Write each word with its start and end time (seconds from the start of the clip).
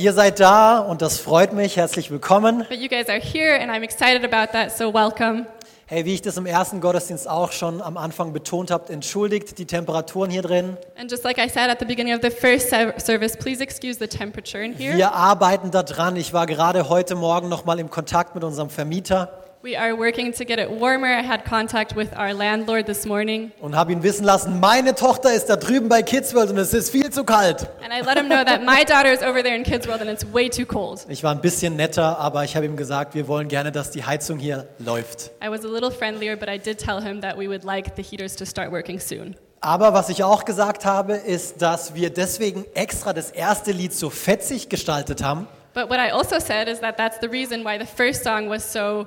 Ihr 0.00 0.14
seid 0.14 0.40
da 0.40 0.78
und 0.78 1.02
das 1.02 1.18
freut 1.18 1.52
mich. 1.52 1.76
Herzlich 1.76 2.10
willkommen. 2.10 2.64
But 2.70 2.78
you 2.78 2.88
guys 2.88 3.10
are 3.10 3.20
here, 3.20 3.60
and 3.60 3.70
I'm 3.70 3.82
excited 3.82 4.24
about 4.24 4.50
that, 4.54 4.72
so 4.74 4.94
welcome. 4.94 5.44
Hey, 5.84 6.06
wie 6.06 6.14
ich 6.14 6.22
das 6.22 6.38
im 6.38 6.46
ersten 6.46 6.80
Gottesdienst 6.80 7.28
auch 7.28 7.52
schon 7.52 7.82
am 7.82 7.98
Anfang 7.98 8.32
betont 8.32 8.70
habe, 8.70 8.90
entschuldigt 8.90 9.58
die 9.58 9.66
Temperaturen 9.66 10.30
hier 10.30 10.40
drin. 10.40 10.78
And 10.98 11.10
just 11.10 11.22
like 11.22 11.36
I 11.36 11.50
said 11.50 11.68
at 11.68 11.80
the 11.80 11.84
beginning 11.84 12.14
of 12.14 12.20
the 12.22 12.30
first 12.30 12.70
se- 12.70 12.94
service, 12.96 13.36
please 13.36 13.62
excuse 13.62 13.98
the 13.98 14.06
temperature 14.06 14.64
in 14.64 14.72
here. 14.72 14.96
Wir 14.96 15.12
arbeiten 15.12 15.70
da 15.70 15.82
dran. 15.82 16.16
Ich 16.16 16.32
war 16.32 16.46
gerade 16.46 16.88
heute 16.88 17.14
Morgen 17.14 17.50
noch 17.50 17.66
mal 17.66 17.78
im 17.78 17.90
Kontakt 17.90 18.34
mit 18.34 18.42
unserem 18.42 18.70
Vermieter 18.70 19.30
We 19.62 19.76
are 19.78 19.94
working 19.94 20.32
to 20.32 20.44
get 20.46 20.58
it 20.58 20.70
warmer. 20.70 21.08
I 21.08 21.20
had 21.22 21.44
contact 21.44 21.94
with 21.94 22.16
our 22.16 22.32
landlord 22.32 22.86
this 22.86 23.04
morning, 23.04 23.52
und 23.60 23.76
habe 23.76 23.92
ihn 23.92 24.02
wissen 24.02 24.24
lassen, 24.24 24.58
meine 24.58 24.94
Tochter 24.94 25.34
ist 25.34 25.50
da 25.50 25.56
drüben 25.56 25.90
bei 25.90 26.00
Kids 26.02 26.34
World 26.34 26.48
und 26.48 26.56
es 26.56 26.72
ist 26.72 26.88
viel 26.88 27.10
zu 27.10 27.24
kalt. 27.24 27.68
and 27.84 27.92
I 27.92 28.00
let 28.00 28.16
him 28.16 28.28
know 28.30 28.42
that 28.42 28.62
my 28.64 28.84
daughter 28.84 29.12
is 29.12 29.20
over 29.20 29.42
there 29.42 29.54
in 29.54 29.62
Kids 29.62 29.86
World 29.86 30.00
and 30.00 30.08
it's 30.08 30.24
way 30.32 30.48
too 30.48 30.64
cold. 30.64 31.04
Ich 31.10 31.22
war 31.22 31.32
ein 31.32 31.42
bisschen 31.42 31.76
netter, 31.76 32.18
aber 32.18 32.42
ich 32.42 32.56
habe 32.56 32.64
ihm 32.64 32.74
gesagt, 32.74 33.14
wir 33.14 33.28
wollen 33.28 33.48
gerne, 33.48 33.70
dass 33.70 33.90
die 33.90 34.02
Heizung 34.02 34.38
hier 34.38 34.66
läuft. 34.78 35.30
I 35.44 35.50
was 35.50 35.62
a 35.62 35.68
little 35.68 35.90
friendlier, 35.90 36.36
but 36.36 36.48
I 36.48 36.58
did 36.58 36.78
tell 36.78 37.02
him 37.02 37.20
that 37.20 37.36
we 37.36 37.46
would 37.46 37.62
like 37.62 37.94
the 37.96 38.02
heaters 38.02 38.34
to 38.36 38.46
start 38.46 38.72
working 38.72 38.98
soon. 38.98 39.36
Aber 39.60 39.92
was 39.92 40.08
ich 40.08 40.24
auch 40.24 40.46
gesagt 40.46 40.86
habe, 40.86 41.16
ist, 41.16 41.60
dass 41.60 41.94
wir 41.94 42.08
deswegen 42.08 42.64
extra 42.72 43.12
das 43.12 43.30
erste 43.30 43.72
Lied 43.72 43.92
so 43.92 44.08
fetzig 44.08 44.70
gestaltet 44.70 45.22
haben, 45.22 45.46
But 45.72 45.88
what 45.88 45.98
I 45.98 46.10
also 46.10 46.40
said 46.40 46.66
is 46.66 46.80
that 46.80 46.96
that's 46.96 47.18
the 47.20 47.28
reason 47.28 47.62
why 47.62 47.78
the 47.78 47.86
first 47.86 48.24
song 48.24 48.48
was 48.48 48.72
so 48.72 49.06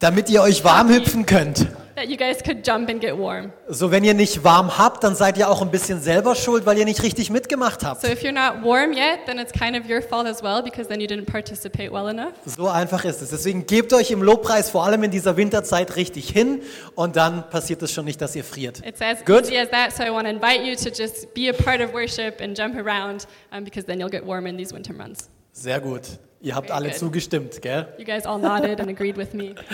damit 0.00 0.28
ihr 0.28 0.42
euch 0.42 0.64
warm 0.64 0.88
hüpfen 0.88 1.24
könnt. 1.26 1.68
that 2.00 2.08
you 2.08 2.16
guys 2.16 2.42
could 2.42 2.66
jump 2.66 2.88
and 2.88 2.98
get 3.00 3.18
warm. 3.18 3.52
So, 3.68 3.90
wenn 3.90 4.04
ihr 4.04 4.14
nicht 4.14 4.42
warm 4.42 4.78
habt, 4.78 5.04
dann 5.04 5.14
seid 5.14 5.36
ihr 5.36 5.50
auch 5.50 5.60
ein 5.60 5.70
bisschen 5.70 6.00
selber 6.00 6.34
schuld, 6.34 6.64
weil 6.64 6.78
ihr 6.78 6.86
nicht 6.86 7.02
richtig 7.02 7.28
mitgemacht 7.28 7.84
habt. 7.84 8.00
So 8.00 8.08
if 8.08 8.22
you're 8.22 8.32
not 8.32 8.64
warm 8.64 8.92
yet, 8.92 9.26
then 9.26 9.38
it's 9.38 9.52
kind 9.52 9.76
of 9.76 9.88
your 9.88 10.00
fault 10.00 10.26
as 10.26 10.42
well 10.42 10.62
because 10.62 10.88
then 10.88 11.00
you 11.00 11.06
didn't 11.06 11.26
participate 11.26 11.92
well 11.92 12.08
enough. 12.08 12.32
So 12.46 12.68
einfach 12.68 13.04
ist 13.04 13.20
es. 13.20 13.30
Deswegen 13.30 13.66
gebt 13.66 13.92
euch 13.92 14.10
im 14.10 14.22
Lobpreis 14.22 14.70
vor 14.70 14.86
allem 14.86 15.02
in 15.02 15.10
dieser 15.10 15.36
Winterzeit 15.36 15.96
richtig 15.96 16.30
hin 16.30 16.62
und 16.94 17.16
dann 17.16 17.50
passiert 17.50 17.82
es 17.82 17.92
schon 17.92 18.06
nicht, 18.06 18.20
dass 18.22 18.34
ihr 18.34 18.44
friert. 18.44 18.80
It's 18.86 19.02
as 19.02 19.22
Good. 19.26 19.44
easy 19.44 19.58
as 19.58 19.68
that, 19.68 19.92
so 19.94 20.02
I 20.02 20.10
want 20.10 20.24
to 20.24 20.30
invite 20.30 20.62
you 20.62 20.74
to 20.76 20.88
just 20.88 21.34
be 21.34 21.50
a 21.50 21.52
part 21.52 21.82
of 21.82 21.92
worship 21.92 22.40
and 22.40 22.56
jump 22.56 22.76
around 22.76 23.26
um, 23.52 23.64
because 23.64 23.84
then 23.86 24.00
you'll 24.00 24.10
get 24.10 24.24
warm 24.24 24.46
in 24.46 24.56
these 24.56 24.72
winter 24.72 24.94
months. 24.94 25.28
Sehr 25.52 25.80
gut. 25.80 26.18
Ihr 26.42 26.54
habt 26.54 26.68
Very 26.68 26.76
alle 26.76 26.88
good. 26.88 26.98
zugestimmt, 26.98 27.60
gell? 27.60 27.88
You 27.98 28.04
guys 28.04 28.24
all 28.24 28.38
nodded 28.38 28.80
and 28.80 28.88
agreed 28.88 29.16
with 29.16 29.34
me. 29.34 29.54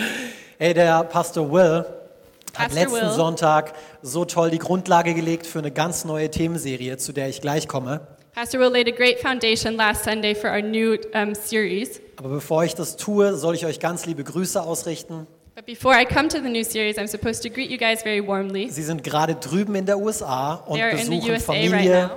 Hey, 0.59 0.73
der 0.73 1.03
Pastor 1.03 1.51
Will 1.51 1.85
hat 1.85 1.85
Pastor 2.53 2.79
letzten 2.79 2.93
Will. 2.93 3.11
Sonntag 3.11 3.73
so 4.01 4.25
toll 4.25 4.49
die 4.49 4.57
Grundlage 4.57 5.13
gelegt 5.13 5.45
für 5.45 5.59
eine 5.59 5.69
ganz 5.71 6.03
neue 6.03 6.31
Themenserie, 6.31 6.97
zu 6.97 7.13
der 7.13 7.29
ich 7.29 7.41
gleich 7.41 7.67
komme. 7.67 8.01
Pastor 8.33 8.59
Will 8.59 8.71
laid 8.71 8.87
a 8.87 8.95
great 8.95 9.19
foundation 9.19 9.75
last 9.75 10.03
Sunday 10.03 10.33
for 10.33 10.49
our 10.49 10.61
new 10.61 10.97
um, 11.13 11.35
series. 11.35 12.01
Aber 12.17 12.29
bevor 12.29 12.63
ich 12.63 12.73
das 12.73 12.97
tue, 12.97 13.35
soll 13.35 13.53
ich 13.53 13.65
euch 13.67 13.79
ganz 13.79 14.07
liebe 14.07 14.23
Grüße 14.23 14.61
ausrichten. 14.61 15.27
But 15.55 15.65
before 15.65 15.95
I 15.95 16.05
come 16.05 16.27
to 16.27 16.37
the 16.37 16.49
new 16.49 16.63
series, 16.63 16.97
I'm 16.97 17.07
supposed 17.07 17.43
to 17.43 17.49
greet 17.49 17.69
you 17.71 17.77
guys 17.77 18.01
very 18.03 18.25
warmly. 18.25 18.69
Sie 18.69 18.83
sind 18.83 19.03
gerade 19.03 19.35
drüben 19.35 19.75
in 19.75 19.85
der 19.85 19.99
USA 19.99 20.55
und 20.65 20.75
They 20.75 20.83
are 20.83 20.91
in 20.91 20.97
the 20.97 21.09
besuchen 21.15 21.31
USA 21.31 21.51
right 21.53 21.69
Familie, 21.69 22.07
now, 22.07 22.11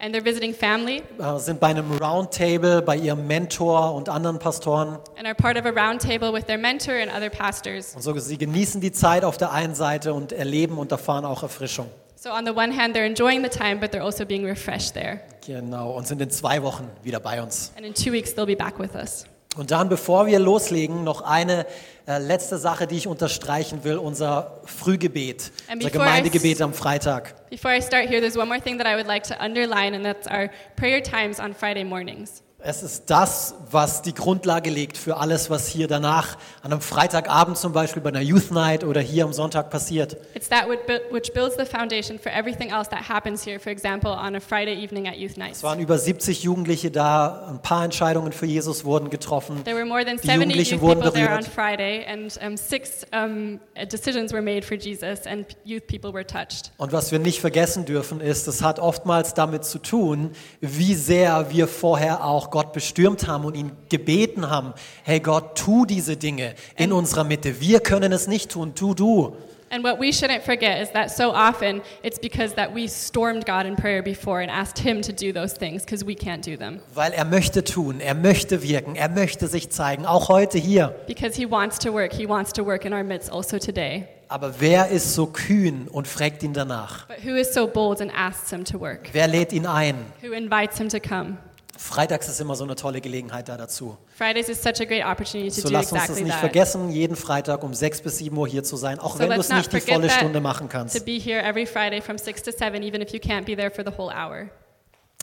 and 0.00 0.14
they're 0.14 0.24
visiting 0.24 0.54
family 0.54 1.02
äh, 1.18 1.38
sind 1.38 1.60
bei 1.60 1.68
einem 1.68 1.92
Roundtable 1.98 2.82
bei 2.82 2.96
ihrem 2.96 3.26
Mentor 3.26 3.94
und 3.94 4.08
anderen 4.08 4.38
Pastoren. 4.38 4.98
and 5.16 5.26
are 5.26 5.34
part 5.34 5.56
of 5.56 5.64
a 5.66 5.70
roundtable 5.70 6.32
with 6.32 6.44
their 6.46 6.58
mentor 6.58 6.94
and 6.94 7.10
other 7.14 7.30
pastors. 7.30 7.94
Und 7.94 8.02
so, 8.02 8.16
sie 8.18 8.38
genießen 8.38 8.80
die 8.80 8.92
Zeit 8.92 9.24
auf 9.24 9.36
der 9.36 9.52
einen 9.52 9.74
Seite 9.74 10.14
und 10.14 10.32
erleben 10.32 10.78
und 10.78 10.90
erfahren 10.92 11.24
auch 11.24 11.42
Erfrischung. 11.42 11.86
So 12.16 12.30
on 12.30 12.44
the 12.44 12.52
one 12.52 12.70
hand, 12.76 12.94
they're 12.94 13.06
enjoying 13.06 13.42
the 13.42 13.48
time, 13.48 13.76
but 13.80 13.92
they're 13.94 14.04
also 14.04 14.26
being 14.26 14.44
refreshed 14.44 14.92
there. 14.92 15.20
Genau, 15.46 15.92
und 15.92 16.06
sind 16.06 16.20
in 16.20 16.28
zwei 16.30 16.62
Wochen 16.62 16.86
wieder 17.02 17.18
bei 17.18 17.42
uns. 17.42 17.72
And 17.76 17.86
in 17.86 17.94
two 17.94 18.12
weeks, 18.12 18.34
they'll 18.34 18.44
be 18.46 18.56
back 18.56 18.78
with 18.78 18.94
us. 18.94 19.24
Und 19.56 19.72
dann, 19.72 19.88
bevor 19.88 20.26
wir 20.26 20.38
loslegen, 20.38 21.02
noch 21.02 21.22
eine 21.22 21.66
äh, 22.06 22.18
letzte 22.18 22.56
Sache, 22.56 22.86
die 22.86 22.96
ich 22.96 23.06
unterstreichen 23.08 23.82
will, 23.82 23.98
unser 23.98 24.60
Frühgebet, 24.64 25.50
And 25.68 25.82
unser 25.82 25.88
I 25.88 25.92
Gemeindegebet 25.92 26.62
am 26.62 26.72
Freitag. 26.72 27.34
Before 27.50 27.76
I 27.76 27.80
start 27.80 28.08
here, 28.08 28.20
there's 28.20 28.36
one 28.36 28.48
more 28.48 28.60
thing 28.60 28.78
that 28.78 28.86
I 28.86 28.94
would 28.94 29.08
like 29.08 29.24
to 29.24 29.34
underline, 29.40 29.94
and 29.94 30.04
that's 30.04 30.28
our 30.28 30.50
prayer 30.76 31.02
times 31.02 31.40
on 31.40 31.52
Friday 31.52 31.84
mornings. 31.84 32.42
Es 32.62 32.82
ist 32.82 33.08
das, 33.08 33.54
was 33.70 34.02
die 34.02 34.12
Grundlage 34.12 34.68
legt 34.68 34.98
für 34.98 35.16
alles, 35.16 35.48
was 35.48 35.66
hier 35.66 35.88
danach 35.88 36.36
an 36.62 36.72
einem 36.72 36.82
Freitagabend 36.82 37.56
zum 37.56 37.72
Beispiel 37.72 38.02
bei 38.02 38.10
einer 38.10 38.20
Youth 38.20 38.50
Night 38.50 38.84
oder 38.84 39.00
hier 39.00 39.24
am 39.24 39.32
Sonntag 39.32 39.70
passiert. 39.70 40.18
It's 40.34 40.50
that 40.50 40.66
which 40.68 41.32
builds 41.32 41.56
the 41.56 41.64
foundation 41.64 42.18
for 42.18 42.30
everything 42.30 42.70
else 42.70 42.90
that 42.90 43.08
happens 43.08 43.42
here, 43.42 43.58
for 43.58 43.72
example, 43.72 44.10
on 44.10 44.36
a 44.36 44.40
Friday 44.40 44.74
evening 44.74 45.08
at 45.08 45.16
youth 45.16 45.38
nights. 45.38 45.58
Es 45.58 45.62
waren 45.62 45.80
über 45.80 45.96
70 45.96 46.42
Jugendliche 46.42 46.90
da, 46.90 47.46
ein 47.48 47.62
paar 47.62 47.82
Entscheidungen 47.82 48.32
für 48.32 48.44
Jesus 48.44 48.84
wurden 48.84 49.08
getroffen. 49.08 49.64
There 49.64 49.76
were 49.76 49.86
more 49.86 50.04
than 50.04 50.16
Die 50.16 50.26
70 50.26 50.34
Jugendlichen 50.34 50.74
youth 50.74 50.82
wurden 50.82 51.00
people 51.00 51.12
there 51.12 51.32
on 51.32 51.38
berührt. 51.38 51.54
Friday, 51.54 52.04
and 52.06 52.38
um, 52.46 52.56
six 52.58 53.06
um, 53.14 53.60
decisions 53.90 54.32
were 54.32 54.42
made 54.42 54.66
for 54.66 54.76
Jesus, 54.76 55.26
and 55.26 55.46
youth 55.64 55.86
people 55.86 56.12
were 56.12 56.26
touched. 56.26 56.72
Und 56.76 56.92
was 56.92 57.10
wir 57.10 57.20
nicht 57.20 57.40
vergessen 57.40 57.86
dürfen, 57.86 58.20
ist, 58.20 58.46
es 58.48 58.62
hat 58.62 58.78
oftmals 58.78 59.32
damit 59.32 59.64
zu 59.64 59.78
tun, 59.78 60.32
wie 60.60 60.94
sehr 60.94 61.50
wir 61.50 61.66
vorher 61.66 62.22
auch 62.22 62.49
Gott 62.50 62.72
bestürmt 62.72 63.26
haben 63.26 63.44
und 63.44 63.56
ihn 63.56 63.72
gebeten 63.88 64.50
haben, 64.50 64.74
hey 65.04 65.20
Gott, 65.20 65.56
tu 65.56 65.86
diese 65.86 66.16
Dinge 66.16 66.54
in 66.76 66.92
unserer 66.92 67.24
Mitte. 67.24 67.60
Wir 67.60 67.80
können 67.80 68.12
es 68.12 68.26
nicht 68.26 68.50
tun, 68.50 68.74
tu 68.74 68.94
du. 68.94 69.36
And 69.72 69.84
what 69.84 70.00
we 70.00 70.10
shouldn't 70.10 70.42
forget 70.42 70.82
is 70.82 70.90
that 70.94 71.12
so 71.12 71.32
often 71.32 71.80
it's 72.02 72.18
because 72.18 72.56
that 72.56 72.74
we 72.74 72.88
stormed 72.88 73.46
God 73.46 73.66
in 73.66 73.76
prayer 73.76 74.02
before 74.02 74.40
and 74.40 74.50
asked 74.50 74.80
Him 74.80 75.00
to 75.02 75.12
do 75.12 75.32
those 75.32 75.54
things 75.54 75.84
because 75.84 76.04
we 76.04 76.16
can't 76.16 76.44
do 76.44 76.56
them. 76.56 76.80
Weil 76.92 77.12
er 77.12 77.24
möchte 77.24 77.62
tun, 77.62 78.00
er 78.00 78.16
möchte 78.16 78.64
wirken, 78.64 78.96
er 78.96 79.08
möchte 79.08 79.46
sich 79.46 79.70
zeigen, 79.70 80.06
auch 80.06 80.28
heute 80.28 80.58
hier. 80.58 80.96
Because 81.06 81.36
He 81.36 81.48
wants 81.48 81.78
to 81.78 81.92
work. 81.92 82.12
He 82.12 82.28
wants 82.28 82.52
to 82.54 82.66
work 82.66 82.84
in 82.84 82.92
our 82.92 83.04
midst 83.04 83.30
also 83.30 83.60
today. 83.60 84.08
Aber 84.26 84.54
wer 84.58 84.88
ist 84.88 85.14
so 85.14 85.26
kühn 85.26 85.86
und 85.86 86.08
fragt 86.08 86.42
ihn 86.42 86.52
danach? 86.52 87.06
But 87.06 87.24
who 87.24 87.36
is 87.36 87.54
so 87.54 87.68
bold 87.68 88.00
and 88.00 88.12
asks 88.12 88.50
Him 88.50 88.64
to 88.64 88.80
work? 88.80 89.10
Wer 89.12 89.28
lädt 89.28 89.52
ihn 89.52 89.66
ein? 89.66 89.94
Who 90.20 90.32
invites 90.32 90.78
Him 90.78 90.88
to 90.88 90.98
come? 90.98 91.36
Freitags 91.82 92.28
ist 92.28 92.38
immer 92.40 92.54
so 92.56 92.64
eine 92.64 92.74
tolle 92.76 93.00
Gelegenheit 93.00 93.48
da 93.48 93.56
dazu. 93.56 93.96
Fridays 94.14 94.50
is 94.50 94.62
such 94.62 94.80
a 94.82 94.84
great 94.84 95.02
opportunity 95.04 95.48
to 95.48 95.62
So 95.62 95.68
do 95.68 95.72
lass 95.74 95.90
uns 95.90 96.02
das 96.02 96.10
exactly 96.10 96.24
nicht 96.24 96.32
that. 96.34 96.40
vergessen, 96.40 96.90
jeden 96.90 97.16
Freitag 97.16 97.62
um 97.64 97.72
6 97.72 98.02
bis 98.02 98.18
7 98.18 98.36
Uhr 98.36 98.46
hier 98.46 98.62
zu 98.62 98.76
sein, 98.76 98.98
auch 98.98 99.14
So 99.14 99.20
wenn 99.20 99.30
du 99.30 99.40
es 99.40 99.48
nicht 99.48 99.72
die 99.72 99.80
volle 99.80 100.10
Stunde 100.10 100.40
machen 100.42 100.68
To 100.68 100.72
kannst. 100.72 101.04
be 101.06 101.12
here 101.18 101.42
every 101.42 101.64
Friday 101.64 102.02
from 102.02 102.18
6 102.18 102.42
to 102.42 102.52
7, 102.52 102.82
even 102.82 103.00
if 103.00 103.12
you 103.14 103.18
can't 103.18 103.46
be 103.46 103.56
there 103.56 103.70
for 103.70 103.82
the 103.82 103.96
whole 103.96 104.12
hour. 104.14 104.50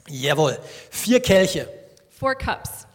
Jawohl. 0.10 0.58
Vier 0.90 1.22
Kelche. 1.22 1.68
Four 2.10 2.34
cups. 2.36 2.88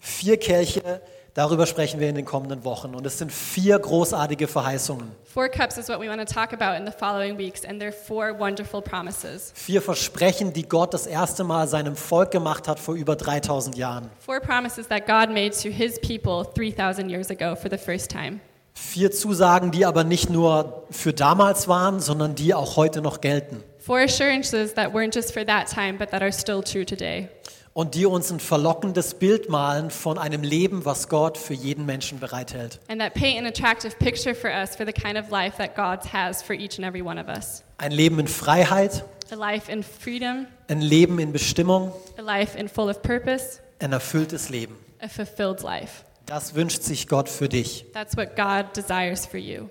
Vier 0.00 0.38
Kelche, 0.38 1.02
darüber 1.34 1.66
sprechen 1.66 2.00
wir 2.00 2.08
in 2.08 2.14
den 2.14 2.24
kommenden 2.24 2.64
Wochen. 2.64 2.94
Und 2.94 3.04
es 3.06 3.18
sind 3.18 3.30
vier 3.30 3.78
großartige 3.78 4.48
Verheißungen. 4.48 5.12
Four 5.32 5.48
cups 5.48 5.78
is 5.78 5.88
what 5.88 6.00
we 6.00 6.08
want 6.08 6.18
to 6.18 6.24
talk 6.24 6.52
about 6.52 6.76
in 6.76 6.84
the 6.84 6.90
following 6.90 7.36
weeks, 7.36 7.62
and 7.64 7.80
they're 7.80 7.92
four 7.92 8.32
wonderful 8.36 8.82
promises. 8.82 9.52
Vier 9.54 9.80
Versprechen, 9.80 10.52
die 10.52 10.64
Gott 10.64 10.92
das 10.92 11.06
erste 11.06 11.44
Mal 11.44 11.68
seinem 11.68 11.94
Volk 11.94 12.32
gemacht 12.32 12.66
hat 12.66 12.80
vor 12.80 12.96
über 12.96 13.14
3000 13.14 13.76
Jahren. 13.76 14.10
Four 14.18 14.40
promises 14.40 14.88
that 14.88 15.06
God 15.06 15.32
made 15.32 15.50
to 15.50 15.70
his 15.70 16.00
people 16.00 16.44
3,000 16.44 17.08
years 17.08 17.30
ago 17.30 17.54
for 17.54 17.70
the 17.70 17.78
first 17.78 18.10
time. 18.10 18.40
Vier 18.74 19.12
Zusagen, 19.12 19.70
die 19.70 19.86
aber 19.86 20.02
nicht 20.02 20.30
nur 20.30 20.82
für 20.90 21.12
damals 21.12 21.68
waren, 21.68 22.00
sondern 22.00 22.34
die 22.34 22.52
auch 22.52 22.74
heute 22.74 23.00
noch 23.00 23.20
gelten. 23.20 23.62
Four 23.78 24.00
assurances 24.00 24.74
that 24.74 24.92
weren't 24.92 25.14
just 25.14 25.32
for 25.32 25.46
that 25.46 25.68
time, 25.72 25.92
but 25.96 26.10
that 26.10 26.22
are 26.22 26.32
still 26.32 26.60
true 26.60 26.84
today. 26.84 27.28
Und 27.72 27.94
die 27.94 28.04
uns 28.04 28.32
ein 28.32 28.40
verlockendes 28.40 29.14
Bild 29.14 29.48
malen 29.48 29.90
von 29.90 30.18
einem 30.18 30.42
Leben, 30.42 30.84
was 30.84 31.08
Gott 31.08 31.38
für 31.38 31.54
jeden 31.54 31.86
Menschen 31.86 32.18
bereithält. 32.18 32.80
And 32.88 33.00
that 33.00 33.14
paint 33.14 33.38
an 33.38 33.46
attractive 33.46 33.96
picture 33.98 34.34
for 34.34 34.50
us 34.50 34.74
for 34.74 34.84
the 34.84 34.92
kind 34.92 35.16
of 35.16 35.30
life 35.30 35.56
that 35.58 35.76
God 35.76 36.12
has 36.12 36.42
for 36.42 36.54
each 36.54 36.78
and 36.78 36.86
every 36.86 37.00
one 37.02 37.18
of 37.20 37.28
us. 37.28 37.62
Ein 37.78 37.92
Leben 37.92 38.18
in 38.18 38.26
Freiheit, 38.26 39.04
A 39.30 39.36
life 39.36 39.70
in 39.70 39.84
freedom, 39.84 40.46
ein 40.66 40.80
Leben 40.80 41.20
in 41.20 41.32
Bestimmung, 41.32 41.92
a 42.18 42.22
life 42.22 42.58
in 42.58 42.68
full 42.68 42.90
of 42.90 43.00
purpose, 43.02 43.60
ein 43.78 43.92
erfülltes 43.92 44.48
Leben. 44.48 44.76
a 45.00 45.08
fulfilled 45.08 45.62
life. 45.62 46.02
Das 46.26 46.56
wünscht 46.56 46.82
sich 46.82 47.06
Gott 47.06 47.28
für 47.28 47.48
dich. 47.48 47.84
That's 47.92 48.16
what 48.16 48.34
God 48.34 48.76
desires 48.76 49.26
for 49.26 49.38
you. 49.38 49.68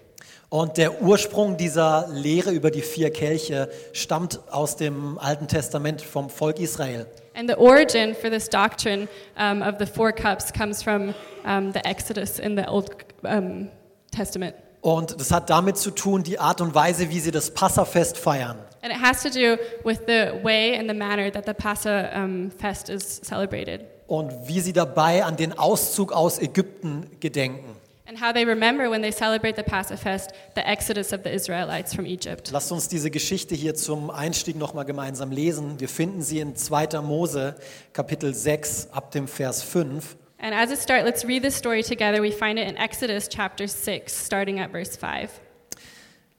Und 0.49 0.77
der 0.77 1.03
Ursprung 1.03 1.57
dieser 1.57 2.07
Lehre 2.11 2.49
über 2.49 2.71
die 2.71 2.81
vier 2.81 3.11
Kelche 3.13 3.69
stammt 3.93 4.39
aus 4.49 4.75
dem 4.75 5.19
Alten 5.19 5.47
Testament 5.47 6.01
vom 6.01 6.31
Volk 6.31 6.59
Israel. 6.59 7.05
And 7.35 7.47
the 7.47 7.55
origin 7.55 8.15
for 8.15 8.31
this 8.31 8.49
doctrine 8.49 9.07
um, 9.37 9.61
of 9.61 9.75
the 9.77 9.85
four 9.85 10.11
cups 10.11 10.51
comes 10.51 10.81
from 10.81 11.13
um, 11.45 11.71
the 11.71 11.79
Exodus 11.85 12.39
in 12.39 12.57
the 12.57 12.67
Old 12.67 12.89
um, 13.21 13.69
Testament. 14.11 14.55
Und 14.81 15.19
das 15.19 15.31
hat 15.31 15.51
damit 15.51 15.77
zu 15.77 15.91
tun, 15.91 16.23
die 16.23 16.39
Art 16.39 16.61
und 16.61 16.73
Weise, 16.73 17.11
wie 17.11 17.19
sie 17.19 17.31
das 17.31 17.51
Passafest 17.51 18.17
feiern. 18.17 18.57
And 18.81 18.91
it 18.91 18.99
has 18.99 19.21
to 19.21 19.29
do 19.29 19.57
with 19.83 19.99
the 20.07 20.43
way 20.43 20.75
and 20.75 20.89
the 20.89 20.95
manner 20.95 21.31
that 21.31 21.45
the 21.45 21.53
Passa 21.53 22.09
um, 22.15 22.49
fest 22.49 22.89
is 22.89 23.21
celebrated. 23.21 23.81
Und 24.07 24.33
wie 24.47 24.61
sie 24.61 24.73
dabei 24.73 25.23
an 25.23 25.37
den 25.37 25.59
Auszug 25.59 26.11
aus 26.11 26.39
Ägypten 26.39 27.05
gedenken. 27.19 27.75
And 28.09 28.19
how 28.19 28.33
they 28.33 28.43
remember 28.43 28.89
when 28.89 29.03
they 29.03 29.11
celebrate 29.11 29.55
the 29.55 29.63
Passafest 29.63 30.31
the 30.55 30.67
exodus 30.67 31.13
of 31.13 31.21
the 31.23 31.31
Israelites 31.31 31.93
from 31.93 32.07
Egypt. 32.07 32.49
Lasst 32.51 32.71
uns 32.71 32.87
diese 32.87 33.11
Geschichte 33.11 33.53
hier 33.53 33.75
zum 33.75 34.09
Einstieg 34.09 34.55
nochmal 34.55 34.85
gemeinsam 34.85 35.31
lesen. 35.31 35.79
Wir 35.79 35.87
finden 35.87 36.23
sie 36.23 36.39
in 36.39 36.55
2. 36.55 37.01
Mose, 37.03 37.55
Kapitel 37.93 38.33
6, 38.33 38.89
ab 38.91 39.11
dem 39.11 39.27
Vers 39.27 39.61
5. 39.61 40.17
And 40.41 40.55
as 40.55 40.71
a 40.71 40.75
start, 40.75 41.05
let's 41.05 41.23
read 41.23 41.43
this 41.43 41.55
story 41.55 41.83
together. 41.83 42.23
We 42.23 42.31
find 42.31 42.57
it 42.57 42.67
in 42.67 42.77
Exodus 42.77 43.29
chapter 43.29 43.67
6, 43.67 44.11
starting 44.25 44.59
at 44.59 44.71
verse 44.71 44.97
5. 44.97 45.29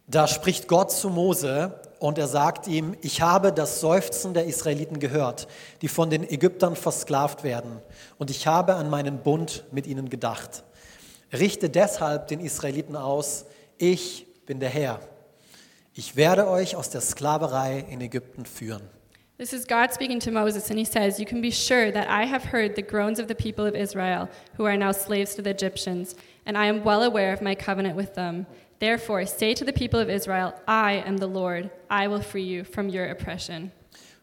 Da 0.09 0.27
spricht 0.27 0.67
Gott 0.67 0.91
zu 0.91 1.09
Mose 1.09 1.81
und 2.01 2.19
er 2.19 2.27
sagt 2.27 2.67
ihm, 2.67 2.97
ich 3.01 3.21
habe 3.21 3.53
das 3.53 3.79
Seufzen 3.81 4.35
der 4.35 4.47
Israeliten 4.47 4.99
gehört, 4.99 5.47
die 5.83 5.89
von 5.89 6.11
den 6.11 6.29
Ägyptern 6.29 6.75
versklavt 6.75 7.45
werden, 7.45 7.79
und 8.19 8.29
ich 8.29 8.49
habe 8.49 8.75
an 8.75 8.91
meinen 8.91 9.19
Bund 9.19 9.63
mit 9.71 9.87
ihnen 9.87 10.09
gedacht. 10.09 10.65
Richte 11.33 11.71
deshalb 11.71 12.29
den 12.29 12.41
Israeliten 12.41 12.97
aus, 12.97 13.47
ich 13.79 14.27
bin 14.47 14.61
der 14.61 14.69
Herr. 14.69 15.01
Ich 15.95 16.17
werde 16.17 16.49
euch 16.49 16.77
aus 16.77 16.91
der 16.91 17.01
Sklaverei 17.01 17.85
in 17.89 18.01
Ägypten 18.01 18.47
führen. 18.47 18.83
This 19.39 19.55
is 19.55 19.67
God 19.67 19.91
speaking 19.95 20.21
to 20.21 20.31
Moses, 20.31 20.69
and 20.71 20.79
he 20.79 20.85
says, 20.85 21.19
You 21.19 21.25
can 21.25 21.41
be 21.41 21.51
sure 21.51 21.91
that 21.93 22.09
I 22.09 22.27
have 22.27 22.53
heard 22.53 22.77
the 22.77 22.83
groans 22.83 23.19
of 23.19 23.27
the 23.27 23.35
people 23.35 23.65
of 23.65 23.75
Israel, 23.75 24.29
who 24.59 24.67
are 24.67 24.77
now 24.77 24.93
slaves 24.93 25.35
to 25.37 25.43
the 25.43 25.49
Egyptians, 25.49 26.15
and 26.45 26.59
I 26.59 26.67
am 26.67 26.85
well 26.85 27.03
aware 27.03 27.33
of 27.33 27.41
my 27.41 27.55
covenant 27.55 27.97
with 27.97 28.15
them. 28.15 28.45
Therefore, 28.81 29.25
say 29.27 29.55
to 29.55 29.65
the 29.65 29.73
people 29.73 29.99
of 29.99 30.11
Israel, 30.11 30.53
I 30.69 31.03
am 31.07 31.17
the 31.17 31.27
Lord, 31.27 31.71
I 31.89 32.07
will 32.09 32.21
free 32.21 32.45
you 32.45 32.65
from 32.65 32.91
your 32.91 33.11
oppression. 33.11 33.73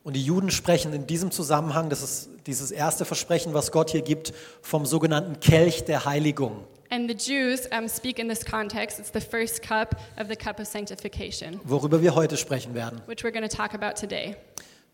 Und 0.04 0.14
die 0.16 0.24
Juden 0.24 0.52
sprechen 0.52 0.94
in 0.94 1.08
diesem 1.08 1.32
Zusammenhang, 1.32 1.90
das 1.90 2.04
ist 2.04 2.30
dieses 2.46 2.72
erste 2.72 3.04
Versprechen, 3.04 3.54
was 3.54 3.72
Gott 3.72 3.90
hier 3.90 4.04
gibt, 4.04 4.34
vom 4.62 4.86
sogenannten 4.86 5.40
Kelch 5.40 5.84
der 5.84 6.06
Heiligung. 6.06 6.64
And 6.90 7.10
the 7.10 7.14
Jews 7.14 7.68
um, 7.72 7.88
speak 7.88 8.18
in 8.18 8.28
this 8.28 8.44
context. 8.44 9.00
It's 9.00 9.10
the 9.10 9.20
first 9.22 9.62
cup 9.62 10.00
of 10.18 10.28
the 10.30 10.36
cup 10.36 10.60
of 10.60 10.68
sanctification, 10.68 11.60
worüber 11.66 12.02
wir 12.02 12.16
heute 12.16 12.38
sprechen 12.38 12.74
werden. 12.74 13.02
which 13.08 13.24
we're 13.24 13.32
going 13.32 13.48
to 13.48 13.56
talk 13.56 13.74
about 13.74 13.96
today. 13.98 14.36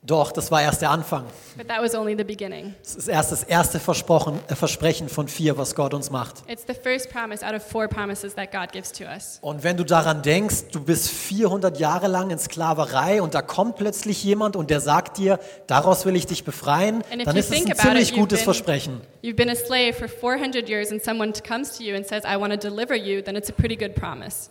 Doch, 0.05 0.33
das 0.33 0.51
war 0.51 0.61
erst 0.61 0.81
der 0.81 0.89
Anfang. 0.89 1.23
But 1.55 1.69
that 1.69 1.81
was 1.81 1.95
only 1.95 2.13
the 2.17 2.25
beginning. 2.25 2.75
Das 2.83 2.95
ist 2.95 3.07
erst 3.07 3.31
das 3.31 3.43
erste 3.43 3.79
Versprochen, 3.79 4.37
äh, 4.49 4.55
Versprechen 4.55 5.07
von 5.07 5.29
vier, 5.29 5.57
was 5.57 5.75
Gott 5.75 5.93
uns 5.93 6.09
macht. 6.11 6.43
It's 6.49 6.65
the 6.67 6.73
first 6.73 7.09
promise 7.09 7.45
out 7.45 7.53
of 7.55 7.63
four 7.65 7.87
promises 7.87 8.35
that 8.35 8.51
God 8.51 8.73
gives 8.73 8.91
to 8.91 9.05
us. 9.05 9.39
Und 9.41 9.63
wenn 9.63 9.77
du 9.77 9.85
daran 9.85 10.21
denkst, 10.21 10.65
du 10.73 10.81
bist 10.83 11.07
400 11.09 11.79
Jahre 11.79 12.07
lang 12.09 12.31
in 12.31 12.37
Sklaverei 12.39 13.21
und 13.21 13.33
da 13.33 13.41
kommt 13.41 13.77
plötzlich 13.77 14.21
jemand 14.25 14.57
und 14.57 14.69
der 14.69 14.81
sagt 14.81 15.19
dir, 15.19 15.39
daraus 15.67 16.05
will 16.05 16.17
ich 16.17 16.27
dich 16.27 16.43
befreien, 16.43 17.01
And 17.09 17.21
if 17.21 17.25
dann 17.25 17.35
you 17.35 17.39
ist 17.39 17.49
es 17.49 17.55
think 17.55 17.67
ein 17.67 17.71
about 17.71 17.81
ziemlich 17.83 18.09
it, 18.09 18.15
you've 18.15 18.19
gutes 18.19 18.39
been- 18.39 18.43
Versprechen. 18.43 19.01
You've 19.21 19.35
been 19.37 19.49
a 19.49 19.55
slave 19.55 19.93
for 19.93 20.09
400 20.09 20.67
years, 20.67 20.91
and 20.91 21.01
someone 21.01 21.31
comes 21.47 21.77
to 21.77 21.83
you 21.83 21.95
and 21.95 22.05
says, 22.05 22.23
I 22.25 22.35
want 22.37 22.51
to 22.51 22.57
deliver 22.59 22.93
you, 22.95 23.21
then 23.21 23.37
it's 23.37 23.49
a 23.49 23.53
pretty 23.53 23.77
good 23.77 23.95
promise. 23.95 24.49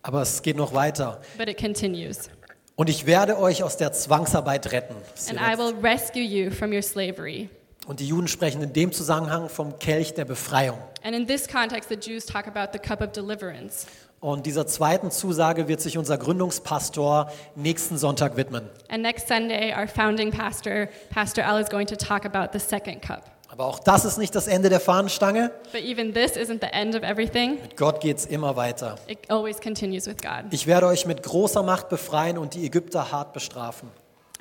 Aber 0.00 0.22
es 0.22 0.40
geht 0.40 0.56
noch 0.56 0.72
weiter. 0.72 1.20
But 1.36 1.48
it 1.50 1.58
continues. 1.58 2.30
Und 2.76 2.88
ich 2.90 3.06
werde 3.06 3.38
euch 3.38 3.62
aus 3.62 3.76
der 3.76 3.92
Zwangsarbeit 3.92 4.72
retten. 4.72 4.96
And 5.28 5.38
I 5.38 5.56
will 5.56 5.74
rescue 5.80 6.22
you 6.22 6.50
from 6.50 6.72
your 6.72 6.82
slavery. 6.82 7.48
Und 7.86 8.00
die 8.00 8.08
Juden 8.08 8.28
sprechen 8.28 8.62
in 8.62 8.72
dem 8.72 8.92
Zusammenhang 8.92 9.48
vom 9.48 9.78
Kelch 9.78 10.14
der 10.14 10.24
Befreiung. 10.24 10.78
And 11.02 11.14
in 11.14 11.26
this 11.26 11.46
context, 11.46 11.88
the 11.88 11.96
Jews 11.96 12.26
talk 12.26 12.48
about 12.48 12.72
the 12.72 12.78
cup 12.78 13.00
of 13.00 13.12
deliverance. 13.12 13.86
Und 14.20 14.46
dieser 14.46 14.66
zweiten 14.66 15.10
Zusage 15.10 15.68
wird 15.68 15.82
sich 15.82 15.98
unser 15.98 16.16
Gründungspastor 16.16 17.30
nächsten 17.56 17.98
Sonntag 17.98 18.36
widmen. 18.36 18.70
And 18.88 19.02
next 19.02 19.28
Sunday, 19.28 19.72
our 19.72 19.86
founding 19.86 20.30
pastor, 20.30 20.88
Pastor 21.10 21.44
Al, 21.44 21.60
is 21.60 21.68
going 21.68 21.86
to 21.86 21.96
talk 21.96 22.24
about 22.24 22.58
the 22.58 22.58
second 22.58 23.02
cup. 23.02 23.33
Aber 23.54 23.66
auch 23.66 23.78
das 23.78 24.04
ist 24.04 24.18
nicht 24.18 24.34
das 24.34 24.48
Ende 24.48 24.68
der 24.68 24.80
Fahnenstange. 24.80 25.52
But 25.70 25.82
even 25.82 26.12
this 26.12 26.32
isn't 26.32 26.58
the 26.60 26.72
end 26.72 26.96
of 26.96 27.04
everything, 27.04 27.52
Mit 27.62 27.76
Gott 27.76 28.00
geht 28.00 28.16
es 28.18 28.26
immer 28.26 28.56
weiter. 28.56 28.96
it 29.06 29.18
always 29.30 29.60
continues 29.60 30.08
with 30.08 30.16
God. 30.20 30.46
Ich 30.50 30.66
werde 30.66 30.88
euch 30.88 31.06
mit 31.06 31.22
großer 31.22 31.62
Macht 31.62 31.88
befreien 31.88 32.36
und 32.36 32.54
die 32.54 32.66
Ägypter 32.66 33.12
hart 33.12 33.32
bestrafen. 33.32 33.90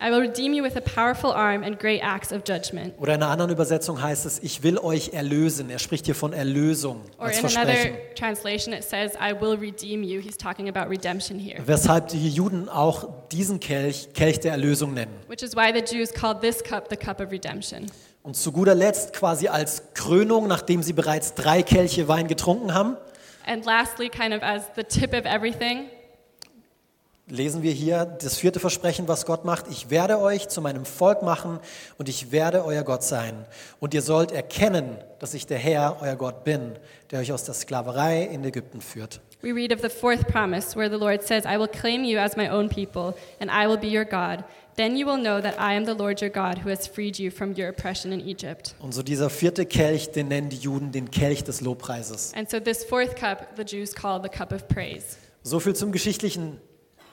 I 0.01 0.10
will 0.10 0.21
redeem 0.21 0.56
you 0.56 0.63
with 0.63 0.75
a 0.75 0.81
powerful 0.81 1.31
arm 1.31 1.63
and 1.63 1.80
great 1.80 2.01
acts 2.01 2.33
of 2.33 2.42
judgment. 2.48 2.95
Oder 3.00 3.13
in 3.13 3.21
einer 3.21 3.31
anderen 3.31 3.51
Übersetzung 3.51 4.01
heißt 4.01 4.25
es, 4.25 4.39
ich 4.39 4.63
will 4.63 4.80
euch 4.80 5.13
erlösen. 5.13 5.69
Er 5.69 5.77
spricht 5.77 6.07
hier 6.07 6.15
von 6.15 6.33
Erlösung 6.33 7.01
Or 7.19 7.27
als 7.27 7.38
in 7.38 7.45
another 7.45 7.65
Versprechen. 7.71 8.15
translation, 8.15 8.74
it 8.74 8.83
says, 8.83 9.12
I 9.13 9.39
will 9.39 9.56
redeem 9.60 10.01
you. 10.01 10.19
He's 10.19 10.38
talking 10.38 10.68
about 10.68 10.89
redemption 10.89 11.38
here. 11.38 11.62
Weshalb 11.68 12.07
die 12.07 12.30
Juden 12.30 12.68
auch 12.68 13.07
diesen 13.31 13.60
Kelch 13.60 14.10
Kelch 14.15 14.39
der 14.39 14.54
Erlösung 14.54 14.95
nennen. 14.95 15.13
Which 15.27 15.44
is 15.44 15.56
why 15.56 15.71
the 15.71 15.83
Jews 15.86 16.12
called 16.12 16.42
this 16.42 16.63
cup 16.63 16.88
the 16.89 16.98
cup 16.98 17.21
of 17.21 17.31
redemption. 17.31 17.86
Und 18.24 18.38
zu 18.38 18.54
guter 18.54 18.74
Letzt 18.74 19.12
quasi 19.12 19.50
als 19.50 19.84
Krönung, 19.94 20.48
nachdem 20.48 20.81
sie 20.81 20.94
bereits 20.94 21.34
drei 21.34 21.62
Kelche 21.62 22.08
Wein 22.08 22.28
getrunken 22.28 22.74
haben, 22.74 22.98
And 23.46 23.66
lastly, 23.66 24.08
kind 24.08 24.34
of 24.34 24.42
as 24.42 24.64
the 24.78 24.84
tip 24.84 25.14
of 25.14 25.25
everything, 25.25 25.90
lesen 27.28 27.62
wir 27.62 27.74
hier 27.74 28.06
das 28.06 28.38
vierte 28.38 28.62
Versprechen, 28.62 29.10
was 29.10 29.25
Gott 29.25 29.44
macht. 29.44 29.66
Ich 29.70 29.90
werde 29.90 30.20
euch 30.20 30.48
zu 30.48 30.62
meinem 30.62 30.86
Volk 30.86 31.22
machen 31.22 31.60
und 31.98 32.08
ich 32.08 32.31
werde 32.31 32.64
euer 32.64 32.84
Gott 32.84 33.04
sein. 33.04 33.46
Und 33.81 33.94
ihr 33.94 34.02
sollt 34.02 34.31
erkennen, 34.31 34.98
dass 35.20 35.34
ich 35.34 35.46
der 35.46 35.58
Herr, 35.58 35.98
euer 36.02 36.16
Gott 36.16 36.46
bin, 36.46 36.78
der 37.12 37.20
euch 37.20 37.34
aus 37.34 37.44
der 37.44 37.54
Sklaverei 37.54 38.24
in 38.24 38.46
Ägypten 38.46 38.80
führt. 38.80 39.20
we 39.44 39.52
read 39.52 39.74
of 39.74 39.81
the 39.81 39.90
fourth 39.90 40.25
promise 40.30 40.74
where 40.74 40.90
the 40.90 40.98
Lord 40.98 41.22
says, 41.22 41.46
I 41.46 41.58
will 41.58 41.68
claim 41.68 42.06
you 42.06 42.18
as 42.18 42.38
my 42.38 42.48
own 42.48 42.70
people, 42.70 43.14
and 43.42 43.52
I 43.52 43.68
will 43.68 43.78
be 43.78 43.90
your 43.90 44.06
God. 44.06 44.46
Then 44.75 44.98
you 44.98 45.06
will 45.06 45.18
know 45.18 45.40
that 45.40 45.60
I 45.60 45.75
am 45.75 45.86
the 45.86 45.94
Lord 45.94 46.20
your 46.20 46.31
God 46.31 46.60
who 46.60 46.70
has 46.70 46.88
freed 46.88 47.20
you 47.20 47.30
from 47.30 47.54
your 47.56 47.70
oppression 47.70 48.12
in 48.12 48.20
Egypt. 48.28 48.75
Und 48.80 48.94
so 48.94 49.04
dieser 49.04 49.30
vierte 49.30 49.66
Kelch, 49.66 50.12
den 50.12 50.30
nennen 50.30 50.50
die 50.50 50.58
Juden 50.58 50.92
den 50.92 51.12
Kelch 51.12 51.44
des 51.44 51.62
Lobpreises. 51.62 52.34
And 52.36 52.50
so 52.50 52.60
this 52.60 52.84
fourth 52.84 53.16
cup, 53.16 53.56
the 53.56 53.64
Jews 53.64 53.94
call 53.94 54.20
the 54.22 54.30
cup 54.30 54.52
of 54.52 54.68
praise. 54.68 55.18
So 55.44 55.60
viel 55.60 55.75
zum 55.75 55.92
geschichtlichen 55.92 56.60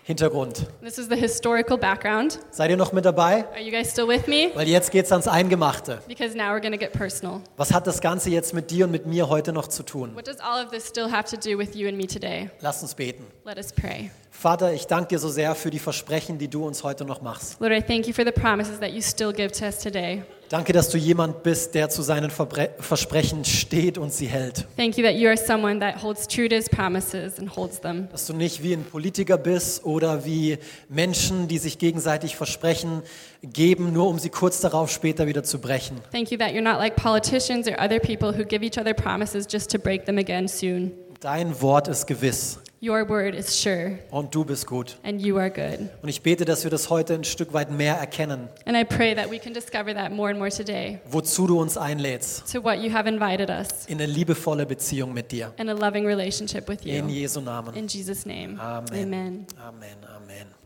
Hintergrund. 0.05 0.67
This 0.83 0.99
is 0.99 1.09
the 1.09 1.17
historical 1.17 1.77
background. 1.77 2.39
Seid 2.51 2.71
ihr 2.71 2.77
noch 2.77 2.93
mit 2.93 3.05
dabei? 3.05 3.45
Are 3.53 3.61
you 3.61 3.71
guys 3.71 3.91
still 3.91 4.09
with 4.09 4.27
me? 4.27 4.51
Weil 4.55 4.67
jetzt 4.67 4.91
geht's 4.91 5.13
ans 5.13 5.29
Eingemachte. 5.29 6.01
Because 6.09 6.37
now 6.37 6.55
we're 6.55 6.61
to 6.61 6.79
get 6.79 6.93
personal. 6.93 7.43
Was 7.57 7.73
hat 7.73 7.87
das 7.87 8.01
Ganze 8.01 8.31
jetzt 8.31 8.55
mit 8.55 8.71
dir 8.71 8.87
und 8.87 8.91
mit 8.91 9.07
mir 9.07 9.29
heute 9.29 9.53
noch 9.53 9.69
zu 9.69 9.83
tun? 9.83 10.15
What 10.17 10.27
does 10.27 10.41
all 10.41 10.65
of 10.65 10.71
this 10.71 10.87
still 10.89 11.11
have 11.11 11.25
to 11.31 11.37
do 11.37 11.59
with 11.59 11.75
you 11.75 11.87
and 11.89 11.97
me 11.97 12.07
today? 12.07 12.51
Lass 12.61 12.83
uns 12.83 12.95
beten. 12.95 13.25
Let 13.45 13.59
us 13.59 13.73
pray. 13.73 14.11
Vater, 14.31 14.73
ich 14.73 14.87
danke 14.87 15.09
dir 15.09 15.19
so 15.19 15.29
sehr 15.29 15.55
für 15.55 15.71
die 15.71 15.79
Versprechen, 15.79 16.39
die 16.39 16.49
du 16.49 16.67
uns 16.67 16.83
heute 16.83 17.05
noch 17.05 17.21
machst. 17.21 17.61
Lord, 17.61 17.73
I 17.73 17.83
thank 17.83 18.07
you 18.07 18.15
for 18.15 18.25
the 18.25 18.33
promises 18.33 18.81
that 18.81 18.91
you 18.93 19.03
still 19.03 19.33
give 19.33 19.53
to 19.53 19.67
us 19.67 19.79
today. 19.79 20.23
Danke, 20.51 20.73
dass 20.73 20.89
du 20.89 20.99
jemand 20.99 21.45
bist, 21.45 21.77
der 21.77 21.91
zu 21.91 22.03
seinen 22.03 22.29
Verbre 22.29 22.71
Versprechen 22.81 23.45
steht 23.45 23.99
und 23.99 24.13
sie 24.13 24.27
hält. 24.27 24.67
Thank 24.77 24.99
you 24.99 25.05
that 25.05 25.15
you 25.15 25.29
are 25.29 25.37
someone 25.37 25.79
that 25.79 26.03
holds 26.03 26.27
true 26.27 26.49
to 26.49 26.57
his 26.57 26.69
promises 26.69 27.39
and 27.39 27.55
holds 27.55 27.81
them. 27.81 28.09
Dass 28.11 28.27
du 28.27 28.33
nicht 28.33 28.61
wie 28.61 28.73
ein 28.73 28.83
Politiker 28.83 29.39
bist 29.39 29.85
oder 29.85 30.25
wie 30.25 30.59
Menschen, 30.89 31.47
die 31.47 31.59
sich 31.59 31.79
gegenseitig 31.79 32.35
Versprechen 32.35 33.03
geben, 33.45 33.93
nur 33.93 34.09
um 34.09 34.19
sie 34.19 34.31
kurz 34.31 34.61
darauf 34.61 34.91
später 34.91 35.29
wieder 35.29 35.45
zu 35.45 35.61
brechen. 35.61 35.99
Thank 36.11 36.33
you 36.33 36.39
that 36.39 36.49
you're 36.49 36.63
not 36.63 36.81
like 36.81 36.97
politicians 36.97 37.69
or 37.69 37.81
other 37.81 38.01
people 38.01 38.37
who 38.37 38.45
give 38.45 38.65
each 38.65 38.77
other 38.77 38.93
promises 38.93 39.47
just 39.49 39.71
to 39.71 39.79
break 39.79 40.05
them 40.05 40.19
again 40.19 40.49
soon. 40.49 40.91
Dein 41.21 41.61
Wort 41.61 41.87
ist 41.87 42.09
gewiss 42.09 42.59
Your 42.83 43.07
word 43.07 43.35
is 43.35 43.61
sure, 43.61 43.99
und 44.11 44.35
du 44.35 44.43
bist 44.45 44.67
gut. 44.67 44.97
and 45.03 45.21
you 45.21 45.37
are 45.39 45.51
good. 45.51 45.91
Und 46.03 46.09
ich 46.09 46.23
bete, 46.23 46.47
dass 46.47 46.65
wir 46.65 46.71
das 46.71 46.89
heute 46.89 47.13
ein 47.15 47.25
Stück 47.25 47.53
weit 47.53 47.71
mehr 47.71 47.97
erkennen, 47.97 48.49
And 48.65 48.75
I 48.77 48.85
pray 48.85 49.15
that 49.15 49.31
we 49.31 49.39
can 49.39 49.53
discover 49.53 49.93
that 49.95 50.13
more 50.13 50.31
and 50.31 50.39
more 50.39 50.51
today 50.51 50.99
wozu 51.11 51.47
du 51.47 51.61
uns 51.61 51.77
einlädst, 51.77 52.51
to 52.53 52.65
what 52.65 52.79
you 52.79 52.91
have 52.93 53.07
invited 53.07 53.51
us 53.51 53.85
in 53.87 54.01
eine 54.01 54.07
liebevolle 54.11 54.65
Beziehung 54.65 55.13
mit 55.13 55.31
dir. 55.31 55.53
in 55.59 55.69
a 55.69 55.73
loving 55.75 56.07
relationship 56.07 56.69
with 56.69 56.85
In 56.87 57.09
you. 57.11 57.15
Jesu 57.17 57.41
Namen. 57.43 57.75
In 57.75 57.87
Jesus' 57.87 58.25
name. 58.25 58.59
Amen. 58.59 58.87
Amen. 59.03 59.47
Amen, 59.63 59.97
Amen. 60.17 60.60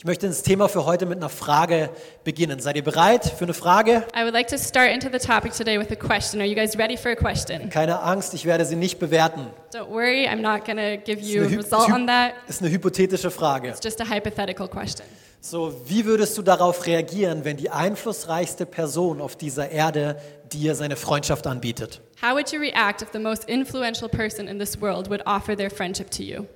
Ich 0.00 0.04
möchte 0.04 0.28
das 0.28 0.44
Thema 0.44 0.68
für 0.68 0.86
heute 0.86 1.06
mit 1.06 1.18
einer 1.18 1.28
Frage 1.28 1.90
beginnen. 2.22 2.60
Seid 2.60 2.76
ihr 2.76 2.84
bereit 2.84 3.24
für 3.36 3.46
eine 3.46 3.52
Frage? 3.52 4.04
I 4.16 4.22
would 4.22 4.32
like 4.32 4.46
to 4.46 4.56
start 4.56 4.92
into 4.92 5.08
the 5.10 5.18
topic 5.18 5.52
today 5.52 5.76
with 5.76 5.90
a 5.90 5.96
question. 5.96 6.40
Are 6.40 6.46
you 6.46 6.54
guys 6.54 6.78
ready 6.78 6.96
for 6.96 7.10
a 7.10 7.16
question? 7.16 7.68
Keine 7.68 8.00
Angst, 8.00 8.32
ich 8.32 8.44
werde 8.44 8.64
sie 8.64 8.76
nicht 8.76 9.00
bewerten. 9.00 9.48
Don't 9.74 9.88
worry, 9.88 10.28
I'm 10.28 10.40
not 10.40 10.64
going 10.64 10.76
to 10.76 11.02
give 11.04 11.20
you 11.20 11.42
a 11.42 11.46
result 11.48 11.90
on 11.90 12.06
that. 12.06 12.34
ist 12.46 12.62
eine 12.62 12.70
hypothetische 12.70 13.32
Frage. 13.32 13.70
It's 13.70 13.80
just 13.82 14.00
a 14.00 14.08
hypothetical 14.08 14.68
question. 14.68 15.04
So, 15.40 15.74
wie 15.86 16.04
würdest 16.04 16.38
du 16.38 16.42
darauf 16.42 16.86
reagieren, 16.86 17.44
wenn 17.44 17.56
die 17.56 17.70
einflussreichste 17.70 18.66
Person 18.66 19.20
auf 19.20 19.34
dieser 19.34 19.70
Erde 19.70 20.20
dir 20.52 20.76
seine 20.76 20.94
Freundschaft 20.94 21.44
anbietet? 21.48 22.02
How 22.22 22.34
would 22.34 22.52
you 22.52 22.60
react 22.60 23.02
if 23.02 23.08
the 23.12 23.18
most 23.18 23.48
influential 23.48 24.08
person 24.08 24.46
in 24.46 24.60
this 24.60 24.80
world 24.80 25.10
would 25.10 25.26
offer 25.26 25.56
their 25.56 25.70
friendship 25.70 26.12
to 26.12 26.22
you? 26.22 26.46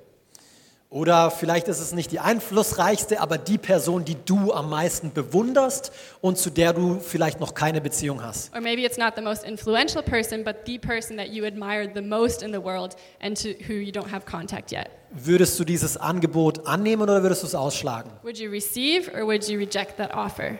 Oder 0.93 1.31
vielleicht 1.31 1.69
ist 1.69 1.81
es 1.81 1.95
nicht 1.95 2.13
die 2.13 2.21
einflussreichste, 2.21 3.19
aber 3.19 3.39
die 3.39 3.57
Person, 3.57 4.05
die 4.05 4.15
du 4.27 4.53
am 4.53 4.69
meisten 4.69 5.11
bewunderst 5.11 5.91
und 6.21 6.37
zu 6.37 6.51
der 6.51 6.75
du 6.75 7.01
vielleicht 7.01 7.41
noch 7.41 7.55
keine 7.55 7.81
Beziehung 7.81 8.23
hast. 8.23 8.55
Or 8.55 8.61
maybe 8.61 8.83
it's 8.83 8.99
not 8.99 9.15
the 9.17 9.23
most 9.23 9.43
influential 9.43 10.03
person, 10.03 10.45
but 10.45 10.67
the 10.67 10.79
person 10.79 11.17
that 11.17 11.29
you 11.29 11.47
admire 11.47 11.91
the 11.95 12.03
most 12.03 12.43
in 12.43 12.53
the 12.53 12.63
world 12.63 12.95
and 13.23 13.41
to 13.41 13.55
who 13.67 13.73
you 13.73 13.91
don't 13.91 14.13
have 14.13 14.27
contact 14.27 14.71
yet. 14.71 14.91
Würdest 15.13 15.59
du 15.59 15.65
dieses 15.65 15.97
Angebot 15.97 16.67
annehmen 16.67 17.05
oder 17.05 17.23
würdest 17.23 17.43
du 17.43 17.47
es 17.47 17.55
ausschlagen? 17.55 18.13
Would 18.23 18.37
you 18.37 18.51
receive 18.51 19.11
or 19.15 19.25
would 19.27 19.49
you 19.49 19.59
reject 19.59 19.97
that 19.97 20.13
offer? 20.13 20.59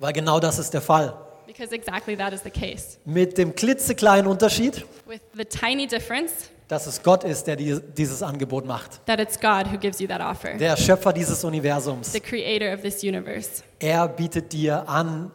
Weil 0.00 0.12
genau 0.12 0.40
das 0.40 0.58
ist 0.58 0.74
der 0.74 0.80
Fall. 0.80 1.14
Because 1.46 1.72
exactly 1.72 2.16
that 2.16 2.32
is 2.32 2.40
the 2.42 2.50
case. 2.50 2.98
Mit 3.04 3.38
dem 3.38 3.54
klitzekleinen 3.54 4.26
Unterschied, 4.26 4.84
With 5.06 5.20
the 5.36 5.44
tiny 5.44 5.86
difference 5.86 6.50
dass 6.68 6.86
es 6.86 7.02
Gott 7.02 7.24
ist, 7.24 7.46
der 7.46 7.56
die, 7.56 7.80
dieses 7.96 8.22
Angebot 8.22 8.66
macht. 8.66 9.04
that 9.06 9.18
it's 9.18 9.38
God 9.40 9.72
who 9.72 9.78
gives 9.78 9.98
you 10.00 10.06
that 10.06 10.20
offer, 10.20 10.54
Der 10.58 10.76
Schöpfer 10.76 11.12
dieses 11.12 11.42
Universums. 11.44 12.12
the 12.12 12.20
creator 12.20 12.72
of 12.74 12.82
this 12.82 13.02
universe. 13.02 13.62
Er 13.80 14.06
bietet 14.08 14.52
dir 14.52 14.88
an, 14.88 15.30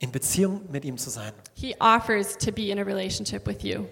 in 0.00 0.10
Beziehung 0.10 0.62
mit 0.70 0.84
ihm 0.84 0.96
zu 0.98 1.10
sein. 1.10 1.32
He 1.54 1.74
offers 1.78 2.36
to 2.38 2.50
be 2.52 2.70
in 2.70 2.78
a 2.78 2.82
relationship 2.82 3.46
with 3.46 3.62
you. 3.62 3.84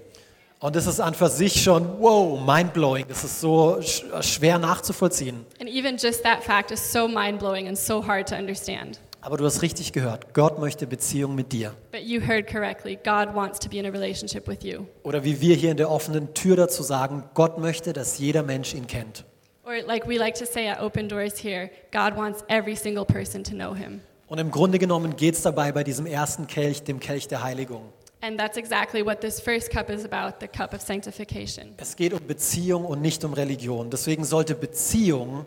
Und 0.61 0.75
das 0.75 0.87
ist 0.89 0.99
an 0.99 1.15
für 1.15 1.29
sich 1.29 1.63
schon, 1.63 2.01
wow, 2.01 2.41
mindblowing. 2.45 3.05
Das 3.07 3.23
ist 3.23 3.41
so 3.41 3.81
sch 3.81 4.03
schwer 4.23 4.59
nachzuvollziehen. 4.59 5.47
And 5.61 5.69
even 5.71 5.97
just 5.97 6.25
that 6.25 6.43
fact 6.43 6.73
is 6.73 6.93
so 6.93 7.07
mind 7.07 7.39
blowing 7.39 7.69
and 7.69 7.79
so 7.79 8.05
hard 8.05 8.29
to 8.31 8.35
understand. 8.35 8.99
Aber 9.21 9.37
du 9.37 9.45
hast 9.45 9.63
richtig 9.63 9.93
gehört. 9.93 10.33
Gott 10.33 10.59
möchte 10.59 10.87
Beziehung 10.87 11.35
mit 11.35 11.53
dir. 11.53 11.75
But 11.91 12.03
you 12.03 12.21
heard 12.21 12.47
correctly. 12.47 12.97
God 12.97 13.35
wants 13.35 13.59
to 13.59 13.69
be 13.69 13.79
in 13.79 13.87
a 13.87 13.91
relationship 13.91 14.47
with 14.47 14.63
you. 14.63 14.87
Oder 15.03 15.25
wie 15.25 15.41
wir 15.41 15.57
hier 15.57 15.73
in 15.73 15.77
der 15.77 15.91
offenen 15.91 16.35
Tür 16.35 16.57
dazu 16.57 16.83
sagen, 16.83 17.25
Gott 17.35 17.59
möchte, 17.59 17.93
dass 17.93 18.19
jeder 18.19 18.43
Mensch 18.43 18.75
ihn 18.75 18.87
kennt. 18.87 19.25
Or, 19.65 19.75
like 19.87 20.09
we 20.09 20.17
like 20.17 20.35
to 20.37 20.47
say 20.47 20.69
at 20.69 20.81
Open 20.81 21.09
Doors 21.09 21.43
here, 21.43 21.69
God 21.93 22.17
wants 22.17 22.45
every 22.49 22.77
single 22.77 23.05
person 23.05 23.43
to 23.45 23.51
know 23.51 23.75
him. 23.75 24.01
Und 24.29 24.39
im 24.39 24.51
Grunde 24.51 24.79
genommen 24.79 25.17
geht 25.17 25.35
es 25.35 25.43
dabei 25.43 25.73
bei 25.73 25.85
diesem 25.85 26.07
ersten 26.07 26.47
Kelch, 26.47 26.83
dem 26.85 27.01
Kelch 27.01 27.29
der 27.29 27.43
Heiligung. 27.43 27.93
And 28.21 28.39
that's 28.39 28.57
exactly 28.57 29.05
what 29.05 29.21
this 29.21 29.41
first 29.41 29.71
cup 29.71 29.91
is 29.91 30.05
about 30.05 30.39
the 30.41 30.49
cup 30.49 30.75
of 30.75 30.81
sanctification. 30.81 31.75
Es 31.77 31.97
geht 31.97 32.13
um 32.13 32.27
Beziehung 32.27 32.85
und 32.85 33.01
nicht 33.01 33.25
um 33.25 33.33
Religion. 33.33 33.91
Deswegen 33.91 34.25
sollte 34.25 34.55
Beziehung 34.55 35.47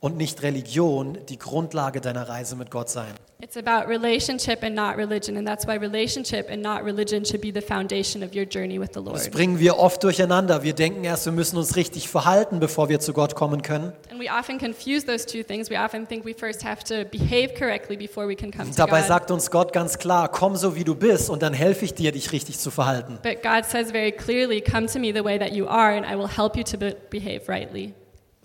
und 0.00 0.16
nicht 0.16 0.42
Religion 0.42 1.18
die 1.28 1.38
Grundlage 1.38 2.00
deiner 2.00 2.28
Reise 2.28 2.54
mit 2.56 2.70
Gott 2.70 2.88
sein. 2.88 3.12
It's 3.40 3.56
about 3.56 3.88
relationship 3.88 4.64
and 4.64 4.74
not 4.74 4.96
religion, 4.96 5.36
and 5.36 5.46
that's 5.46 5.64
why 5.64 5.76
relationship 5.76 6.50
and 6.50 6.60
not 6.60 6.84
religion 6.84 7.24
should 7.24 7.40
be 7.40 7.52
the 7.54 7.60
foundation 7.60 8.24
of 8.24 8.34
your 8.34 8.44
journey 8.44 8.80
with 8.80 8.88
the 8.94 9.00
Das 9.04 9.26
Lord. 9.26 9.30
bringen 9.30 9.60
wir 9.60 9.78
oft 9.78 10.02
durcheinander. 10.02 10.64
Wir 10.64 10.72
denken 10.72 11.04
erst, 11.04 11.24
wir 11.24 11.32
müssen 11.32 11.56
uns 11.56 11.76
richtig 11.76 12.08
verhalten, 12.08 12.58
bevor 12.58 12.88
wir 12.88 12.98
zu 12.98 13.12
Gott 13.12 13.36
kommen 13.36 13.62
können. 13.62 13.92
And 14.10 14.20
we 14.20 14.26
often 14.28 14.58
confuse 14.58 15.06
those 15.06 15.24
two 15.24 15.44
things. 15.44 15.70
We 15.70 15.78
often 15.78 16.08
think 16.08 16.24
we 16.24 16.34
first 16.34 16.64
have 16.64 16.82
to 16.84 17.08
behave 17.08 17.54
correctly 17.56 17.96
before 17.96 18.26
we 18.26 18.34
can 18.34 18.50
come 18.50 18.70
to 18.70 18.76
Dabei 18.76 19.00
God. 19.00 19.08
sagt 19.08 19.30
uns 19.30 19.50
Gott 19.52 19.72
ganz 19.72 19.98
klar, 19.98 20.28
komm 20.28 20.56
so 20.56 20.74
wie 20.74 20.82
du 20.82 20.96
bist 20.96 21.30
und 21.30 21.40
dann 21.42 21.52
helfe 21.54 21.84
ich 21.84 21.94
dir, 21.94 22.10
dich 22.10 22.32
richtig 22.32 22.58
zu 22.58 22.72
verhalten. 22.72 23.20
But 23.22 23.42
God 23.44 23.64
says 23.64 23.92
very 23.92 24.10
clearly, 24.10 24.60
Come 24.60 24.86
to 24.86 24.98
me 24.98 25.12
the 25.14 25.22
way 25.24 25.38
that 25.38 25.52
you 25.52 25.68
are, 25.68 25.96
and 25.96 26.04
I 26.04 26.16
will 26.18 26.28
help 26.28 26.56
you 26.56 26.64
to 26.64 26.76
be- 26.76 26.96
behave 27.08 27.42
rightly. 27.48 27.94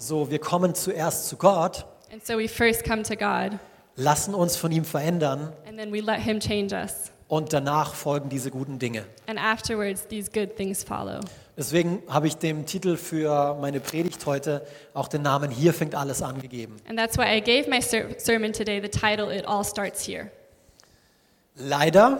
So, 0.05 0.29
wir 0.29 0.39
kommen 0.39 0.75
zuerst 0.75 1.29
zu 1.29 1.37
Gott, 1.37 1.85
And 2.11 2.25
so 2.25 2.37
we 2.37 2.49
first 2.49 2.83
come 2.83 3.03
to 3.03 3.15
God, 3.15 3.57
lassen 3.95 4.33
uns 4.35 4.57
von 4.57 4.69
ihm 4.73 4.83
verändern 4.83 5.53
and 5.65 5.77
then 5.77 5.93
we 5.93 6.01
let 6.01 6.19
Him 6.19 6.41
change 6.41 6.75
us. 6.75 7.09
und 7.29 7.53
danach 7.53 7.93
folgen 7.93 8.27
diese 8.27 8.51
guten 8.51 8.79
Dinge. 8.79 9.05
And 9.27 9.39
afterwards, 9.39 10.05
these 10.09 10.29
good 10.29 10.57
things 10.57 10.83
follow. 10.83 11.21
Deswegen 11.55 12.03
habe 12.09 12.27
ich 12.27 12.35
dem 12.35 12.65
Titel 12.65 12.97
für 12.97 13.55
meine 13.61 13.79
Predigt 13.79 14.25
heute 14.25 14.65
auch 14.93 15.07
den 15.07 15.21
Namen 15.21 15.49
Hier 15.51 15.73
fängt 15.73 15.95
alles 15.95 16.21
an 16.21 16.41
gegeben. 16.41 16.75
And 16.89 16.99
that's 16.99 17.17
why 17.17 17.37
I 17.37 17.39
gave 17.39 17.69
my 17.69 17.81
ser- 17.81 18.09
sermon 18.19 18.51
today 18.51 18.81
the 18.81 18.89
title, 18.89 19.33
It 19.33 19.47
All 19.47 19.63
Starts 19.63 20.05
Here. 20.05 20.29
Leider, 21.55 22.19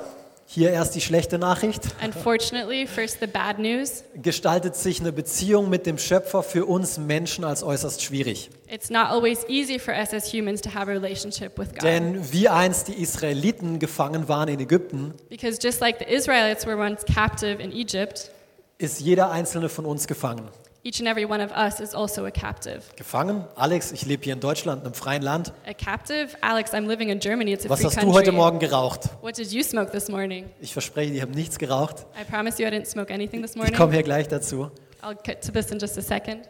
hier 0.53 0.69
erst 0.71 0.93
die 0.93 1.01
schlechte 1.01 1.39
Nachricht, 1.39 1.81
Unfortunately, 2.03 2.85
first 2.85 3.17
the 3.19 3.27
bad 3.27 3.57
news. 3.57 4.03
gestaltet 4.21 4.75
sich 4.75 4.99
eine 4.99 5.11
Beziehung 5.11 5.69
mit 5.69 5.85
dem 5.85 5.97
Schöpfer 5.97 6.43
für 6.43 6.65
uns 6.65 6.97
Menschen 6.97 7.43
als 7.43 7.63
äußerst 7.63 8.03
schwierig. 8.03 8.49
It's 8.69 8.89
not 8.89 9.07
always 9.07 9.43
easy 9.47 9.79
for 9.79 9.93
us 9.93 10.13
as 10.13 10.31
humans 10.31 10.61
to 10.61 10.69
have 10.73 10.89
a 10.89 10.93
relationship 10.93 11.57
with 11.57 11.69
God. 11.69 11.83
Denn 11.83 12.31
wie 12.31 12.49
einst 12.49 12.87
die 12.87 12.93
Israeliten 13.01 13.79
gefangen 13.79 14.27
waren 14.27 14.47
in 14.47 14.59
Ägypten, 14.59 15.13
Because 15.29 15.57
just 15.61 15.81
like 15.81 15.97
the 15.99 16.05
Israelites 16.05 16.65
were 16.67 16.77
once 16.77 17.03
captive 17.05 17.61
in 17.61 17.71
Egypt, 17.71 18.29
ist 18.77 18.99
jeder 18.99 19.31
einzelne 19.31 19.69
von 19.69 19.85
uns 19.85 20.07
gefangen. 20.07 20.49
Each 20.83 20.99
and 20.99 21.07
every 21.07 21.25
one 21.25 21.41
of 21.43 21.51
us 21.51 21.79
is 21.79 21.95
also 21.95 22.25
a 22.25 22.31
captive. 22.31 22.81
Gefangen? 22.97 23.45
Alex, 23.55 23.91
ich 23.91 24.05
lebe 24.05 24.23
hier 24.23 24.33
in 24.33 24.39
Deutschland, 24.39 24.83
einem 24.83 24.93
freien 24.93 25.21
Land. 25.21 25.53
A 25.65 25.73
captive? 25.73 26.35
Alex, 26.41 26.73
I'm 26.73 26.87
living 26.87 27.09
in 27.09 27.19
Germany. 27.19 27.53
It's 27.53 27.65
a 27.65 27.69
Was 27.69 27.79
free 27.79 27.85
hast 27.87 27.95
country. 27.97 28.11
du 28.11 28.17
heute 28.17 28.31
Morgen 28.33 28.59
geraucht? 28.59 29.09
What 29.21 29.37
did 29.37 29.51
you 29.51 29.63
smoke 29.63 29.91
this 29.91 30.09
morning? 30.09 30.49
Ich 30.59 30.73
verspreche, 30.73 31.13
ich 31.13 31.21
habe 31.21 31.31
nichts 31.31 31.57
geraucht. 31.57 32.05
I 32.19 32.23
promise 32.29 32.61
you 32.61 32.67
I 32.67 32.71
didn't 32.71 32.85
smoke 32.87 33.13
anything 33.13 33.41
this 33.41 33.51
Ich 33.51 33.57
morning. 33.57 33.75
komme 33.75 33.93
hier 33.93 34.03
gleich 34.03 34.27
dazu. 34.27 34.69
I'll 35.01 35.15
get 35.23 35.41
to 35.45 35.51
this 35.51 35.71
in 35.71 35.79
just 35.79 35.97
a 35.97 36.01
second. 36.01 36.47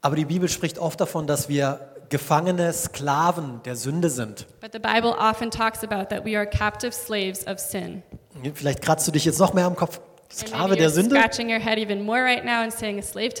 Aber 0.00 0.16
die 0.16 0.24
Bibel 0.24 0.48
spricht 0.48 0.78
oft 0.78 1.00
davon, 1.00 1.26
dass 1.26 1.48
wir 1.48 1.92
Gefangene, 2.08 2.72
Sklaven 2.72 3.60
der 3.64 3.74
Sünde 3.76 4.10
sind. 4.10 4.46
But 4.60 4.72
the 4.72 4.78
Bible 4.78 5.10
often 5.18 5.50
talks 5.50 5.82
about 5.82 6.06
that 6.14 6.24
we 6.24 6.36
are 6.36 6.46
captive 6.46 6.92
slaves 6.92 7.46
of 7.46 7.58
sin. 7.58 8.02
Vielleicht 8.54 8.80
kratzt 8.82 9.08
du 9.08 9.12
dich 9.12 9.24
jetzt 9.24 9.40
noch 9.40 9.52
mehr 9.54 9.64
am 9.66 9.74
Kopf. 9.74 10.00
Sklave 10.30 10.76
der 10.76 10.90
Sünde? 10.90 11.14
right 11.16 12.44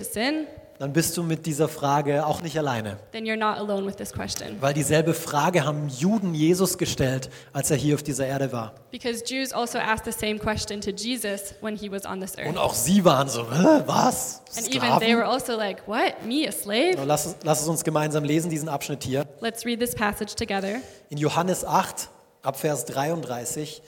saying. 0.04 0.46
Dann 0.78 0.92
bist 0.92 1.16
du 1.16 1.22
mit 1.22 1.46
dieser 1.46 1.68
Frage 1.68 2.26
auch 2.26 2.42
nicht 2.42 2.58
alleine. 2.58 2.98
Then 3.12 3.24
you're 3.24 3.36
not 3.36 3.56
alone 3.56 3.86
with 3.86 3.96
this 3.96 4.12
question. 4.12 4.60
Weil 4.60 4.74
dieselbe 4.74 5.14
Frage 5.14 5.64
haben 5.64 5.88
Juden 5.88 6.34
Jesus 6.34 6.76
gestellt, 6.76 7.30
als 7.54 7.70
er 7.70 7.78
hier 7.78 7.94
auf 7.94 8.02
dieser 8.02 8.26
Erde 8.26 8.52
war. 8.52 8.74
Because 8.90 9.24
Jews 9.26 9.52
also 9.52 9.78
asked 9.78 10.04
the 10.04 10.12
same 10.12 10.38
question 10.38 10.82
to 10.82 10.90
Jesus 10.90 11.54
when 11.62 11.76
he 11.76 11.90
was 11.90 12.04
on 12.04 12.20
this 12.20 12.36
earth. 12.36 12.48
Und 12.48 12.58
auch 12.58 12.74
sie 12.74 13.02
waren 13.06 13.28
so, 13.28 13.46
was? 13.86 14.42
Sklaven? 14.50 15.22
also 15.22 15.56
like, 15.56 15.82
slave? 16.52 17.02
Lass, 17.06 17.24
es- 17.24 17.36
lass 17.42 17.62
es 17.62 17.68
uns 17.68 17.82
gemeinsam 17.82 18.24
lesen, 18.24 18.50
diesen 18.50 18.68
Abschnitt 18.68 19.02
hier. 19.02 19.26
Let's 19.40 19.64
read 19.64 19.80
this 19.80 19.94
passage 19.94 20.34
together. 20.34 20.82
In 21.08 21.16
Johannes 21.16 21.64
8, 21.64 22.10
ab 22.42 22.58
Vers 22.58 22.84
33, 22.84 23.80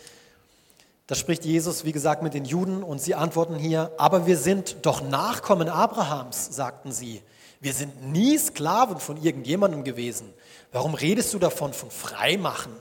da 1.09 1.15
spricht 1.15 1.47
Jesus, 1.47 1.87
wie 1.87 1.93
gesagt, 1.93 2.23
mit 2.23 2.35
den 2.35 2.45
Juden 2.45 2.83
und 2.83 3.01
sie 3.01 3.15
antworten 3.15 3.57
hier, 3.57 3.91
aber 3.97 4.27
wir 4.27 4.37
sind 4.37 4.77
doch 4.83 5.01
Nachkommen 5.01 5.71
Abrahams, 5.71 6.55
sagten 6.55 6.93
sie. 6.93 7.23
Wir 7.61 7.73
sind 7.73 8.13
nie 8.13 8.37
Sklaven 8.37 9.01
von 9.01 9.17
irgendjemandem 9.17 9.85
gewesen. 9.85 10.35
Warum 10.71 10.93
redest 10.93 11.33
du 11.33 11.39
davon, 11.39 11.73
von 11.73 11.91
Freimachen? 11.91 12.73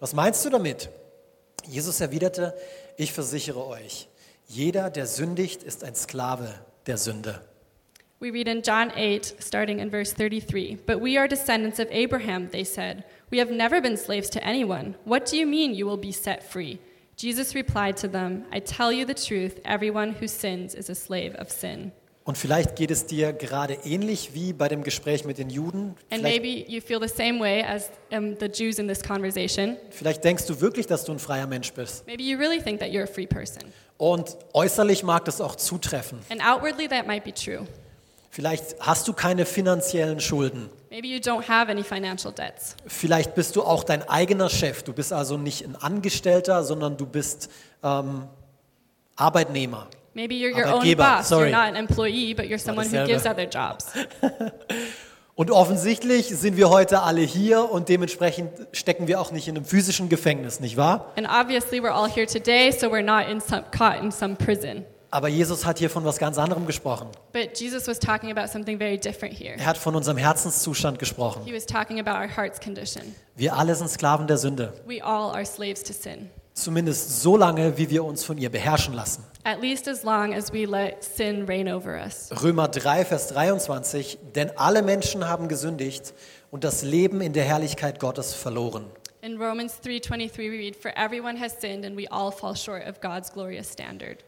Was 0.00 0.12
meinst 0.12 0.44
du 0.44 0.50
damit? 0.50 0.90
Jesus 1.68 2.00
erwiderte, 2.00 2.52
ich 2.96 3.12
versichere 3.12 3.64
euch, 3.64 4.08
jeder, 4.48 4.90
der 4.90 5.06
sündigt, 5.06 5.62
ist 5.62 5.84
ein 5.84 5.94
Sklave 5.94 6.52
der 6.86 6.98
Sünde. 6.98 7.40
We 8.18 8.32
read 8.32 8.48
in 8.48 8.62
John 8.62 8.90
8, 8.90 9.36
starting 9.38 9.78
in 9.78 9.92
verse 9.92 10.12
33. 10.12 10.78
But 10.84 11.00
we 11.00 11.16
are 11.16 11.28
descendants 11.28 11.78
of 11.78 11.86
Abraham, 11.92 12.50
they 12.50 12.64
said. 12.64 13.04
We 13.30 13.38
have 13.38 13.52
never 13.52 13.80
been 13.80 13.96
slaves 13.96 14.28
to 14.30 14.40
anyone. 14.42 14.96
What 15.04 15.30
do 15.30 15.36
you 15.36 15.46
mean 15.46 15.74
you 15.74 15.86
will 15.86 16.00
be 16.00 16.10
set 16.10 16.42
free? 16.42 16.80
Jesus 17.20 17.56
replied 17.56 17.96
to 17.96 18.08
them, 18.08 18.44
I 18.52 18.60
tell 18.60 18.92
you 18.92 19.04
the 19.04 19.14
truth, 19.14 19.60
everyone 19.64 20.14
who 20.20 20.28
sins 20.28 20.72
is 20.72 20.88
a 20.88 20.94
slave 20.94 21.34
of 21.34 21.50
sin. 21.50 21.90
Und 22.22 22.38
vielleicht 22.38 22.76
geht 22.76 22.92
es 22.92 23.06
dir 23.06 23.32
gerade 23.32 23.74
ähnlich 23.84 24.34
wie 24.34 24.52
bei 24.52 24.68
dem 24.68 24.84
Gespräch 24.84 25.24
mit 25.24 25.38
den 25.38 25.50
Juden. 25.50 25.96
And 26.10 26.20
Vielleicht, 26.20 26.42
maybe 26.42 26.70
you 26.70 26.80
feel 26.80 27.00
the 27.00 27.08
same 27.08 27.40
way 27.40 27.64
as 27.64 27.90
um, 28.12 28.36
the 28.38 28.46
Jews 28.46 28.78
in 28.78 28.86
this 28.86 29.02
conversation. 29.02 29.76
vielleicht 29.90 30.22
denkst 30.22 30.46
du 30.46 30.60
wirklich, 30.60 30.86
dass 30.86 31.04
du 31.04 31.12
ein 31.12 31.18
freier 31.18 31.48
Mensch 31.48 31.72
bist. 31.72 32.06
Maybe 32.06 32.22
you 32.22 32.38
really 32.38 32.62
think 32.62 32.78
that 32.78 32.90
you're 32.90 33.04
a 33.04 33.12
free 33.12 33.26
person. 33.26 33.72
Und 33.96 34.36
äußerlich 34.52 35.02
mag 35.02 35.24
das 35.24 35.40
auch 35.40 35.56
zutreffen. 35.56 36.20
And 36.28 36.40
outwardly, 36.40 36.86
that 36.86 37.08
might 37.08 37.24
be 37.24 37.34
true. 37.34 37.66
Vielleicht 38.30 38.78
hast 38.78 39.08
du 39.08 39.12
keine 39.12 39.44
finanziellen 39.44 40.20
Schulden. 40.20 40.70
Maybe 40.90 41.08
you 41.08 41.20
don't 41.20 41.46
have 41.48 41.70
any 41.70 41.82
financial 41.82 42.32
debts. 42.32 42.74
Vielleicht 42.86 43.34
bist 43.34 43.56
du 43.56 43.62
auch 43.62 43.84
dein 43.84 44.08
eigener 44.08 44.48
Chef. 44.48 44.82
Du 44.82 44.92
bist 44.92 45.12
also 45.12 45.36
nicht 45.36 45.64
ein 45.64 45.76
Angestellter, 45.76 46.64
sondern 46.64 46.96
du 46.96 47.06
bist 47.06 47.50
ähm, 47.82 48.24
Arbeitnehmer. 49.16 49.88
Maybe 50.14 50.34
you're 50.34 50.52
your 50.52 50.66
own 50.66 50.72
Arbeitgeber, 50.72 51.16
boss. 51.18 51.28
sorry. 51.28 51.50
You're 51.50 51.56
not 51.56 51.68
an 51.68 51.76
employee, 51.76 52.34
but 52.34 52.46
you're 52.46 52.58
someone 52.58 52.86
who 52.86 52.96
dasselbe. 52.96 53.12
gives 53.12 53.26
other 53.26 53.48
jobs. 53.48 53.86
Und 55.38 55.52
offensichtlich 55.52 56.26
sind 56.26 56.56
wir 56.56 56.68
heute 56.68 57.02
alle 57.02 57.20
hier 57.20 57.70
und 57.70 57.88
dementsprechend 57.88 58.50
stecken 58.72 59.06
wir 59.06 59.20
auch 59.20 59.30
nicht 59.30 59.46
in 59.46 59.56
einem 59.56 59.64
physischen 59.64 60.08
Gefängnis, 60.08 60.58
nicht 60.58 60.76
wahr? 60.76 61.12
And 61.16 61.28
obviously, 61.28 61.80
we're 61.80 61.92
all 61.92 62.10
here 62.10 62.26
today, 62.26 62.72
so 62.72 62.88
we're 62.88 63.04
not 63.04 63.30
in 63.30 63.40
some, 63.40 63.62
caught 63.70 64.02
in 64.02 64.10
some 64.10 64.34
prison. 64.34 64.84
Aber 65.10 65.28
Jesus 65.28 65.64
hat 65.64 65.78
hier 65.78 65.88
von 65.88 66.04
was 66.04 66.18
ganz 66.18 66.36
anderem 66.36 66.66
gesprochen. 66.66 67.08
But 67.32 67.58
Jesus 67.58 67.86
was 67.86 67.98
talking 67.98 68.30
about 68.30 68.48
something 68.52 68.78
very 68.78 68.98
different 68.98 69.34
here. 69.34 69.54
Er 69.56 69.64
hat 69.66 69.78
von 69.78 69.94
unserem 69.96 70.18
Herzenszustand 70.18 70.98
gesprochen. 70.98 71.42
He 71.46 71.54
was 71.54 71.64
talking 71.64 71.98
about 71.98 72.18
our 72.18 72.28
heart's 72.28 72.60
condition. 72.60 73.14
Wir 73.34 73.56
alle 73.56 73.74
sind 73.74 73.88
Sklaven 73.88 74.26
der 74.26 74.36
Sünde. 74.36 74.74
We 74.86 75.02
all 75.02 75.30
are 75.34 75.46
slaves 75.46 75.82
to 75.84 75.92
sin, 75.94 76.28
Zumindest 76.52 77.22
so 77.22 77.36
lange, 77.36 77.78
wie 77.78 77.88
wir 77.88 78.04
uns 78.04 78.22
von 78.24 78.36
ihr 78.36 78.50
beherrschen 78.50 78.92
lassen. 78.92 79.24
at 79.44 79.62
least 79.62 79.88
as 79.88 80.02
long 80.02 80.34
as 80.34 80.52
we 80.52 80.66
let 80.66 81.02
sin 81.02 81.46
reign 81.46 81.68
over 81.72 81.98
us. 82.04 82.28
Römer 82.42 82.68
3, 82.68 83.06
Vers 83.06 83.28
23, 83.28 84.18
denn 84.34 84.50
alle 84.58 84.82
Menschen 84.82 85.26
haben 85.26 85.48
gesündigt 85.48 86.12
und 86.50 86.64
das 86.64 86.82
Leben 86.82 87.22
in 87.22 87.32
der 87.32 87.44
Herrlichkeit 87.44 87.98
Gottes 87.98 88.34
verloren. 88.34 88.84
In 89.22 89.40
Romans 89.40 89.80
3:23 89.82 90.36
we 90.36 90.50
read 90.50 90.76
for 90.76 90.92
everyone 90.96 91.40
has 91.40 91.52
sinned 91.60 91.86
and 91.86 91.96
we 91.96 92.06
all 92.10 92.30
fall 92.30 92.54
short 92.54 92.86
of 92.86 93.00
God's 93.00 93.32
glorious 93.32 93.72
standard. 93.72 94.18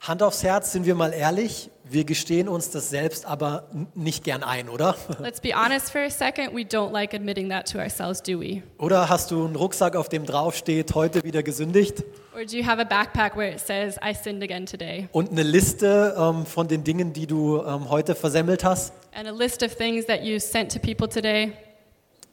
Hand 0.00 0.22
aufs 0.22 0.42
Herz, 0.42 0.72
sind 0.72 0.86
wir 0.86 0.94
mal 0.94 1.12
ehrlich, 1.12 1.70
wir 1.84 2.04
gestehen 2.04 2.48
uns 2.48 2.70
das 2.70 2.90
selbst 2.90 3.26
aber 3.26 3.64
nicht 3.94 4.22
gern 4.22 4.42
ein, 4.42 4.68
oder? 4.68 4.94
Let's 5.18 5.40
be 5.40 5.52
honest 5.54 5.90
for 5.90 6.02
a 6.02 6.10
second. 6.10 6.54
We 6.54 6.62
don't 6.62 6.92
like 6.92 7.14
admitting 7.14 7.48
that 7.50 7.70
to 7.72 7.78
ourselves, 7.78 8.22
do 8.22 8.38
we? 8.38 8.62
Oder 8.78 9.08
hast 9.08 9.30
du 9.30 9.44
einen 9.44 9.56
Rucksack, 9.56 9.96
auf 9.96 10.08
dem 10.08 10.24
drauf 10.24 10.54
steht, 10.54 10.94
heute 10.94 11.24
wieder 11.24 11.42
gesündigt? 11.42 12.04
Or 12.34 12.44
do 12.44 12.56
you 12.56 12.64
have 12.64 12.80
a 12.80 12.84
backpack 12.84 13.36
where 13.36 13.50
it 13.50 13.60
says, 13.60 13.98
I 14.02 14.14
sinned 14.14 14.42
again 14.42 14.66
today? 14.66 15.08
Und 15.12 15.30
eine 15.30 15.42
Liste 15.42 16.14
ähm, 16.16 16.46
von 16.46 16.68
den 16.68 16.84
Dingen, 16.84 17.12
die 17.12 17.26
du 17.26 17.62
ähm, 17.62 17.90
heute 17.90 18.14
versemmelt 18.14 18.64
hast? 18.64 18.92
And 19.14 19.26
a 19.26 19.32
list 19.32 19.62
of 19.62 19.74
things 19.74 20.06
that 20.06 20.22
you 20.22 20.38
sent 20.38 20.72
to 20.72 20.78
people 20.78 21.08
today? 21.08 21.52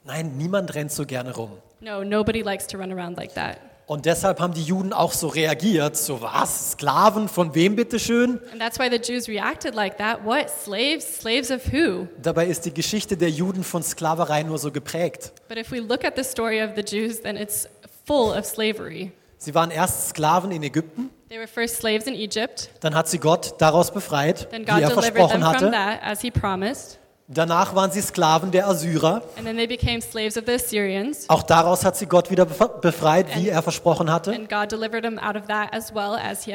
Nein, 0.04 0.38
niemand 0.38 0.76
rennt 0.76 0.92
so 0.92 1.06
gerne 1.06 1.34
rum. 1.34 1.52
No, 1.80 2.04
nobody 2.04 2.42
likes 2.42 2.68
to 2.68 2.78
run 2.78 2.92
around 2.92 3.18
like 3.18 3.34
that. 3.34 3.58
Und 3.88 4.06
deshalb 4.06 4.40
haben 4.40 4.54
die 4.54 4.64
Juden 4.64 4.94
auch 4.94 5.12
so 5.12 5.28
reagiert. 5.28 5.96
So 5.96 6.22
was? 6.22 6.72
Sklaven 6.72 7.28
von 7.28 7.54
wem 7.54 7.76
bitteschön? 7.76 8.40
And 8.52 8.60
that's 8.60 8.80
why 8.80 8.90
the 8.90 8.98
Jews 8.98 9.28
reacted 9.28 9.76
like 9.76 9.98
that. 9.98 10.26
What? 10.26 10.50
Slaves? 10.50 11.20
Slaves 11.20 11.52
of 11.52 11.72
who? 11.72 12.08
Dabei 12.20 12.48
ist 12.48 12.66
die 12.66 12.74
Geschichte 12.74 13.16
der 13.16 13.30
Juden 13.30 13.64
von 13.64 13.84
Sklaverei 13.84 14.42
nur 14.44 14.58
so 14.58 14.72
geprägt. 14.72 15.34
But 15.48 15.58
if 15.58 15.72
we 15.72 15.80
look 15.80 16.04
at 16.04 16.16
the 16.16 16.24
story 16.24 16.64
of 16.64 16.72
the 16.76 16.82
Jews, 16.82 17.22
then 17.22 17.38
it's 17.38 17.68
full 18.06 18.32
of 18.36 18.46
slavery. 18.46 19.12
Sie 19.38 19.54
waren 19.54 19.70
erst 19.70 20.10
Sklaven 20.10 20.52
in 20.52 20.64
Ägypten, 20.64 21.12
They 21.30 21.38
were 21.38 21.48
first 21.48 21.78
slaves 21.78 22.08
in 22.08 22.14
Egypt, 22.16 22.70
dann 22.80 22.96
hat 22.96 23.08
sie 23.08 23.20
Gott 23.20 23.56
daraus 23.60 23.92
befreit, 23.92 24.48
then 24.52 24.62
wie 24.62 24.72
God 24.72 24.82
er 24.82 24.92
versprochen 24.92 25.42
from 25.42 25.48
hatte. 25.48 25.72
that 25.72 26.00
as 26.04 26.22
He 26.22 26.32
promised. 26.32 26.98
Danach 27.28 27.74
waren 27.74 27.90
sie 27.90 28.02
Sklaven 28.02 28.52
der 28.52 28.68
Assyrer. 28.68 29.24
And 29.36 29.46
then 29.48 29.58
they 29.58 29.66
became 29.66 30.00
slaves 30.00 30.38
of 30.38 30.44
the 30.46 30.54
Assyrians. 30.54 31.28
Auch 31.28 31.42
daraus 31.42 31.84
hat 31.84 31.98
sie 31.98 32.06
Gott 32.06 32.30
wieder 32.30 32.44
bef- 32.44 32.82
befreit, 32.82 33.26
wie 33.36 33.50
er 33.50 33.64
versprochen 33.64 34.12
hatte. 34.12 34.32
And 34.32 34.48
as 34.54 35.92
well 35.96 36.14
as. 36.14 36.46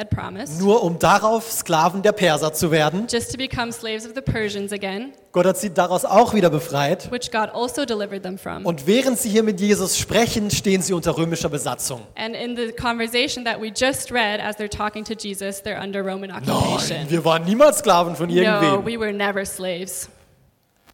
Nur 0.61 0.85
um 0.85 0.97
darauf 1.01 1.51
Sklaven 1.51 2.03
der 2.03 2.13
Perser 2.13 2.53
zu 2.53 2.71
werden. 2.71 3.09
Just 3.11 3.33
to 3.33 3.37
become 3.37 3.73
slaves 3.73 4.07
of 4.07 4.13
the 4.15 4.21
Persians 4.21 4.73
again, 4.73 5.13
Gott 5.33 5.45
hat 5.47 5.59
sie 5.59 5.75
daraus 5.75 6.05
auch 6.05 6.35
wieder 6.35 6.51
befreit. 6.51 7.11
which 7.11 7.33
God 7.33 7.51
also 7.53 7.85
delivered 7.85 8.23
them 8.23 8.39
from. 8.39 8.65
Und 8.65 8.87
während 8.87 9.19
sie 9.19 9.29
hier 9.29 9.43
mit 9.43 9.61
Jesus 9.61 9.99
sprechen, 9.99 10.53
stehen 10.53 10.83
sie 10.83 10.93
unter 10.93 11.17
römischer 11.19 11.49
Besatzung. 11.49 12.03
And 12.15 12.37
in 12.37 12.55
the 12.55 12.71
conversation 12.73 13.45
that 13.45 13.61
we 13.61 13.73
just 13.75 14.13
read, 14.13 14.39
as 14.41 14.55
they're 14.57 14.69
talking 14.71 15.05
to 15.07 15.15
Jesus, 15.15 15.63
they're 15.65 15.83
under 15.83 16.05
Roman 16.05 16.31
Nein, 16.31 16.49
occupation. 16.49 17.11
wir 17.11 17.25
waren 17.25 17.45
niemals 17.45 17.79
Sklaven 17.81 18.15
von 18.15 18.29
No, 18.29 18.35
irgendwem. 18.37 18.87
we 18.87 18.97
were 18.97 19.13
never 19.13 19.45
slaves. 19.45 20.09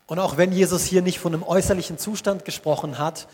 Und 0.06 0.18
auch 0.18 0.36
wenn 0.36 0.52
Jesus 0.52 0.84
hier 0.84 1.02
nicht 1.02 1.18
von 1.18 1.34
einem 1.34 1.42
äußerlichen 1.42 1.98
Zustand 1.98 2.44
gesprochen 2.44 2.98
hat, 2.98 3.26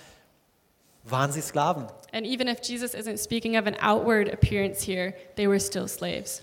waren 1.04 1.32
sie 1.32 1.42
Sklaven. 1.42 1.86
And 2.12 2.26
even 2.26 2.48
if 2.48 2.58
Jesus 2.62 2.94
isn't 2.94 3.18
speaking 3.18 3.58
of 3.58 3.66
an 3.66 3.74
outward 3.80 4.32
appearance 4.32 4.82
here, 4.84 5.14
they 5.36 5.48
were 5.48 5.60
still 5.60 5.88
slaves. 5.88 6.42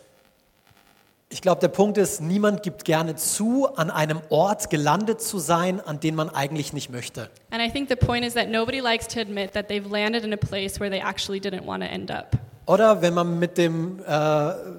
Ich 1.31 1.43
glaube, 1.43 1.61
der 1.61 1.67
Punkt 1.67 1.99
ist, 1.99 2.21
niemand 2.21 2.63
gibt 2.63 2.85
gerne 2.85 3.15
zu, 3.15 3.67
an 3.75 3.91
einem 3.91 4.19
Ort 4.29 4.71
gelandet 4.71 5.21
zu 5.21 5.37
sein, 5.37 5.79
an 5.79 5.99
den 5.99 6.15
man 6.15 6.29
eigentlich 6.29 6.73
nicht 6.73 6.89
möchte. 6.89 7.29
And 7.51 7.61
I 7.61 7.69
think 7.71 7.87
the 7.87 7.95
point 7.95 8.25
is 8.25 8.33
that 8.33 8.49
nobody 8.49 8.79
likes 8.79 9.07
to 9.09 9.19
admit 9.19 9.53
that 9.53 9.67
they've 9.67 9.87
landed 9.87 10.23
in 10.23 10.33
a 10.33 10.37
place 10.37 10.79
where 10.79 10.89
they 10.89 10.99
actually 10.99 11.39
didn't 11.39 11.65
want 11.65 11.83
to 11.83 11.89
end 11.89 12.09
up. 12.09 12.35
Oder 12.69 13.01
wenn 13.01 13.15
man 13.15 13.39
mit 13.39 13.57
dem, 13.57 13.99
äh, 14.05 14.11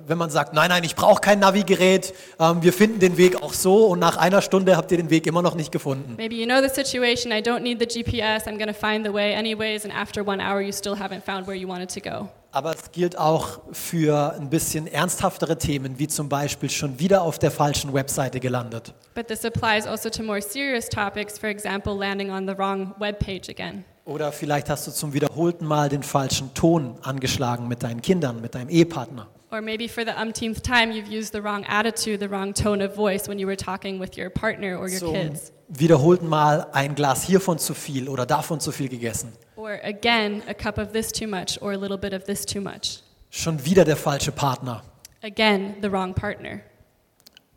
wenn 0.07 0.17
man 0.17 0.31
sagt, 0.31 0.55
nein, 0.55 0.69
nein, 0.69 0.85
ich 0.85 0.95
brauche 0.95 1.21
kein 1.21 1.41
Navigerät, 1.41 2.15
ähm, 2.39 2.63
wir 2.63 2.73
finden 2.73 3.01
den 3.01 3.17
Weg 3.17 3.43
auch 3.43 3.53
so 3.53 3.87
und 3.87 3.99
nach 3.99 4.17
einer 4.17 4.43
Stunde 4.43 4.77
habt 4.77 4.93
ihr 4.93 4.99
den 4.99 5.11
Weg 5.11 5.27
immer 5.27 5.43
noch 5.43 5.57
nicht 5.57 5.73
gefunden. 5.73 6.15
Maybe 6.17 6.37
you 6.37 6.47
know 6.47 6.63
the 6.63 6.73
situation, 6.73 7.33
I 7.33 7.43
don't 7.43 7.63
need 7.63 7.81
the 7.81 7.87
GPS, 7.87 8.47
I'm 8.47 8.59
going 8.59 8.69
to 8.69 8.73
find 8.73 9.05
the 9.05 9.13
way 9.13 9.35
anyways, 9.35 9.85
and 9.85 9.93
after 9.93 10.25
one 10.25 10.41
hour 10.41 10.61
you 10.61 10.71
still 10.71 10.95
haven't 10.95 11.23
found 11.23 11.49
where 11.49 11.57
you 11.57 11.67
wanted 11.67 11.93
to 11.93 12.01
go. 12.01 12.29
Aber 12.53 12.71
es 12.71 12.93
gilt 12.93 13.19
auch 13.19 13.59
für 13.73 14.35
ein 14.39 14.51
bisschen 14.51 14.87
ernsthaftere 14.87 15.59
Themen, 15.59 15.99
wie 15.99 16.07
zum 16.07 16.29
Beispiel 16.29 16.71
schon 16.71 17.01
wieder 17.01 17.23
auf 17.23 17.41
der 17.41 17.51
falschen 17.51 17.93
Webseite 17.93 18.39
gelandet. 18.39 18.95
But 19.17 19.27
this 19.27 19.45
applies 19.45 19.89
also 19.89 20.11
to 20.11 20.23
more 20.23 20.41
serious 20.41 20.89
topics, 20.89 21.41
for 21.41 21.49
example, 21.49 21.99
landing 21.99 22.31
on 22.31 22.47
the 22.47 22.57
wrong 22.57 22.95
web 23.01 23.19
page 23.19 23.49
again. 23.49 23.85
Oder 24.11 24.33
vielleicht 24.33 24.69
hast 24.69 24.89
du 24.89 24.91
zum 24.91 25.13
wiederholten 25.13 25.65
Mal 25.65 25.89
den 25.89 26.03
falschen 26.03 26.53
Ton 26.53 26.97
angeschlagen 27.01 27.69
mit 27.69 27.85
deinen 27.85 28.03
Kindern, 28.03 28.41
mit 28.41 28.57
deinem 28.57 28.69
Ehepartner. 28.69 29.29
Or 29.53 29.61
maybe 29.61 29.89
for 29.89 30.03
the 30.05 30.11
umpteenth 30.21 30.65
time, 30.65 30.93
you've 30.93 31.09
used 31.09 31.33
the 31.33 31.41
wrong 31.41 31.65
attitude, 31.69 32.19
the 32.19 32.29
wrong 32.29 32.53
tone 32.53 32.85
of 32.85 32.97
voice 32.97 33.29
when 33.29 33.39
you 33.39 33.47
were 33.47 33.57
talking 33.57 34.01
with 34.01 34.19
your 34.19 34.29
partner 34.29 34.77
or 34.77 34.89
your 34.89 34.99
Zum 34.99 35.13
kids. 35.13 35.53
wiederholten 35.69 36.29
Mal 36.29 36.67
ein 36.73 36.97
Glas 36.97 37.23
hiervon 37.23 37.61
zu 37.61 37.73
viel 37.73 38.09
oder 38.09 38.27
davon 38.27 38.59
zu 38.59 38.73
viel 38.73 38.89
gegessen. 38.89 39.33
Or 39.55 39.79
again, 39.85 40.43
a 40.49 40.55
cup 40.55 40.79
of 40.79 40.91
this 40.91 41.13
too 41.13 41.29
much 41.29 41.63
or 41.63 41.71
a 41.71 41.77
little 41.77 41.99
bit 41.99 42.13
of 42.13 42.25
this 42.25 42.45
too 42.45 42.61
much. 42.61 43.05
Schon 43.31 43.65
wieder 43.65 43.85
der 43.85 43.97
falsche 43.97 44.33
Partner. 44.33 44.83
Again, 45.23 45.77
the 45.83 45.91
wrong 45.91 46.15
partner. 46.15 46.63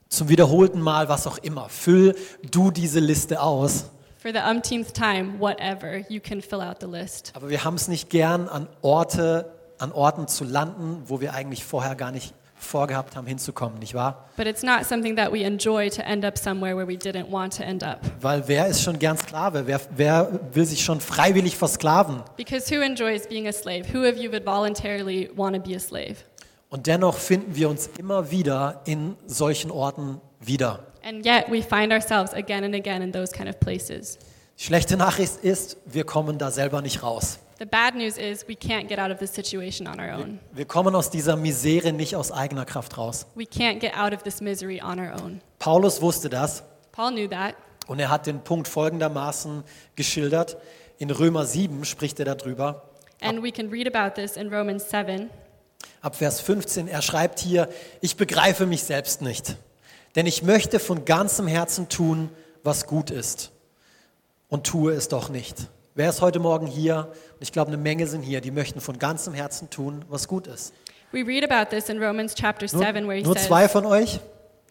Zum 0.08 0.30
wiederholten 0.30 0.82
Mal 0.82 1.10
was 1.10 1.26
auch 1.26 1.40
immer. 1.40 1.70
Füll 1.70 2.16
du 2.52 2.70
diese 2.70 3.00
Liste 3.00 3.42
aus. 3.42 3.86
For 4.24 4.32
the 4.32 4.40
umpteenth 4.40 4.94
time, 4.94 5.38
whatever, 5.38 6.06
you 6.08 6.22
can 6.22 6.42
fill 6.42 6.62
out 6.62 6.80
the 6.80 6.88
list. 6.88 7.34
Aber 7.36 7.50
wir 7.50 7.66
haben 7.66 7.76
es 7.76 7.90
nicht 7.90 8.10
gern, 8.10 8.48
an 8.48 8.70
Orte, 8.82 9.52
an 9.80 9.92
Orten 9.92 10.30
zu 10.30 10.46
landen, 10.46 11.04
wo 11.08 11.20
wir 11.20 11.34
eigentlich 11.34 11.66
vorher 11.66 11.96
gar 11.96 12.14
nicht 12.14 12.34
vorgehabt 12.56 13.18
haben, 13.18 13.28
hinzukommen, 13.28 13.80
nicht 13.80 13.96
wahr? 13.96 14.30
But 14.38 14.48
it's 14.48 14.64
not 14.64 14.86
something 14.86 15.18
that 15.18 15.34
we 15.34 15.44
enjoy 15.44 15.90
to 15.90 16.02
end 16.02 16.24
up 16.24 16.38
somewhere 16.38 16.74
where 16.74 16.88
we 16.88 16.96
didn't 16.96 17.30
want 17.30 17.58
to 17.58 17.64
end 17.64 17.84
up. 17.84 18.00
Weil 18.22 18.48
wer 18.48 18.68
ist 18.68 18.82
schon 18.82 18.98
gern 18.98 19.18
Sklave? 19.18 19.68
Wer, 19.68 19.82
wer 19.94 20.40
will 20.54 20.66
sich 20.66 20.86
schon 20.86 21.02
freiwillig 21.02 21.58
versklaven? 21.58 22.24
Because 22.38 22.74
who 22.74 22.80
enjoys 22.80 23.28
being 23.28 23.50
a 23.50 23.52
slave? 23.52 23.94
Who 23.94 24.08
of 24.08 24.16
you 24.16 24.32
would 24.32 24.46
voluntarily 24.46 25.30
want 25.36 25.54
to 25.54 25.62
be 25.62 25.76
a 25.76 25.80
slave? 25.80 26.16
Und 26.70 26.88
dennoch 26.88 27.18
finden 27.18 27.58
wir 27.58 27.70
uns 27.70 27.90
immer 28.00 28.32
wieder 28.32 28.84
in 28.86 29.18
solchen 29.28 29.70
Orten 29.70 30.22
wieder. 30.40 30.80
And 31.04 31.26
yet 31.26 31.50
we 31.50 31.62
find 31.62 31.92
ourselves 31.92 32.34
again 32.34 32.64
and 32.64 32.74
again 32.76 33.02
in 33.02 33.12
those 33.12 33.32
kind 33.32 33.50
of 33.50 33.60
places. 33.60 34.18
Die 34.60 34.64
schlechte 34.64 34.98
Nachricht 34.98 35.38
ist, 35.44 35.78
wir 35.86 36.06
kommen 36.06 36.38
da 36.38 36.52
selber 36.52 36.82
nicht 36.82 37.04
raus. 37.04 37.40
The 37.60 37.66
bad 37.66 37.96
news 37.96 38.18
is 38.18 38.46
we 38.48 38.54
can't 38.54 38.88
get 38.88 39.00
out 39.00 39.12
of 39.12 39.20
this 39.20 39.34
situation 39.34 39.88
on 39.88 40.00
our 40.00 40.14
own. 40.14 40.40
Wir 40.52 40.66
kommen 40.66 40.96
aus 40.96 41.10
dieser 41.10 41.36
Misere 41.36 41.92
nicht 41.94 42.16
aus 42.16 42.32
eigener 42.32 42.66
Kraft 42.66 42.98
raus. 42.98 43.26
We 43.36 43.44
can't 43.44 43.80
get 43.80 43.96
out 43.98 44.14
of 44.14 44.24
this 44.24 44.42
misery 44.42 44.82
on 44.82 45.00
our 45.00 45.14
own. 45.24 45.42
Paulus 45.60 46.02
wusste 46.02 46.30
das 46.30 46.64
Paul 46.92 47.12
knew 47.14 47.28
that, 47.28 47.56
und 47.88 48.00
er 48.00 48.10
hat 48.10 48.28
den 48.28 48.42
Punkt 48.44 48.68
folgendermaßen 48.68 49.64
geschildert. 49.96 50.58
In 51.00 51.10
Römer 51.10 51.46
7 51.46 51.84
spricht 51.86 52.20
er 52.20 52.26
darüber. 52.26 52.84
and 53.22 53.42
we 53.42 53.52
can 53.52 53.70
read 53.70 53.88
about 53.88 54.16
this 54.16 54.38
in 54.38 54.54
Romans 54.54 54.90
7. 54.90 55.30
Ab 56.02 56.16
Vers 56.16 56.40
15, 56.42 56.88
er 56.88 57.02
schreibt 57.02 57.40
hier, 57.40 57.70
ich 58.02 58.16
begreife 58.18 58.66
mich 58.66 58.84
selbst 58.84 59.22
nicht, 59.22 59.56
denn 60.16 60.26
ich 60.26 60.44
möchte 60.44 60.80
von 60.80 61.06
ganzem 61.06 61.48
Herzen 61.48 61.90
tun, 61.90 62.30
was 62.64 62.88
gut 62.88 63.12
ist 63.12 63.52
und 64.50 64.66
tue 64.66 64.94
es 64.94 65.08
doch 65.08 65.30
nicht. 65.30 65.68
Wer 65.96 66.10
ist 66.10 66.22
heute 66.22 66.40
Morgen 66.40 66.66
hier? 66.66 67.12
Und 67.34 67.42
ich 67.42 67.52
glaube, 67.52 67.70
eine 67.70 67.78
Menge 67.78 68.08
sind 68.08 68.24
hier, 68.24 68.42
die 68.42 68.52
möchten 68.52 68.82
von 68.82 68.98
ganzem 68.98 69.34
Herzen 69.34 69.70
tun, 69.70 70.06
was 70.10 70.28
gut 70.28 70.48
ist. 70.48 70.74
We 71.12 71.24
read 71.26 71.44
about 71.44 71.70
this 71.70 71.90
in 71.90 72.02
Romans 72.02 72.34
chapter 72.34 72.66
Nur, 72.72 72.84
7, 72.84 73.08
where 73.08 73.18
he 73.18 73.24
nur 73.24 73.36
says, 73.36 73.46
zwei 73.46 73.70
von 73.70 73.86
euch? 73.86 74.20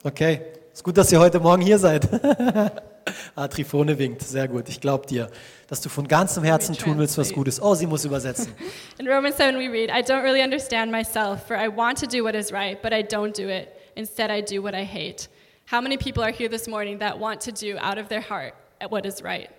Okay, 0.03 0.41
ist 0.73 0.83
gut, 0.83 0.97
dass 0.97 1.13
ihr 1.13 1.21
heute 1.21 1.39
Morgen 1.39 1.63
hier 1.63 1.79
seid. 1.79 2.09
ah, 3.37 3.47
Trifone 3.47 3.97
winkt, 3.97 4.23
sehr 4.23 4.49
gut. 4.49 4.69
Ich 4.69 4.81
glaube 4.81 5.07
dir, 5.07 5.29
dass 5.69 5.81
du 5.81 5.89
von 5.89 6.09
ganzem 6.09 6.43
Herzen 6.43 6.77
tun 6.77 6.99
willst, 6.99 7.17
was 7.19 7.33
gut 7.33 7.47
ist. 7.47 7.63
Oh, 7.63 7.77
sie 7.77 7.87
muss 7.87 8.05
übersetzen. 8.05 8.53
In 8.99 9.07
Romans 9.07 9.37
7, 9.37 9.57
we 9.57 9.71
read, 9.71 9.91
I 9.91 10.03
don't 10.03 10.25
really 10.25 10.43
understand 10.43 10.91
myself, 10.91 11.47
for 11.47 11.57
I 11.57 11.69
want 11.69 12.01
to 12.01 12.07
do 12.07 12.25
what 12.25 12.35
is 12.35 12.53
right, 12.53 12.81
but 12.83 12.93
I 12.93 13.03
don't 13.05 13.37
do 13.37 13.49
it. 13.49 13.69
Instead, 13.95 14.31
I 14.31 14.43
do 14.43 14.63
what 14.63 14.75
I 14.75 14.85
hate. 14.85 15.29
How 15.71 15.81
many 15.81 15.97
people 15.97 16.23
are 16.23 16.33
here 16.33 16.49
this 16.49 16.67
morning 16.67 16.99
that 16.99 17.19
want 17.19 17.41
to 17.43 17.53
do 17.53 17.79
out 17.79 17.99
of 17.99 18.09
their 18.09 18.21
heart 18.23 18.55
what 18.91 19.07
is 19.07 19.23
right? 19.23 19.51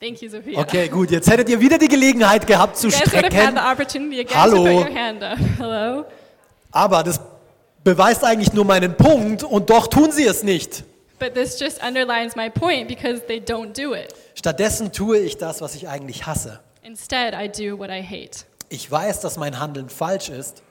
Thank 0.00 0.22
you, 0.22 0.30
Sophia. 0.30 0.60
Okay, 0.60 0.88
gut, 0.88 1.10
jetzt 1.10 1.28
hättet 1.28 1.48
ihr 1.48 1.58
wieder 1.60 1.76
die 1.76 1.88
Gelegenheit 1.88 2.46
gehabt 2.46 2.76
zu 2.76 2.90
strecken. 2.90 3.58
Hallo. 4.34 4.86
Hello? 5.58 6.04
Aber 6.70 7.02
das 7.02 7.20
beweist 7.82 8.24
eigentlich 8.24 8.52
nur 8.52 8.64
meinen 8.64 8.96
Punkt 8.96 9.42
und 9.42 9.70
doch 9.70 9.88
tun 9.88 10.12
sie 10.12 10.24
es 10.24 10.44
nicht. 10.44 10.84
But 11.18 11.34
this 11.34 11.58
just 11.58 11.82
underlines 11.82 12.36
my 12.36 12.48
point 12.48 12.86
because 12.86 13.22
they 13.26 13.40
don't 13.40 13.72
do 13.72 13.92
it. 13.92 14.14
Stattdessen 14.36 14.92
tue 14.92 15.18
ich 15.18 15.36
das, 15.36 15.60
was 15.60 15.74
ich 15.74 15.88
eigentlich 15.88 16.26
hasse. 16.26 16.60
Instead, 16.82 17.34
I 17.34 17.48
do 17.48 17.76
what 17.76 17.90
I 17.90 18.00
hate. 18.00 18.44
Ich 18.68 18.88
weiß, 18.88 19.20
dass 19.20 19.36
mein 19.36 19.58
Handeln 19.58 19.88
falsch 19.88 20.28
ist 20.28 20.62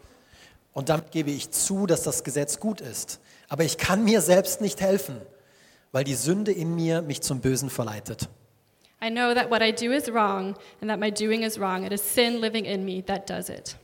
und 0.71 0.87
damit 0.87 1.11
gebe 1.11 1.31
ich 1.31 1.51
zu, 1.51 1.85
dass 1.85 2.03
das 2.03 2.23
Gesetz 2.23 2.61
gut 2.61 2.79
ist. 2.79 3.19
Aber 3.49 3.63
ich 3.63 3.77
kann 3.77 4.03
mir 4.03 4.21
selbst 4.21 4.61
nicht 4.61 4.81
helfen, 4.81 5.21
weil 5.91 6.03
die 6.03 6.15
Sünde 6.15 6.51
in 6.51 6.75
mir 6.75 7.01
mich 7.01 7.21
zum 7.21 7.39
Bösen 7.39 7.69
verleitet. 7.69 8.29
I 9.03 9.09
know 9.09 9.33
that 9.33 9.51
what 9.51 9.61
I 9.61 9.71
do 9.71 9.91
is 9.91 10.11
wrong 10.11 10.55
and 10.81 10.89
that 10.89 10.99
my 10.99 11.11
doing 11.11 11.43
is 11.43 11.59
wrong. 11.59 11.83
It 11.83 11.91
is 11.91 12.01
sin 12.01 12.41
living 12.41 12.65
in 12.65 12.83
me 12.83 13.03
that 13.05 13.29
does 13.29 13.49
it. 13.49 13.77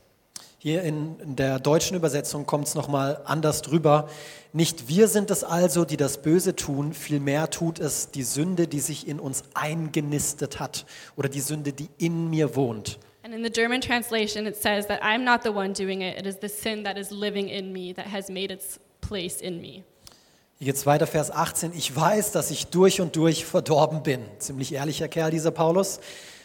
Hier 0.57 0.81
in 0.81 1.35
der 1.35 1.59
deutschen 1.59 1.97
Übersetzung 1.97 2.45
kommt 2.45 2.67
es 2.67 2.73
nochmal 2.73 3.21
anders 3.25 3.61
drüber. 3.61 4.07
Nicht 4.53 4.87
wir 4.87 5.09
sind 5.09 5.29
es 5.29 5.43
also, 5.43 5.83
die 5.83 5.97
das 5.97 6.21
Böse 6.21 6.55
tun, 6.55 6.93
vielmehr 6.93 7.49
tut 7.49 7.79
es 7.79 8.11
die 8.11 8.23
Sünde, 8.23 8.67
die 8.67 8.79
sich 8.79 9.07
in 9.07 9.19
uns 9.19 9.43
eingenistet 9.53 10.61
hat 10.61 10.85
oder 11.17 11.27
die 11.27 11.41
Sünde, 11.41 11.73
die 11.73 11.89
in 11.97 12.29
mir 12.29 12.55
wohnt. 12.55 12.97
And 13.23 13.33
in 13.33 13.43
the 13.43 13.51
German 13.51 13.81
translation, 13.81 14.47
it 14.47 14.55
says 14.55 14.87
that 14.87 15.01
I'm 15.01 15.25
not 15.25 15.43
the 15.43 15.49
one 15.49 15.73
doing 15.73 16.01
it, 16.01 16.17
it 16.17 16.25
is 16.25 16.37
the 16.41 16.49
sin 16.49 16.83
that 16.85 16.97
is 16.97 17.11
living 17.11 17.49
in 17.49 17.71
me 17.71 17.93
that 17.93 18.05
has 18.05 18.29
made 18.29 18.51
its 18.51 18.79
place 19.13 19.41
in 19.41 19.61
me. 19.61 19.83
Hier 20.57 20.65
geht's 20.71 20.87
weiter, 20.87 21.05
Vers 21.05 21.29
18. 21.29 21.73
Ich 21.73 21.95
weiß, 21.95 22.31
dass 22.31 22.49
ich 22.49 22.67
durch 22.67 22.99
und 22.99 23.15
durch 23.15 23.45
verdorben 23.45 24.01
bin. 24.01 24.23
Ziemlich 24.39 24.73
ehrlicher 24.73 25.07
Kerl, 25.07 25.29
dieser 25.29 25.51
Paulus. 25.51 25.99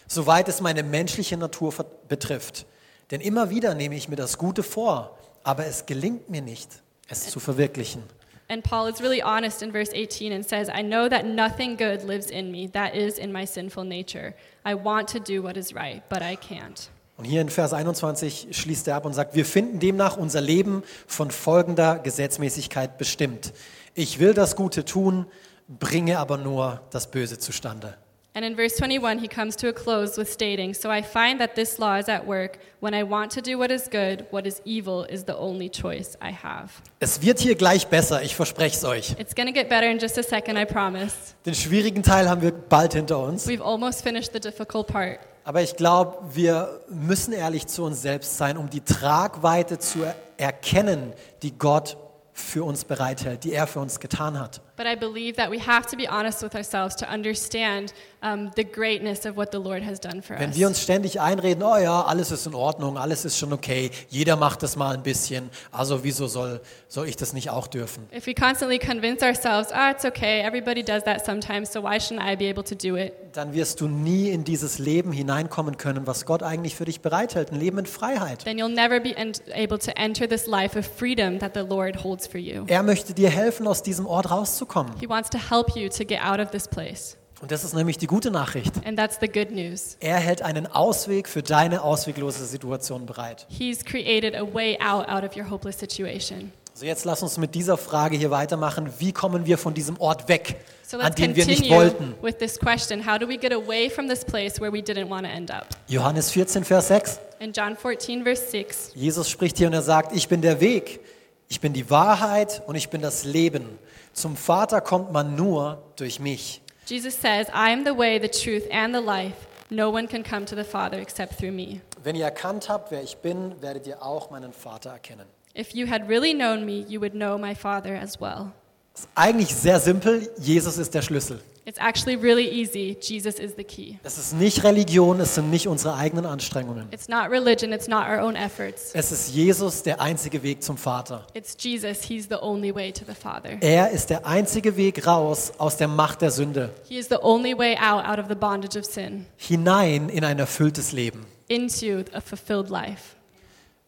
Soweit 0.07 0.49
es 0.49 0.61
meine 0.61 0.83
menschliche 0.83 1.39
Natur 1.39 1.73
betrifft. 2.09 2.67
Denn 3.11 3.23
immer 3.23 3.49
wieder 3.49 3.75
nehme 3.75 3.95
ich 3.95 4.09
mir 4.09 4.17
das 4.17 4.37
Gute 4.37 4.63
vor, 4.63 5.17
aber 5.45 5.65
es 5.65 5.87
gelingt 5.87 6.29
mir 6.29 6.43
nicht, 6.43 6.69
es 7.09 7.31
zu 7.31 7.41
verwirklichen. 7.41 8.03
And 8.51 8.63
Paul 8.63 8.89
is 8.91 9.01
really 9.01 9.23
honest 9.23 9.63
in 9.63 9.73
verse 9.73 9.93
18 9.95 10.33
and 10.33 10.47
says, 10.47 10.69
I 10.69 10.83
know 10.83 11.09
that 11.09 11.25
nothing 11.25 11.77
good 11.77 12.03
lives 12.03 12.31
in 12.31 12.51
me, 12.51 12.69
that 12.73 12.95
is 12.95 13.19
in 13.19 13.33
my 13.33 13.47
sinful 13.47 13.85
nature. 13.85 14.35
I 14.65 14.75
want 14.75 15.09
to 15.09 15.21
do 15.21 15.43
what 15.43 15.57
is 15.57 15.75
right, 15.75 16.03
but 16.09 16.23
I 16.23 16.37
can't. 16.37 16.91
Und 17.19 17.25
hier 17.25 17.41
in 17.41 17.49
Vers 17.49 17.73
21 17.73 18.49
schließt 18.53 18.87
er 18.87 18.95
ab 18.95 19.05
und 19.05 19.13
sagt, 19.13 19.35
wir 19.35 19.45
finden 19.45 19.81
demnach 19.81 20.17
unser 20.17 20.41
Leben 20.41 20.85
von 21.09 21.33
folgender 21.33 21.99
Gesetzmäßigkeit 21.99 22.97
bestimmt. 22.97 23.53
Ich 23.95 24.21
will 24.21 24.35
das 24.35 24.55
Gute 24.55 24.85
tun, 24.85 25.27
bringe 25.67 26.21
aber 26.21 26.37
nur 26.37 26.81
das 26.91 27.11
Böse 27.11 27.39
zustande. 27.39 27.99
And 28.35 28.45
in 28.45 28.55
verse 28.55 28.81
21, 28.81 29.19
he 29.19 29.27
comes 29.27 29.57
to 29.57 29.69
a 29.69 29.73
close 29.73 30.17
with 30.17 30.31
stating, 30.31 30.73
So 30.73 30.91
I 30.91 31.03
find 31.03 31.41
that 31.41 31.57
this 31.57 31.79
law 31.79 31.97
is 31.97 32.09
at 32.09 32.25
work. 32.25 32.61
When 32.79 32.95
I 32.95 33.03
want 33.03 33.33
to 33.33 33.41
do 33.41 33.59
what 33.59 33.73
is 33.73 33.89
good, 33.91 34.27
what 34.31 34.47
is 34.47 34.63
evil 34.65 35.03
is 35.11 35.25
the 35.25 35.37
only 35.37 35.69
choice 35.69 36.17
I 36.23 36.31
have. 36.31 36.71
Es 37.01 37.21
wird 37.21 37.41
hier 37.41 37.57
gleich 37.57 37.89
besser, 37.89 38.23
ich 38.23 38.37
verspreche 38.37 38.77
es 38.77 38.85
euch. 38.85 39.17
It's 39.19 39.35
going 39.35 39.49
to 39.49 39.53
get 39.53 39.69
better 39.69 39.91
in 39.91 39.99
just 39.99 40.17
a 40.19 40.23
second, 40.23 40.57
I 40.57 40.67
promise. 40.67 41.35
Den 41.47 41.57
schwierigen 41.57 42.05
Teil 42.05 42.31
haben 42.31 42.43
wir 42.43 42.53
bald 42.53 42.95
hinter 42.95 43.19
uns. 43.19 43.49
We've 43.49 43.65
almost 43.65 44.03
finished 44.03 44.33
the 44.33 44.39
difficult 44.39 44.87
part. 44.87 45.19
Aber 45.49 45.63
ich 45.63 45.77
glaube, 45.77 46.19
wir 46.35 46.83
müssen 46.91 47.33
ehrlich 47.33 47.67
zu 47.69 47.83
uns 47.83 48.03
selbst 48.03 48.37
sein, 48.37 48.59
um 48.59 48.69
die 48.69 48.83
Tragweite 48.83 49.79
zu 49.79 50.03
er- 50.03 50.15
erkennen, 50.37 51.15
die 51.41 51.57
Gott 51.57 51.97
für 52.35 52.65
uns 52.65 52.85
bereithält, 52.85 53.45
die 53.45 53.55
er 53.55 53.67
für 53.67 53.81
uns 53.81 53.99
getan 53.99 54.39
hat. 54.39 54.61
But 54.79 54.87
I 54.87 54.95
believe 54.95 55.35
that 55.39 55.51
we 55.51 55.59
have 55.59 55.87
to 55.89 55.97
be 55.97 56.09
honest 56.09 56.41
with 56.41 56.55
ourselves 56.55 56.95
to 56.97 57.07
understand 57.13 57.93
um, 58.23 58.53
the 58.55 58.63
greatness 58.63 59.27
of 59.27 59.37
what 59.37 59.51
the 59.51 59.59
Lord 59.59 59.83
has 59.83 59.99
done 59.99 60.23
for 60.23 60.39
Wenn 60.39 60.51
us. 60.51 60.57
wir 60.57 60.69
uns 60.69 60.81
ständig 60.81 61.21
einreden, 61.21 61.65
oh 61.65 61.77
ja, 61.77 62.03
alles 62.03 62.31
ist 62.31 62.47
in 62.47 62.55
Ordnung, 62.55 62.97
alles 62.97 63.25
ist 63.25 63.37
schon 63.37 63.53
okay, 63.53 63.91
jeder 64.09 64.37
macht 64.37 64.63
das 64.63 64.77
mal 64.77 64.95
ein 64.95 65.03
bisschen, 65.03 65.51
also 65.73 66.05
wieso 66.05 66.29
soll, 66.29 66.61
soll 66.87 67.09
ich 67.09 67.17
das 67.17 67.33
nicht 67.33 67.51
auch 67.51 67.67
dürfen? 67.67 68.09
If 68.17 68.29
we 68.29 68.35
constantly 68.35 68.79
convince 68.79 69.25
ourselves, 69.25 69.73
ah, 69.73 69.91
it's 69.91 70.05
okay, 70.05 70.43
everybody 70.43 70.85
does 70.85 71.03
that 71.03 71.27
sometimes, 71.27 71.73
so 71.73 71.83
why 71.83 71.99
shouldn't 71.99 72.23
I 72.23 72.37
be 72.37 72.49
able 72.49 72.63
to 72.63 72.77
do 72.77 72.97
it? 72.97 73.13
Dann 73.33 73.53
wirst 73.55 73.81
du 73.81 73.89
nie 73.89 74.31
in 74.31 74.45
dieses 74.45 74.79
Leben 74.79 75.11
hineinkommen 75.11 75.77
können, 75.77 76.07
was 76.07 76.25
Gott 76.25 76.45
eigentlich 76.45 76.77
für 76.77 76.85
dich 76.85 77.01
bereithält, 77.01 77.51
ein 77.53 77.59
Leben 77.59 77.79
in 77.79 77.87
Freiheit. 77.87 78.45
Then 78.45 78.59
you'll 78.59 78.73
never 78.73 79.01
be 79.01 79.15
able 79.53 79.79
to 79.81 79.91
enter 79.97 80.29
this 80.29 80.47
life 80.47 80.79
of 80.79 80.87
freedom 80.87 81.41
that 81.41 81.55
the 81.55 81.61
Lord 81.61 82.05
holds 82.05 82.29
for 82.29 82.39
you. 82.39 82.65
Er 82.69 82.85
möchte 82.85 83.13
dir 83.13 83.31
helfen, 83.31 83.67
aus 83.67 83.83
diesem 83.83 84.07
Ort 84.07 84.31
rauszukommen. 84.31 84.68
He 85.01 85.09
wants 85.09 85.31
to 85.31 85.39
help 85.39 85.75
you 85.77 85.89
to 85.89 86.05
get 86.05 86.21
out 86.23 86.39
of 86.41 86.51
this 86.51 86.69
place. 86.69 87.17
Und 87.41 87.53
das 87.53 87.63
ist 87.63 87.73
nämlich 87.75 87.99
die 87.99 88.09
gute 88.09 88.31
Nachricht. 88.33 88.73
And 88.85 88.99
that's 88.99 89.19
the 89.21 89.29
good 89.29 89.51
news. 89.53 89.97
Er 90.01 90.17
hält 90.17 90.43
einen 90.43 90.67
Ausweg 90.67 91.29
für 91.29 91.43
deine 91.43 91.83
ausweglose 91.83 92.45
Situation 92.45 93.07
bereit. 93.07 93.47
He's 93.49 93.85
created 93.85 94.35
a 94.35 94.43
way 94.43 94.77
out 94.81 95.09
out 95.09 95.23
of 95.25 95.37
your 95.37 95.49
hopeless 95.49 95.79
situation. 95.79 96.53
Also 96.75 96.87
jetzt 96.87 97.05
lass 97.05 97.23
uns 97.23 97.39
mit 97.39 97.55
dieser 97.55 97.77
Frage 97.77 98.17
hier 98.17 98.31
weitermachen. 98.31 98.89
Wie 98.99 99.13
kommen 99.13 99.47
wir 99.47 99.59
von 99.59 99.75
diesem 99.75 99.99
Ort 100.01 100.29
weg, 100.29 100.57
So 100.85 100.97
an 100.97 101.05
let's 101.05 101.17
den 101.17 101.35
wir 101.37 101.45
nicht 101.47 101.59
continue 101.69 101.77
wollten? 101.77 102.15
with 102.23 102.39
this 102.39 102.59
question. 102.59 103.05
How 103.07 103.19
do 103.19 103.29
we 103.29 103.37
get 103.37 103.53
away 103.53 103.89
from 103.91 104.09
this 104.09 104.25
place 104.25 104.61
where 104.61 104.73
we 104.73 104.79
didn't 104.81 105.09
want 105.09 105.25
to 105.25 105.31
end 105.33 105.51
up? 105.51 105.67
Johannes 105.89 106.31
14, 106.33 106.65
Vers 106.65 106.89
6. 106.89 107.21
In 107.41 107.53
John 107.53 107.77
14, 107.77 108.25
verse 108.25 108.51
6, 108.51 108.93
Jesus 108.97 109.29
spricht 109.31 109.59
hier 109.59 109.69
und 109.69 109.73
er 109.75 109.83
sagt, 109.83 110.15
ich 110.15 110.27
bin 110.29 110.41
der 110.41 110.61
Weg, 110.61 111.01
ich 111.49 111.61
bin 111.61 111.73
die 111.73 111.91
Wahrheit 111.91 112.63
und 112.67 112.75
ich 112.75 112.91
bin 112.91 113.01
das 113.01 113.25
Leben. 113.25 113.79
Zum 114.13 114.37
Vater 114.37 114.81
kommt 114.81 115.13
man 115.13 115.37
nur 115.37 115.83
durch 115.97 116.21
mich. 116.21 116.63
Jesus 116.87 117.15
says, 117.21 117.49
I 117.49 117.73
am 117.73 117.85
the 117.85 117.97
way, 117.97 118.19
the 118.21 118.29
truth, 118.29 118.65
and 118.71 118.95
the 118.95 119.03
life. 119.03 119.35
No 119.71 119.91
one 119.91 120.09
can 120.09 120.23
come 120.23 120.47
to 120.47 120.57
the 120.57 120.65
Father 120.65 120.99
except 120.99 121.39
through 121.39 121.53
me. 121.53 121.81
Wenn 122.03 122.17
ihr 122.17 122.25
erkannt 122.25 122.69
habt, 122.69 122.91
wer 122.91 123.03
ich 123.03 123.19
bin, 123.19 123.61
werdet 123.61 123.87
ihr 123.87 124.03
auch 124.03 124.31
meinen 124.31 124.53
Vater 124.53 124.91
erkennen. 124.91 125.27
If 125.55 125.75
you 125.75 125.87
had 125.87 126.09
really 126.09 126.33
known 126.33 126.65
me, 126.65 126.85
you 126.89 127.01
would 127.01 127.13
know 127.13 127.37
my 127.37 127.55
Father 127.55 128.01
as 128.01 128.21
well. 128.21 128.53
Das 128.95 129.03
ist 129.03 129.09
eigentlich 129.15 129.55
sehr 129.55 129.79
simpel. 129.79 130.31
Jesus 130.39 130.79
ist 130.79 130.95
der 130.95 131.03
Schlüssel. 131.03 131.41
It's 131.69 131.79
actually 131.79 132.17
really 132.17 132.49
easy. 132.49 132.97
Jesus 132.99 133.39
is 133.39 133.55
the 133.55 133.63
key. 133.63 133.99
Es 134.03 134.17
ist 134.17 134.33
nicht 134.33 134.65
Religion, 134.65 135.21
es 135.21 135.35
sind 135.35 135.51
nicht 135.51 135.69
unsere 135.69 135.97
eigenen 135.97 136.25
Anstrengungen. 136.25 136.89
It's 136.93 137.09
not 137.09 137.29
religion, 137.31 137.75
it's 137.75 137.87
not 137.87 138.09
our 138.09 138.23
own 138.23 138.37
efforts. 138.37 138.93
Es 138.95 139.13
ist 139.13 139.35
Jesus 139.35 139.83
der 139.83 140.01
einzige 140.01 140.43
Weg 140.43 140.63
zum 140.63 140.79
Vater. 140.79 141.27
It's 141.35 141.55
Jesus. 141.59 142.01
He's 142.05 142.27
the 142.27 142.41
only 142.41 142.75
way 142.75 142.91
to 142.91 143.05
the 143.07 143.13
Father. 143.15 143.59
Er 143.61 143.91
ist 143.91 144.09
der 144.09 144.25
einzige 144.25 144.79
Weg 144.79 145.07
raus 145.07 145.53
aus 145.59 145.77
der 145.77 145.89
Macht 145.89 146.23
der 146.23 146.31
Sünde, 146.31 146.71
He 146.89 146.97
is 146.97 147.09
the 147.09 147.19
only 147.21 147.53
way 147.59 147.77
out 147.77 148.03
out 148.07 148.19
of 148.19 148.29
the 148.31 148.35
bondage 148.35 148.79
of 148.79 148.87
sin 148.87 149.27
hinein 149.37 150.09
in 150.09 150.25
ein 150.25 150.39
erfülltes 150.39 150.93
Leben. 150.93 151.27
into 151.49 152.03
a 152.15 152.23
fulfilled 152.23 152.71
life. 152.71 153.15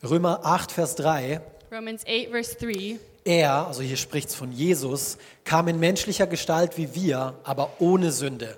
Römer 0.05 0.41
8, 0.45 0.71
Vers 0.71 0.97
3. 0.97 1.41
Romans 1.73 2.05
8, 2.07 2.31
verse 2.31 2.59
3 2.59 2.99
Er, 3.25 3.67
also 3.67 3.83
hier 3.83 3.97
spricht 3.97 4.31
es 4.31 4.35
von 4.35 4.53
Jesus, 4.53 5.19
kam 5.45 5.69
in 5.69 5.79
menschlicher 5.79 6.27
Gestalt 6.27 6.77
wie 6.79 6.95
wir, 6.95 7.35
aber 7.45 7.71
ohne 7.79 8.13
Sünde. 8.13 8.57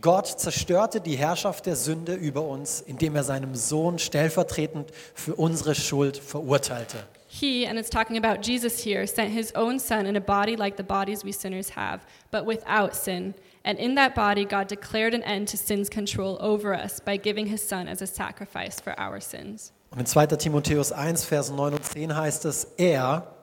Gott 0.00 0.26
zerstörte 0.26 1.00
die 1.00 1.16
Herrschaft 1.16 1.66
der 1.66 1.76
Sünde 1.76 2.14
über 2.14 2.42
uns, 2.42 2.80
indem 2.80 3.16
er 3.16 3.24
seinem 3.24 3.54
Sohn 3.54 3.98
stellvertretend 3.98 4.90
für 5.14 5.34
unsere 5.34 5.74
Schuld 5.74 6.18
verurteilte. 6.18 6.98
He, 7.28 7.66
and 7.66 7.78
it's 7.78 7.90
talking 7.90 8.16
about 8.16 8.42
Jesus 8.42 8.82
here, 8.82 9.06
sent 9.06 9.30
his 9.30 9.54
own 9.54 9.78
son 9.78 10.06
in 10.06 10.16
a 10.16 10.20
body 10.20 10.56
like 10.56 10.76
the 10.76 10.82
bodies 10.82 11.24
we 11.24 11.32
sinners 11.32 11.74
have, 11.76 12.00
but 12.30 12.46
without 12.46 12.94
sin. 12.94 13.34
And 13.64 13.78
in 13.78 13.96
that 13.96 14.14
body, 14.14 14.44
God 14.44 14.68
declared 14.68 15.12
an 15.12 15.22
end 15.22 15.48
to 15.48 15.56
sin's 15.56 15.90
control 15.90 16.38
over 16.40 16.74
us 16.74 17.00
by 17.00 17.16
giving 17.16 17.46
his 17.46 17.66
son 17.66 17.88
as 17.88 18.00
a 18.00 18.06
sacrifice 18.06 18.80
for 18.80 18.98
our 18.98 19.20
sins. 19.20 19.72
Und 19.90 20.00
in 20.00 20.06
2. 20.06 20.26
Timotheus 20.36 20.92
1, 20.92 21.24
Vers 21.24 21.50
9 21.50 21.74
und 21.74 21.84
10 21.84 22.16
heißt 22.16 22.44
es, 22.44 22.68
er, 22.76 23.35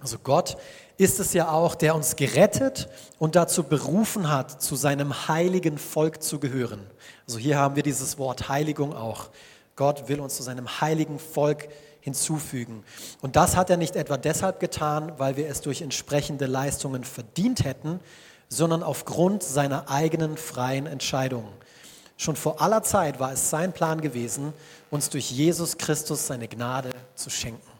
also 0.00 0.18
Gott, 0.22 0.56
ist 0.96 1.18
es 1.18 1.32
ja 1.32 1.50
auch, 1.50 1.74
der 1.74 1.94
uns 1.94 2.16
gerettet 2.16 2.88
und 3.18 3.34
dazu 3.36 3.64
berufen 3.64 4.30
hat, 4.30 4.62
zu 4.62 4.76
seinem 4.76 5.28
heiligen 5.28 5.78
Volk 5.78 6.22
zu 6.22 6.38
gehören. 6.38 6.80
Also 7.26 7.38
hier 7.38 7.58
haben 7.58 7.74
wir 7.76 7.82
dieses 7.82 8.18
Wort 8.18 8.48
Heiligung 8.48 8.94
auch. 8.94 9.30
Gott 9.76 10.08
will 10.08 10.20
uns 10.20 10.36
zu 10.36 10.42
seinem 10.42 10.80
heiligen 10.80 11.18
Volk 11.18 11.68
hinzufügen. 12.00 12.84
Und 13.22 13.34
das 13.34 13.56
hat 13.56 13.70
er 13.70 13.76
nicht 13.76 13.96
etwa 13.96 14.16
deshalb 14.16 14.60
getan, 14.60 15.12
weil 15.16 15.36
wir 15.36 15.48
es 15.48 15.62
durch 15.62 15.82
entsprechende 15.82 16.46
Leistungen 16.46 17.02
verdient 17.02 17.64
hätten, 17.64 17.98
sondern 18.48 18.82
aufgrund 18.82 19.42
seiner 19.42 19.90
eigenen 19.90 20.36
freien 20.36 20.86
Entscheidung. 20.86 21.48
Schon 22.16 22.36
vor 22.36 22.60
aller 22.60 22.82
Zeit 22.82 23.18
war 23.18 23.32
es 23.32 23.50
sein 23.50 23.72
Plan 23.72 24.00
gewesen, 24.00 24.52
uns 24.90 25.10
durch 25.10 25.30
Jesus 25.30 25.78
Christus 25.78 26.26
seine 26.28 26.46
Gnade 26.46 26.90
zu 27.16 27.30
schenken. 27.30 27.73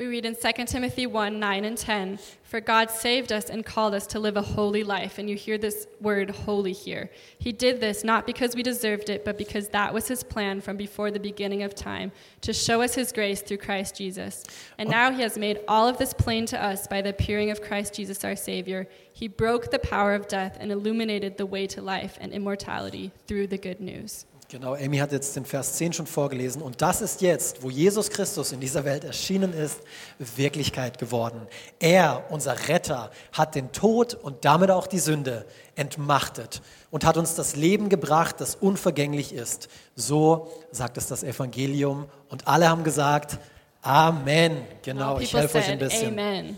We 0.00 0.06
read 0.06 0.24
in 0.24 0.34
2 0.34 0.64
Timothy 0.64 1.06
1 1.06 1.38
9 1.38 1.64
and 1.66 1.76
10 1.76 2.18
For 2.42 2.58
God 2.58 2.90
saved 2.90 3.32
us 3.32 3.50
and 3.50 3.62
called 3.62 3.92
us 3.92 4.06
to 4.06 4.18
live 4.18 4.38
a 4.38 4.40
holy 4.40 4.82
life. 4.82 5.18
And 5.18 5.28
you 5.28 5.36
hear 5.36 5.58
this 5.58 5.86
word 6.00 6.30
holy 6.30 6.72
here. 6.72 7.10
He 7.38 7.52
did 7.52 7.82
this 7.82 8.02
not 8.02 8.24
because 8.24 8.56
we 8.56 8.62
deserved 8.62 9.10
it, 9.10 9.26
but 9.26 9.36
because 9.36 9.68
that 9.68 9.92
was 9.92 10.08
His 10.08 10.22
plan 10.22 10.62
from 10.62 10.78
before 10.78 11.10
the 11.10 11.20
beginning 11.20 11.64
of 11.64 11.74
time, 11.74 12.12
to 12.40 12.54
show 12.54 12.80
us 12.80 12.94
His 12.94 13.12
grace 13.12 13.42
through 13.42 13.58
Christ 13.58 13.94
Jesus. 13.94 14.42
And 14.78 14.88
oh. 14.88 14.92
now 14.92 15.12
He 15.12 15.20
has 15.20 15.36
made 15.36 15.60
all 15.68 15.86
of 15.86 15.98
this 15.98 16.14
plain 16.14 16.46
to 16.46 16.64
us 16.64 16.86
by 16.86 17.02
the 17.02 17.10
appearing 17.10 17.50
of 17.50 17.60
Christ 17.60 17.92
Jesus 17.92 18.24
our 18.24 18.36
Savior. 18.36 18.88
He 19.12 19.28
broke 19.28 19.70
the 19.70 19.78
power 19.78 20.14
of 20.14 20.28
death 20.28 20.56
and 20.60 20.72
illuminated 20.72 21.36
the 21.36 21.44
way 21.44 21.66
to 21.66 21.82
life 21.82 22.16
and 22.22 22.32
immortality 22.32 23.12
through 23.26 23.48
the 23.48 23.58
good 23.58 23.80
news. 23.80 24.24
Genau, 24.50 24.74
Amy 24.74 24.98
hat 24.98 25.12
jetzt 25.12 25.36
den 25.36 25.44
Vers 25.44 25.74
10 25.74 25.92
schon 25.92 26.06
vorgelesen. 26.08 26.60
Und 26.60 26.82
das 26.82 27.02
ist 27.02 27.20
jetzt, 27.20 27.62
wo 27.62 27.70
Jesus 27.70 28.10
Christus 28.10 28.50
in 28.50 28.58
dieser 28.58 28.84
Welt 28.84 29.04
erschienen 29.04 29.52
ist, 29.52 29.78
Wirklichkeit 30.18 30.98
geworden. 30.98 31.46
Er, 31.78 32.24
unser 32.30 32.66
Retter, 32.66 33.12
hat 33.32 33.54
den 33.54 33.70
Tod 33.70 34.14
und 34.14 34.44
damit 34.44 34.72
auch 34.72 34.88
die 34.88 34.98
Sünde 34.98 35.46
entmachtet 35.76 36.62
und 36.90 37.04
hat 37.04 37.16
uns 37.16 37.36
das 37.36 37.54
Leben 37.54 37.88
gebracht, 37.88 38.40
das 38.40 38.56
unvergänglich 38.56 39.32
ist. 39.32 39.68
So 39.94 40.50
sagt 40.72 40.96
es 40.96 41.06
das 41.06 41.22
Evangelium. 41.22 42.06
Und 42.28 42.48
alle 42.48 42.68
haben 42.68 42.82
gesagt, 42.82 43.38
Amen. 43.82 44.62
Genau, 44.82 45.20
ich 45.20 45.32
helfe 45.32 45.58
euch 45.58 45.68
ein 45.68 45.78
bisschen. 45.78 46.18
Amen. 46.18 46.56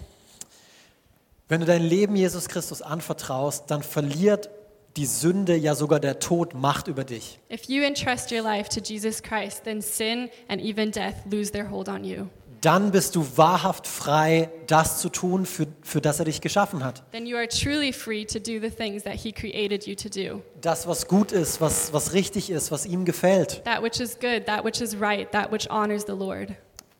Wenn 1.46 1.60
du 1.60 1.66
dein 1.66 1.82
Leben 1.82 2.16
Jesus 2.16 2.48
Christus 2.48 2.80
anvertraust, 2.80 3.64
dann 3.66 3.82
verliert 3.82 4.48
die 4.96 5.06
Sünde, 5.06 5.56
ja 5.56 5.74
sogar 5.74 6.00
der 6.00 6.18
Tod, 6.18 6.54
Macht 6.54 6.88
über 6.88 7.04
dich. 7.04 7.38
If 7.50 7.64
you 7.68 7.82
entrust 7.82 8.30
your 8.32 8.42
life 8.42 8.68
to 8.70 8.80
Jesus 8.80 9.22
Christ, 9.22 9.64
then 9.64 9.80
sin 9.80 10.28
and 10.48 10.60
even 10.60 10.90
death 10.90 11.14
lose 11.30 11.50
their 11.50 11.70
hold 11.70 11.88
on 11.88 12.04
you. 12.04 12.26
dann 12.60 12.92
bist 12.92 13.16
du 13.16 13.26
wahrhaft 13.36 13.88
frei, 13.88 14.48
das 14.68 15.00
zu 15.00 15.08
tun, 15.08 15.46
für, 15.46 15.66
für 15.82 16.00
das 16.00 16.20
er 16.20 16.26
dich 16.26 16.40
geschaffen 16.40 16.84
hat. 16.84 17.02
then 17.10 17.26
you 17.26 17.36
are 17.36 17.48
truly 17.48 17.92
free 17.92 18.24
to 18.24 18.38
do 18.38 18.60
the 18.60 18.70
things 18.70 19.02
that 19.02 19.14
He 19.14 19.32
created 19.32 19.86
you 19.86 19.94
to 19.96 20.08
do. 20.08 20.42
Das, 20.60 20.86
was 20.86 21.08
gut 21.08 21.32
ist, 21.32 21.60
was, 21.60 21.92
was 21.92 22.12
richtig 22.12 22.50
ist, 22.50 22.70
was 22.70 22.86
ihm 22.86 23.04
gefällt. 23.04 23.64
That 23.64 23.82
which 23.82 23.98
is 23.98 24.16
good, 24.20 24.46
that 24.46 24.64
which 24.64 24.80
is 24.80 25.00
right, 25.00 25.30
that 25.32 25.50
which 25.50 25.68
honors 25.70 26.04
the 26.06 26.12
Lord. 26.12 26.50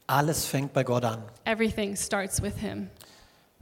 Alles 0.09 0.44
fängt 0.46 0.72
bei 0.72 0.83
Gott 0.83 1.05
an. 1.05 1.22
Everything 1.44 1.94
starts 1.96 2.42
with 2.42 2.57
Him. 2.57 2.88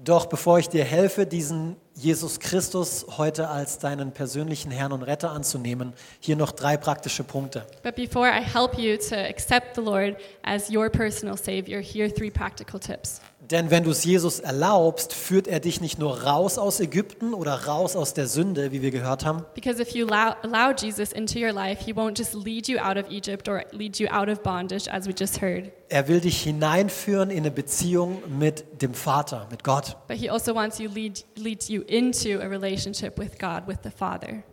Doch 0.02 0.26
bevor 0.26 0.58
ich 0.58 0.70
dir 0.70 0.82
helfe, 0.82 1.26
diesen 1.26 1.76
Jesus 1.94 2.40
Christus 2.40 3.04
heute 3.18 3.48
als 3.48 3.78
deinen 3.78 4.12
persönlichen 4.12 4.70
Herrn 4.70 4.92
und 4.92 5.02
Retter 5.02 5.30
anzunehmen, 5.30 5.92
hier 6.20 6.36
noch 6.36 6.52
drei 6.52 6.78
praktische 6.78 7.22
Punkte. 7.22 7.66
But 7.82 7.96
before 7.96 8.26
I 8.26 8.42
help 8.42 8.78
you 8.78 8.96
to 8.96 9.14
accept 9.14 9.74
the 9.76 9.82
Lord 9.82 10.16
as 10.42 10.70
your 10.70 10.88
personal 10.88 11.36
Savior, 11.36 11.82
here 11.82 12.06
are 12.06 12.14
three 12.14 12.30
practical 12.30 12.80
tips. 12.80 13.20
Denn 13.50 13.70
wenn 13.70 13.82
du 13.82 13.90
es 13.90 14.04
Jesus 14.04 14.38
erlaubst, 14.38 15.12
führt 15.12 15.48
er 15.48 15.58
dich 15.58 15.80
nicht 15.80 15.98
nur 15.98 16.22
raus 16.22 16.56
aus 16.56 16.78
Ägypten 16.78 17.34
oder 17.34 17.66
raus 17.66 17.96
aus 17.96 18.14
der 18.14 18.28
Sünde, 18.28 18.70
wie 18.70 18.80
wir 18.80 18.92
gehört 18.92 19.24
haben, 19.24 19.44
Because 19.54 19.82
if 19.82 19.90
you 19.90 20.06
allow, 20.06 20.34
allow 20.42 20.72
Jesus 20.72 21.10
into 21.12 21.38
your 21.40 21.52
life, 21.52 21.84
He 21.84 21.92
won't 21.92 22.16
just 22.16 22.34
lead 22.34 22.68
you 22.68 22.78
out 22.78 22.96
of 22.96 23.10
Egypt 23.10 23.48
or 23.48 23.64
lead 23.72 23.98
you 23.98 24.08
out 24.08 24.28
of 24.28 24.42
bondage, 24.42 24.88
as 24.88 25.08
we 25.08 25.12
just 25.18 25.40
heard, 25.42 25.72
er 25.88 26.06
will 26.06 26.20
dich 26.20 26.42
hineinführen 26.42 27.30
in 27.30 27.38
eine 27.38 27.50
Beziehung 27.50 28.22
mit 28.38 28.82
dem 28.82 28.94
Vater, 28.94 29.48
mit 29.50 29.64
Gott. 29.64 29.96
but 30.06 30.16
He 30.16 30.30
also 30.30 30.54
wants 30.54 30.78
you 30.78 30.88
lead 30.88 31.24
lead 31.36 31.64
you 31.68 31.82
into 31.82 32.40
a 32.40 32.46
relationship 32.46 33.18
with 33.18 33.38
God, 33.38 33.66
with 33.66 33.78
the 33.82 33.90
Father. 33.90 34.44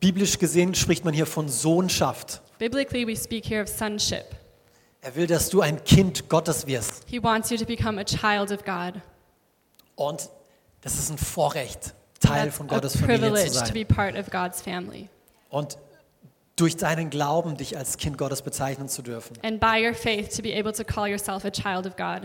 Biblisch 0.00 0.38
gesehen 0.38 0.74
spricht 0.74 1.04
man 1.04 1.14
hier 1.14 1.26
von 1.26 1.48
Sohnschaft. 1.48 2.40
Biblically, 2.58 3.06
we 3.06 3.14
speak 3.14 3.44
here 3.44 3.62
of 3.62 3.68
sonship. 3.68 4.34
Er 5.00 5.14
will, 5.14 5.26
dass 5.26 5.48
du 5.48 5.60
ein 5.60 5.82
Kind 5.84 6.28
Gottes 6.28 6.66
wirst. 6.66 7.04
He 7.06 7.22
wants 7.22 7.50
you 7.50 7.56
to 7.56 7.64
become 7.64 8.00
a 8.00 8.04
child 8.04 8.50
of 8.50 8.64
God. 8.64 9.00
Und 9.94 10.28
das 10.80 10.98
ist 10.98 11.10
ein 11.10 11.18
Vorrecht, 11.18 11.94
Teil 12.20 12.46
That's 12.46 12.56
von 12.56 12.68
a 12.68 12.74
Gottes 12.74 12.96
Familie 12.96 13.16
zu 13.16 13.20
privilege 13.22 13.48
to 13.50 13.58
sein. 13.66 13.74
be 13.74 13.84
part 13.84 14.16
of 14.16 14.30
God's 14.30 14.60
family. 14.60 15.08
Und 15.50 15.78
durch 16.56 16.76
deinen 16.76 17.10
Glauben 17.10 17.56
dich 17.56 17.76
als 17.76 17.96
Kind 17.96 18.18
Gottes 18.18 18.42
bezeichnen 18.42 18.88
zu 18.88 19.02
dürfen. 19.02 19.36
And 19.42 19.60
by 19.60 19.84
your 19.86 19.94
faith, 19.94 20.34
to 20.36 20.42
be 20.42 20.52
able 20.58 20.72
to 20.72 20.84
call 20.84 21.08
yourself 21.08 21.44
a 21.44 21.50
child 21.50 21.86
of 21.86 21.96
God. 21.96 22.22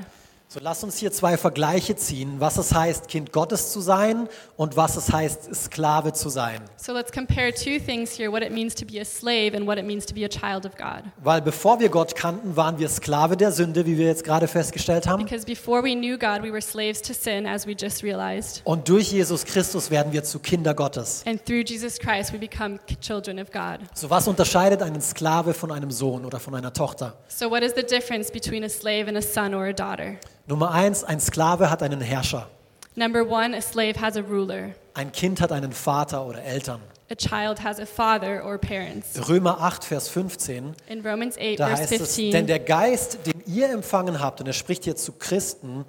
So 0.53 0.59
lass 0.61 0.83
uns 0.83 0.99
hier 0.99 1.11
zwei 1.11 1.35
Vergleiche 1.35 1.95
ziehen, 1.95 2.35
was 2.37 2.59
es 2.59 2.75
heißt, 2.75 3.07
Kind 3.07 3.31
Gottes 3.31 3.71
zu 3.71 3.81
sein 3.81 4.29
und 4.55 4.77
was 4.77 4.97
es 4.97 5.11
heißt, 5.11 5.49
Sklave 5.55 6.13
zu 6.13 6.29
sein. 6.29 6.61
So 6.77 6.93
let's 6.93 7.11
compare 7.11 7.51
two 7.51 7.83
things 7.83 8.11
here 8.15 8.31
what 8.31 8.43
it 8.43 8.51
means 8.51 8.75
to 8.75 8.85
be 8.85 9.01
a 9.01 9.03
slave 9.03 9.57
and 9.57 9.65
what 9.65 9.79
it 9.79 9.85
means 9.87 10.05
to 10.05 10.13
be 10.13 10.23
a 10.23 10.27
child 10.27 10.67
of 10.67 10.75
God. 10.77 11.05
Weil 11.23 11.41
bevor 11.41 11.79
wir 11.79 11.89
Gott 11.89 12.15
kannten, 12.15 12.55
waren 12.55 12.77
wir 12.77 12.87
Sklave 12.87 13.35
der 13.35 13.51
Sünde, 13.51 13.87
wie 13.87 13.97
wir 13.97 14.05
jetzt 14.05 14.23
gerade 14.23 14.47
festgestellt 14.47 15.07
haben. 15.07 15.23
Because 15.23 15.43
before 15.43 15.83
we 15.83 15.95
knew 15.95 16.19
God, 16.19 16.43
we 16.43 16.51
were 16.51 16.61
slaves 16.61 17.01
to 17.01 17.13
sin, 17.13 17.47
as 17.47 17.65
we 17.65 17.71
just 17.71 18.03
realized. 18.03 18.61
Und 18.63 18.87
durch 18.87 19.11
Jesus 19.11 19.45
Christus 19.45 19.89
werden 19.89 20.13
wir 20.13 20.23
zu 20.23 20.37
Kinder 20.37 20.75
Gottes. 20.75 21.23
And 21.25 21.43
through 21.43 21.63
Jesus 21.65 21.97
Christ, 21.97 22.31
we 22.31 22.37
become 22.37 22.77
children 23.01 23.39
of 23.39 23.51
God. 23.51 23.79
So 23.95 24.07
was 24.07 24.27
unterscheidet 24.27 24.83
einen 24.83 25.01
Sklave 25.01 25.55
von 25.55 25.71
einem 25.71 25.89
Sohn 25.89 26.23
oder 26.23 26.39
von 26.39 26.53
einer 26.53 26.71
Tochter? 26.71 27.17
So, 27.27 27.49
what 27.49 27.63
is 27.63 27.73
the 27.75 27.81
difference 27.81 28.29
between 28.29 28.63
a 28.63 28.69
slave 28.69 29.07
and 29.07 29.17
a 29.17 29.21
son 29.23 29.55
or 29.55 29.65
a 29.65 29.73
daughter? 29.73 30.19
Nummer 30.45 30.71
eins, 30.71 31.03
ein 31.03 31.19
Sklave 31.19 31.69
hat 31.69 31.81
einen 31.83 32.01
Herrscher. 32.01 32.49
Number 32.95 33.25
one, 33.27 33.55
a 33.55 33.61
slave 33.61 33.99
has 33.99 34.17
a 34.17 34.21
ruler, 34.21 34.71
Ein 34.93 35.11
Kind 35.11 35.41
hat 35.41 35.51
einen 35.51 35.71
Vater 35.71 36.25
oder 36.25 36.43
Eltern. 36.43 36.81
a 37.09 37.15
child 37.15 37.63
has 37.63 37.79
a 37.79 37.85
father 37.85 38.43
or 38.43 38.57
parents. 38.57 39.27
Römer 39.29 39.59
8, 39.61 39.83
Vers 39.83 40.09
15. 40.09 40.73
In 40.87 41.05
Romans 41.05 41.37
8, 41.37 41.59
Da 41.59 41.69
heißt 41.69 41.91
es, 41.91 41.97
15, 41.97 42.31
denn 42.31 42.47
der 42.47 42.59
Geist, 42.59 43.19
den 43.25 43.41
ihr 43.45 43.69
empfangen 43.69 44.19
habt, 44.19 44.41
und 44.41 44.47
er 44.47 44.53
spricht 44.53 44.83
hier 44.83 44.95
zu 44.95 45.13
Christen, 45.13 45.85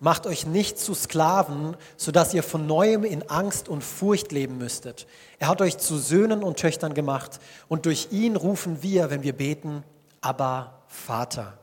macht 0.00 0.26
euch 0.26 0.46
nicht 0.46 0.78
zu 0.78 0.94
Sklaven, 0.94 1.76
sodass 1.96 2.32
ihr 2.34 2.42
von 2.42 2.66
neuem 2.66 3.04
in 3.04 3.28
Angst 3.30 3.68
und 3.68 3.82
Furcht 3.82 4.32
leben 4.32 4.58
müsstet. 4.58 5.06
Er 5.38 5.48
hat 5.48 5.60
euch 5.62 5.78
zu 5.78 5.98
Söhnen 5.98 6.42
und 6.42 6.58
Töchtern 6.58 6.94
gemacht 6.94 7.40
und 7.68 7.86
durch 7.86 8.08
ihn 8.10 8.36
rufen 8.36 8.82
wir, 8.82 9.10
wenn 9.10 9.22
wir 9.22 9.32
beten, 9.34 9.82
aber 10.20 10.74
Vater. 10.88 11.58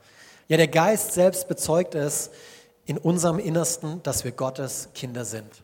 Ja, 0.48 0.58
der 0.58 0.68
Geist 0.68 1.14
selbst 1.14 1.48
bezeugt 1.48 1.96
es 1.96 2.32
in 2.86 2.98
unserem 2.98 3.40
Innersten, 3.40 4.04
dass 4.04 4.24
wir 4.24 4.32
Gottes 4.32 4.90
Kinder 4.94 5.26
sind. 5.26 5.64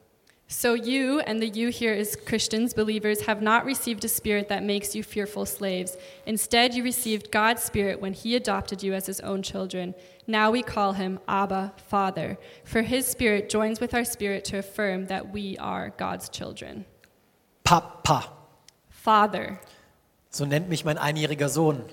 So 0.51 0.73
you 0.73 1.19
and 1.27 1.39
the 1.39 1.47
you 1.47 1.69
here 1.69 1.93
as 1.93 2.15
Christians, 2.15 2.73
believers, 2.73 3.27
have 3.27 3.39
not 3.39 3.65
received 3.65 4.03
a 4.03 4.07
spirit 4.07 4.49
that 4.49 4.63
makes 4.63 4.95
you 4.95 5.03
fearful 5.03 5.45
slaves. 5.45 5.95
Instead, 6.25 6.73
you 6.73 6.83
received 6.83 7.31
God's 7.31 7.61
spirit 7.61 8.01
when 8.01 8.13
he 8.13 8.35
adopted 8.35 8.81
you 8.81 8.95
as 8.95 9.05
his 9.05 9.19
own 9.19 9.43
children. 9.43 9.93
Now 10.25 10.49
we 10.49 10.63
call 10.63 10.93
him 10.93 11.19
Abba, 11.27 11.73
Father. 11.87 12.39
For 12.63 12.81
his 12.81 13.05
spirit 13.05 13.47
joins 13.47 13.79
with 13.79 13.93
our 13.93 14.03
spirit 14.03 14.43
to 14.45 14.57
affirm 14.57 15.05
that 15.05 15.31
we 15.31 15.55
are 15.59 15.93
God's 15.97 16.29
children. 16.29 16.85
Papa, 17.63 18.31
Father. 18.89 19.59
so 20.31 20.45
nennt 20.45 20.67
mich 20.67 20.83
mein 20.83 20.97
einjähriger 20.97 21.49
Sohn. 21.49 21.85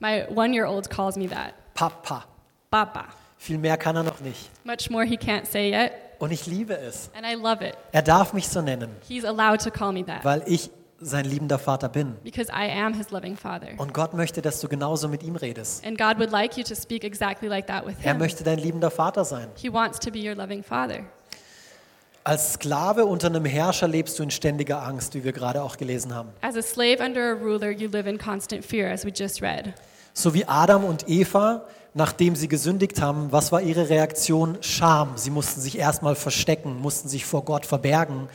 My 0.00 0.26
one 0.28 0.52
year 0.52 0.66
old 0.66 0.90
calls 0.90 1.16
me 1.16 1.28
that. 1.28 1.54
Papa. 1.74 2.26
Baba. 2.72 3.04
Viel 3.38 3.58
mehr 3.58 3.76
kann 3.76 3.94
er 3.96 4.02
noch 4.02 4.20
nicht. 4.20 4.50
Much 4.64 4.88
more 4.90 5.04
he 5.04 5.16
can't 5.16 5.44
say 5.46 5.70
yet, 5.70 5.92
Und 6.18 6.32
ich 6.32 6.46
liebe 6.46 6.74
es. 6.76 7.10
and 7.14 7.26
I 7.26 7.34
love 7.34 7.62
it. 7.64 7.74
Er 7.92 8.00
darf 8.02 8.32
mich 8.32 8.48
so 8.48 8.62
nennen, 8.62 8.88
He's 9.06 9.24
allowed 9.24 9.60
to 9.62 9.70
call 9.70 9.92
me 9.92 10.04
that 10.06 10.24
weil 10.24 10.42
ich 10.46 10.70
sein 11.04 11.24
liebender 11.26 11.58
Vater 11.58 11.88
bin. 11.88 12.14
because 12.24 12.48
I 12.50 12.70
am 12.70 12.94
his 12.94 13.10
loving 13.10 13.36
father. 13.36 13.68
Und 13.76 13.92
Gott 13.92 14.14
möchte, 14.14 14.40
dass 14.40 14.60
du 14.60 14.68
genauso 14.68 15.08
mit 15.08 15.22
ihm 15.22 15.36
redest. 15.36 15.84
And 15.84 15.98
God 15.98 16.18
would 16.18 16.30
like 16.30 16.56
you 16.56 16.62
to 16.64 16.74
speak 16.74 17.04
exactly 17.04 17.48
like 17.48 17.66
that 17.66 17.84
with 17.86 17.96
Er 18.02 18.12
him. 18.12 18.18
möchte 18.18 18.42
dein 18.44 18.58
liebender 18.58 18.90
Vater 18.90 19.24
sein. 19.24 19.48
He 19.56 19.70
wants 19.72 19.98
to 19.98 20.10
be 20.10 20.20
your 20.20 20.34
loving 20.36 20.62
father. 20.62 21.00
Als 22.24 22.52
Sklave 22.54 23.04
unter 23.04 23.26
einem 23.26 23.44
Herrscher 23.44 23.88
lebst 23.88 24.16
du 24.18 24.22
in 24.22 24.30
ständiger 24.30 24.80
Angst, 24.86 25.14
wie 25.14 25.24
wir 25.24 25.32
gerade 25.32 25.60
auch 25.60 25.76
gelesen 25.76 26.14
haben. 26.14 26.28
As 26.40 26.56
a 26.56 26.62
slave 26.62 27.02
under 27.04 27.32
a 27.32 27.34
ruler, 27.34 27.70
you 27.70 27.88
live 27.88 28.06
in 28.06 28.16
constant 28.16 28.64
fear, 28.64 28.90
as 28.92 29.04
we 29.04 29.10
just 29.12 29.42
read. 29.42 29.74
So 30.14 30.32
wie 30.32 30.44
Adam 30.46 30.84
und 30.84 31.08
Eva, 31.08 31.64
nachdem 31.94 32.36
sie 32.36 32.48
gesündigt 32.48 33.00
haben, 33.00 33.30
was 33.30 33.52
war 33.52 33.60
ihre 33.60 33.88
Reaktion? 33.88 34.58
Scham. 34.60 35.16
Sie 35.16 35.30
mussten 35.30 35.60
sich 35.60 35.78
erstmal 35.78 36.14
verstecken, 36.14 36.80
mussten 36.80 37.08
sich 37.08 37.24
vor 37.24 37.44
Gott 37.44 37.66
verbergen, 37.66 38.28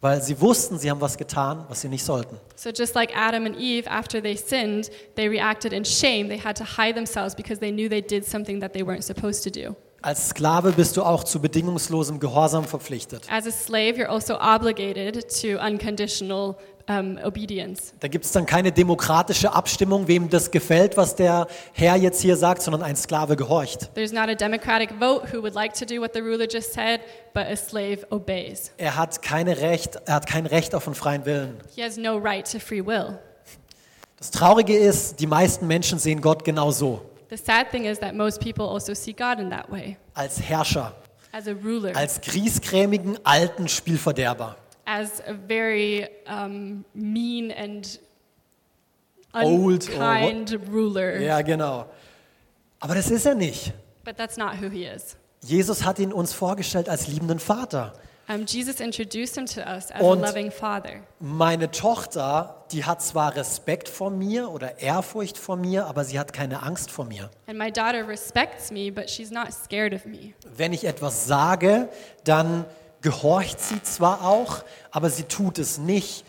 weil 0.00 0.22
sie 0.22 0.40
wussten, 0.40 0.78
sie 0.78 0.90
haben 0.90 1.00
was 1.00 1.16
getan, 1.16 1.64
was 1.68 1.80
sie 1.80 1.88
nicht 1.88 2.04
sollten. 2.04 2.36
So, 2.54 2.70
just 2.70 2.94
like 2.94 3.16
Adam 3.16 3.46
and 3.46 3.56
Eve, 3.56 3.88
after 3.90 4.22
they 4.22 4.36
sinned, 4.36 4.90
they 5.16 5.28
reacted 5.28 5.72
in 5.72 5.84
shame. 5.84 6.28
They 6.28 6.38
had 6.38 6.56
to 6.58 6.64
hide 6.64 6.94
themselves 6.94 7.34
because 7.34 7.58
they 7.58 7.72
knew 7.72 7.88
they 7.88 8.02
did 8.02 8.24
something 8.24 8.60
that 8.60 8.72
they 8.72 8.82
weren't 8.82 9.04
supposed 9.04 9.42
to 9.44 9.50
do. 9.50 9.74
Als 10.00 10.28
Sklave 10.28 10.70
bist 10.70 10.96
du 10.96 11.02
auch 11.02 11.24
zu 11.24 11.40
bedingungslosem 11.40 12.20
Gehorsam 12.20 12.64
verpflichtet. 12.64 13.26
As 13.28 13.48
a 13.48 13.50
slave, 13.50 13.98
you're 13.98 14.08
also 14.08 14.38
obligated 14.38 15.26
to 15.42 15.58
unconditional 15.58 16.56
um, 16.88 17.18
obedience. 17.24 17.92
Da 18.00 18.08
gibt 18.08 18.24
es 18.24 18.32
dann 18.32 18.46
keine 18.46 18.72
demokratische 18.72 19.52
Abstimmung, 19.52 20.08
wem 20.08 20.28
das 20.28 20.50
gefällt, 20.50 20.96
was 20.96 21.14
der 21.14 21.46
Herr 21.72 21.96
jetzt 21.96 22.20
hier 22.20 22.36
sagt, 22.36 22.62
sondern 22.62 22.82
ein 22.82 22.96
Sklave 22.96 23.36
gehorcht. 23.36 23.94
There's 23.94 24.12
not 24.12 24.28
a 24.28 24.34
democratic 24.34 24.90
vote 24.98 25.32
who 25.32 25.42
would 25.42 25.54
like 25.54 25.74
to 25.74 25.84
do 25.84 26.00
what 26.00 26.12
the 26.14 26.20
ruler 26.20 26.46
just 26.50 26.72
said, 26.72 27.00
but 27.34 27.44
a 27.44 27.56
slave 27.56 28.06
obeys. 28.10 28.72
Er 28.78 28.96
hat, 28.96 29.22
keine 29.22 29.58
Recht, 29.58 29.96
er 30.06 30.14
hat 30.14 30.26
kein 30.26 30.46
Recht 30.46 30.74
auf 30.74 30.86
einen 30.86 30.94
freien 30.94 31.24
Willen. 31.26 31.58
He 31.74 31.82
has 31.82 31.96
no 31.96 32.16
right 32.16 32.50
to 32.50 32.58
free 32.58 32.84
will. 32.84 33.18
Das 34.16 34.30
Traurige 34.30 34.76
ist, 34.76 35.20
die 35.20 35.28
meisten 35.28 35.66
Menschen 35.66 35.98
sehen 35.98 36.20
Gott 36.20 36.44
genau 36.44 36.72
so, 36.72 37.02
The 37.30 37.36
sad 37.36 37.70
thing 37.70 37.84
is 37.84 37.98
that 37.98 38.14
most 38.14 38.40
people 38.40 38.64
also 38.64 38.94
see 38.94 39.12
God 39.12 39.38
in 39.38 39.50
that 39.50 39.70
way, 39.70 39.98
als 40.14 40.40
Herrscher, 40.40 40.94
as 41.30 41.46
a 41.46 41.52
ruler, 41.52 41.94
als 41.94 42.22
griesgrämigen 42.22 43.18
alten 43.22 43.68
Spielverderber. 43.68 44.56
As 44.88 45.20
a 45.26 45.34
very 45.34 46.08
um, 46.26 46.84
mean 46.94 47.52
and 47.52 48.00
Old 49.34 49.88
ruler. 50.72 51.20
Ja, 51.20 51.42
genau. 51.42 51.84
Aber 52.80 52.94
das 52.94 53.10
ist 53.10 53.26
er 53.26 53.34
nicht. 53.34 53.74
But 54.04 54.16
that's 54.16 54.38
not 54.38 54.54
who 54.60 54.70
he 54.70 54.84
is. 54.86 55.16
Jesus 55.42 55.84
hat 55.84 55.98
ihn 55.98 56.12
uns 56.12 56.32
vorgestellt 56.32 56.88
als 56.88 57.06
liebenden 57.06 57.38
Vater. 57.38 57.92
Um, 58.28 58.46
Jesus 58.46 58.80
introduced 58.80 59.36
him 59.36 59.46
to 59.46 59.60
us 59.60 59.90
as 59.90 60.00
Und- 60.02 60.24
a 60.24 60.28
loving 60.28 60.50
father. 60.50 61.00
Meine 61.20 61.70
Tochter, 61.70 62.64
die 62.72 62.84
hat 62.84 63.02
zwar 63.02 63.36
Respekt 63.36 63.88
vor 63.88 64.10
mir 64.10 64.50
oder 64.50 64.78
Ehrfurcht 64.80 65.36
vor 65.38 65.56
mir, 65.56 65.86
aber 65.86 66.04
sie 66.04 66.18
hat 66.18 66.32
keine 66.32 66.62
Angst 66.62 66.90
vor 66.90 67.04
mir. 67.04 67.30
And 67.46 67.58
my 67.58 67.70
daughter 67.70 68.06
respects 68.08 68.70
me, 68.70 68.90
but 68.90 69.08
she's 69.10 69.30
not 69.30 69.52
scared 69.52 69.92
of 69.92 70.06
me. 70.06 70.32
Wenn 70.56 70.72
ich 70.72 70.84
etwas 70.84 71.26
sage, 71.26 71.88
dann 72.24 72.64
gehorcht 73.00 73.60
sie 73.60 73.82
zwar 73.82 74.22
auch, 74.26 74.64
aber 74.90 75.10
sie 75.10 75.24
tut 75.24 75.58
es 75.58 75.78
nicht, 75.78 76.24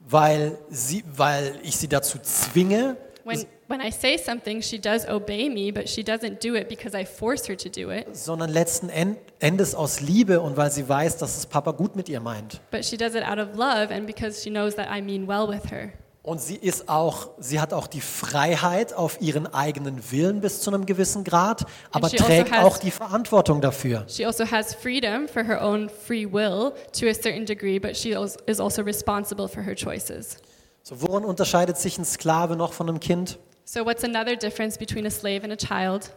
weil, 0.00 0.58
sie, 0.70 1.04
weil 1.16 1.58
ich 1.62 1.76
sie 1.76 1.88
dazu 1.88 2.18
zwinge, 2.20 2.96
When, 3.24 3.44
when 3.66 3.80
I 3.82 3.90
say 3.90 4.16
something, 4.16 4.62
she 4.62 4.78
does 4.80 5.06
obey 5.06 5.50
me, 5.50 5.70
but 5.70 5.86
she 5.86 6.00
doesn't 6.00 6.38
do 6.42 6.54
it 6.54 6.66
because 6.70 6.96
I 6.98 7.04
force 7.04 7.46
her 7.46 7.58
to 7.58 7.68
do 7.68 7.90
it. 7.90 8.06
sondern 8.16 8.48
letzten 8.48 8.88
En- 8.88 9.18
Endes 9.38 9.74
aus 9.74 10.00
Liebe 10.00 10.40
und 10.40 10.56
weil 10.56 10.70
sie 10.70 10.88
weiß, 10.88 11.18
dass 11.18 11.36
es 11.36 11.44
Papa 11.44 11.72
gut 11.72 11.94
mit 11.94 12.08
ihr 12.08 12.20
meint. 12.20 12.62
But 12.70 12.86
she 12.86 12.96
does 12.96 13.14
it 13.14 13.22
out 13.22 13.38
of 13.38 13.54
love 13.54 13.92
and 13.92 14.06
because 14.06 14.42
she 14.42 14.48
knows 14.48 14.76
that 14.76 14.88
I 14.90 15.02
mean 15.02 15.28
well 15.28 15.46
with 15.46 15.70
her. 15.70 15.92
Und 16.28 16.42
sie 16.42 16.56
ist 16.56 16.90
auch, 16.90 17.30
sie 17.38 17.58
hat 17.58 17.72
auch 17.72 17.86
die 17.86 18.02
Freiheit 18.02 18.92
auf 18.92 19.18
ihren 19.22 19.46
eigenen 19.46 20.12
Willen 20.12 20.42
bis 20.42 20.60
zu 20.60 20.68
einem 20.70 20.84
gewissen 20.84 21.24
Grad, 21.24 21.64
aber 21.90 22.04
also 22.04 22.18
trägt 22.18 22.52
has- 22.52 22.66
auch 22.66 22.76
die 22.76 22.90
Verantwortung 22.90 23.62
dafür. 23.62 24.04
She 24.08 24.26
also 24.26 24.44
has 24.44 24.74
freedom 24.74 25.26
for 25.26 25.42
her 25.42 25.64
own 25.64 25.88
free 25.88 26.26
will 26.30 26.72
to 26.92 27.06
a 27.08 27.14
certain 27.14 27.46
degree, 27.46 27.78
but 27.78 27.96
she 27.96 28.10
is 28.44 28.60
also 28.60 28.82
responsible 28.82 29.48
for 29.48 29.62
her 29.62 29.74
choices. 29.74 30.36
So, 30.82 31.00
worin 31.00 31.24
unterscheidet 31.24 31.78
sich 31.78 31.96
ein 31.96 32.04
Sklave 32.04 32.56
noch 32.56 32.74
von 32.74 32.90
einem 32.90 33.00
Kind? 33.00 33.38
So, 33.64 33.86
what's 33.86 34.04
another 34.04 34.36
difference 34.36 34.76
between 34.76 35.06
a 35.06 35.10
slave 35.10 35.44
and 35.44 35.52
a 35.52 35.56
child? 35.56 36.12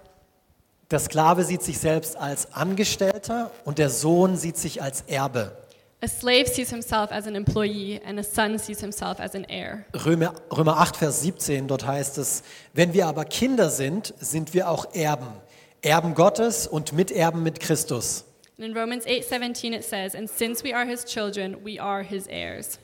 Der 0.91 1.00
Sklave 1.00 1.45
sieht 1.45 1.63
sich 1.63 1.80
selbst 1.80 2.17
als 2.17 2.52
Angestellter 2.52 3.50
und 3.63 3.78
der 3.78 3.89
Sohn 3.89 4.36
sieht 4.36 4.58
sich 4.58 4.82
als 4.82 5.04
Erbe. 5.08 5.54
A 6.03 6.07
slave 6.07 6.47
sees 6.47 6.71
himself 6.71 7.11
as 7.11 7.27
an 7.27 7.35
employee, 7.35 8.01
and 8.03 8.17
a 8.17 8.23
son 8.23 8.57
sees 8.57 8.81
himself 8.81 9.19
as 9.19 9.35
an 9.35 9.45
heir. 9.45 9.85
Römer, 9.93 10.33
Römer 10.51 10.77
8, 10.77 10.97
Vers 10.97 11.21
17, 11.21 11.67
dort 11.67 11.85
heißt 11.85 12.17
es, 12.17 12.41
wenn 12.73 12.95
wir 12.95 13.05
aber 13.05 13.23
Kinder 13.23 13.69
sind, 13.69 14.15
sind 14.19 14.55
wir 14.55 14.67
auch 14.67 14.95
Erben. 14.95 15.27
Erben 15.83 16.15
Gottes 16.15 16.65
und 16.65 16.93
Miterben 16.93 17.43
mit 17.43 17.59
Christus. 17.59 18.25
And 18.57 18.67
in 18.67 18.77
Romans 18.77 19.05
8:17 19.05 19.73
it 19.73 19.83
says, 19.83 20.15
"And 20.15 20.27
since 20.27 20.63
we 20.63 20.75
are 20.75 20.87
his 20.87 21.05
children, 21.05 21.57
we 21.63 21.79
are 21.79 22.03
his 22.03 22.27
heirs." 22.27 22.79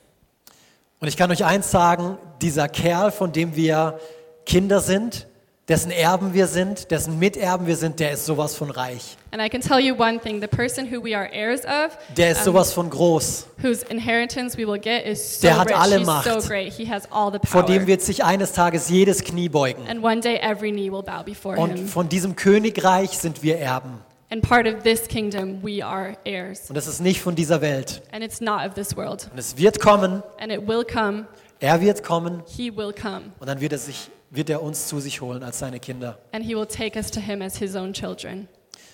Und 1.00 1.08
ich 1.08 1.18
kann 1.18 1.32
euch 1.32 1.44
eins 1.44 1.72
sagen, 1.72 2.20
dieser 2.42 2.68
Kerl, 2.68 3.12
von 3.12 3.32
dem 3.32 3.56
wir 3.56 4.00
Kinder 4.46 4.80
sind, 4.80 5.28
dessen 5.68 5.92
Erben 5.92 6.34
wir 6.34 6.48
sind, 6.48 6.92
dessen 6.92 7.20
Miterben 7.20 7.68
wir 7.68 7.76
sind, 7.76 8.00
der 8.00 8.12
ist 8.12 8.26
sowas 8.26 8.56
von 8.56 8.70
reich. 8.72 9.18
And 9.32 9.42
I 9.42 9.50
can 9.50 9.60
tell 9.62 9.80
you 9.80 9.94
one 9.96 10.20
thing, 10.20 10.40
the 10.40 10.48
person 10.48 10.90
who 10.90 11.04
we 11.04 11.16
are 11.16 11.28
heirs 11.32 11.62
of, 11.66 11.98
Der 12.16 12.32
ist 12.32 12.40
um, 12.40 12.54
sowas 12.54 12.72
von 12.74 12.90
groß. 12.90 13.48
whose 13.62 13.86
inheritance 13.90 14.58
we 14.58 14.66
will 14.66 14.80
get 14.80 15.06
is 15.06 15.42
so 15.42 15.48
Der 15.48 15.58
hat 15.58 15.68
rich. 15.70 15.76
alle 15.78 15.98
He's 15.98 16.06
Macht. 16.08 16.32
so 16.42 16.48
great. 16.48 16.72
He 16.72 16.90
has 16.90 17.04
all 17.12 17.32
the 17.32 17.40
Vor 17.46 17.64
dem 17.64 17.80
power. 17.80 17.88
wird 17.88 18.02
sich 18.02 18.24
eines 18.24 18.54
Tages 18.54 18.88
jedes 18.90 19.24
Knie 19.24 19.50
beugen. 19.50 19.86
And 19.90 20.02
one 20.04 20.22
day 20.22 20.38
every 20.38 20.72
knee 20.72 20.92
will 20.92 21.04
bow 21.04 21.24
before 21.26 21.58
Und 21.58 21.74
him. 21.76 21.88
von 21.88 22.08
diesem 22.08 22.36
Königreich 22.36 23.18
sind 23.18 23.44
wir 23.44 23.58
Erben. 23.60 24.00
And 24.30 24.42
part 24.42 24.68
of 24.68 24.84
this 24.84 25.08
kingdom, 25.08 25.60
we 25.64 25.82
are 25.86 26.18
heirs. 26.26 26.70
Und 26.70 26.76
das 26.76 26.86
ist 26.88 27.00
nicht 27.00 27.22
von 27.22 27.36
dieser 27.36 27.62
Welt. 27.62 28.02
And 28.12 28.24
it's 28.24 28.42
not 28.42 28.66
of 28.68 28.74
this 28.74 28.96
world. 28.98 29.30
Und 29.32 29.38
es 29.40 29.56
wird 29.58 29.80
kommen, 29.80 30.22
And 30.40 30.52
it 30.52 30.68
will 30.68 30.84
come. 30.84 31.28
Er 31.60 31.82
wird 31.82 32.04
kommen 32.04 32.44
He 32.48 32.76
will 32.76 32.94
come. 32.94 33.32
und 33.40 33.48
dann 33.48 33.62
wird 33.62 33.72
er, 33.72 33.78
sich, 33.78 34.10
wird 34.30 34.50
er 34.50 34.62
uns 34.62 34.88
zu 34.88 35.00
sich 35.00 35.22
holen 35.22 35.44
als 35.44 35.60
seine 35.60 35.80
Kinder. 35.80 36.18
And 36.32 36.44
he 36.46 36.56
will 36.56 36.66
take 36.66 36.98
us 36.98 37.10
to 37.12 37.20
him 37.20 37.42
as 37.42 37.58
his 37.58 37.76
own 37.76 37.94
children. 37.94 38.48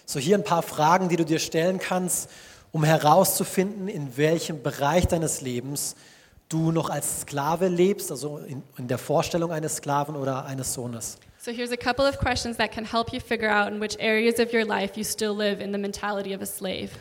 So 0.06 0.20
hier 0.20 0.38
ein 0.38 0.44
paar 0.44 0.64
Fragen, 0.64 1.10
die 1.10 1.16
du 1.16 1.26
dir 1.26 1.40
stellen 1.40 1.80
kannst, 1.80 2.30
um 2.72 2.84
herauszufinden, 2.84 3.88
in 3.88 4.18
welchem 4.18 4.62
Bereich 4.64 5.08
deines 5.08 5.42
Lebens 5.42 5.96
du 6.50 6.72
noch 6.72 6.90
als 6.90 7.22
Sklave 7.22 7.68
lebst, 7.68 8.12
also 8.12 8.38
in, 8.40 8.64
in 8.78 8.88
der 8.88 8.98
Vorstellung 8.98 9.52
eines 9.52 9.78
Sklaven 9.78 10.16
oder 10.16 10.46
eines 10.46 10.74
Sohnes. 10.74 11.18
So 11.40 11.52
here's 11.52 11.72
a 11.72 11.78
couple 11.78 12.08
of 12.08 12.18
questions 12.20 12.58
that 12.58 12.72
can 12.72 12.86
help 12.86 13.12
you 13.12 13.20
figure 13.20 13.50
out 13.50 13.72
in 13.72 13.82
which 13.82 13.98
areas 14.00 14.40
of 14.40 14.54
your 14.54 14.66
life 14.66 14.96
you 14.96 15.04
still 15.04 15.36
live 15.36 15.62
in 15.62 15.74
the 15.74 15.78
mentality 15.78 16.34
of 16.34 16.42
a 16.42 16.46
slave. 16.46 16.92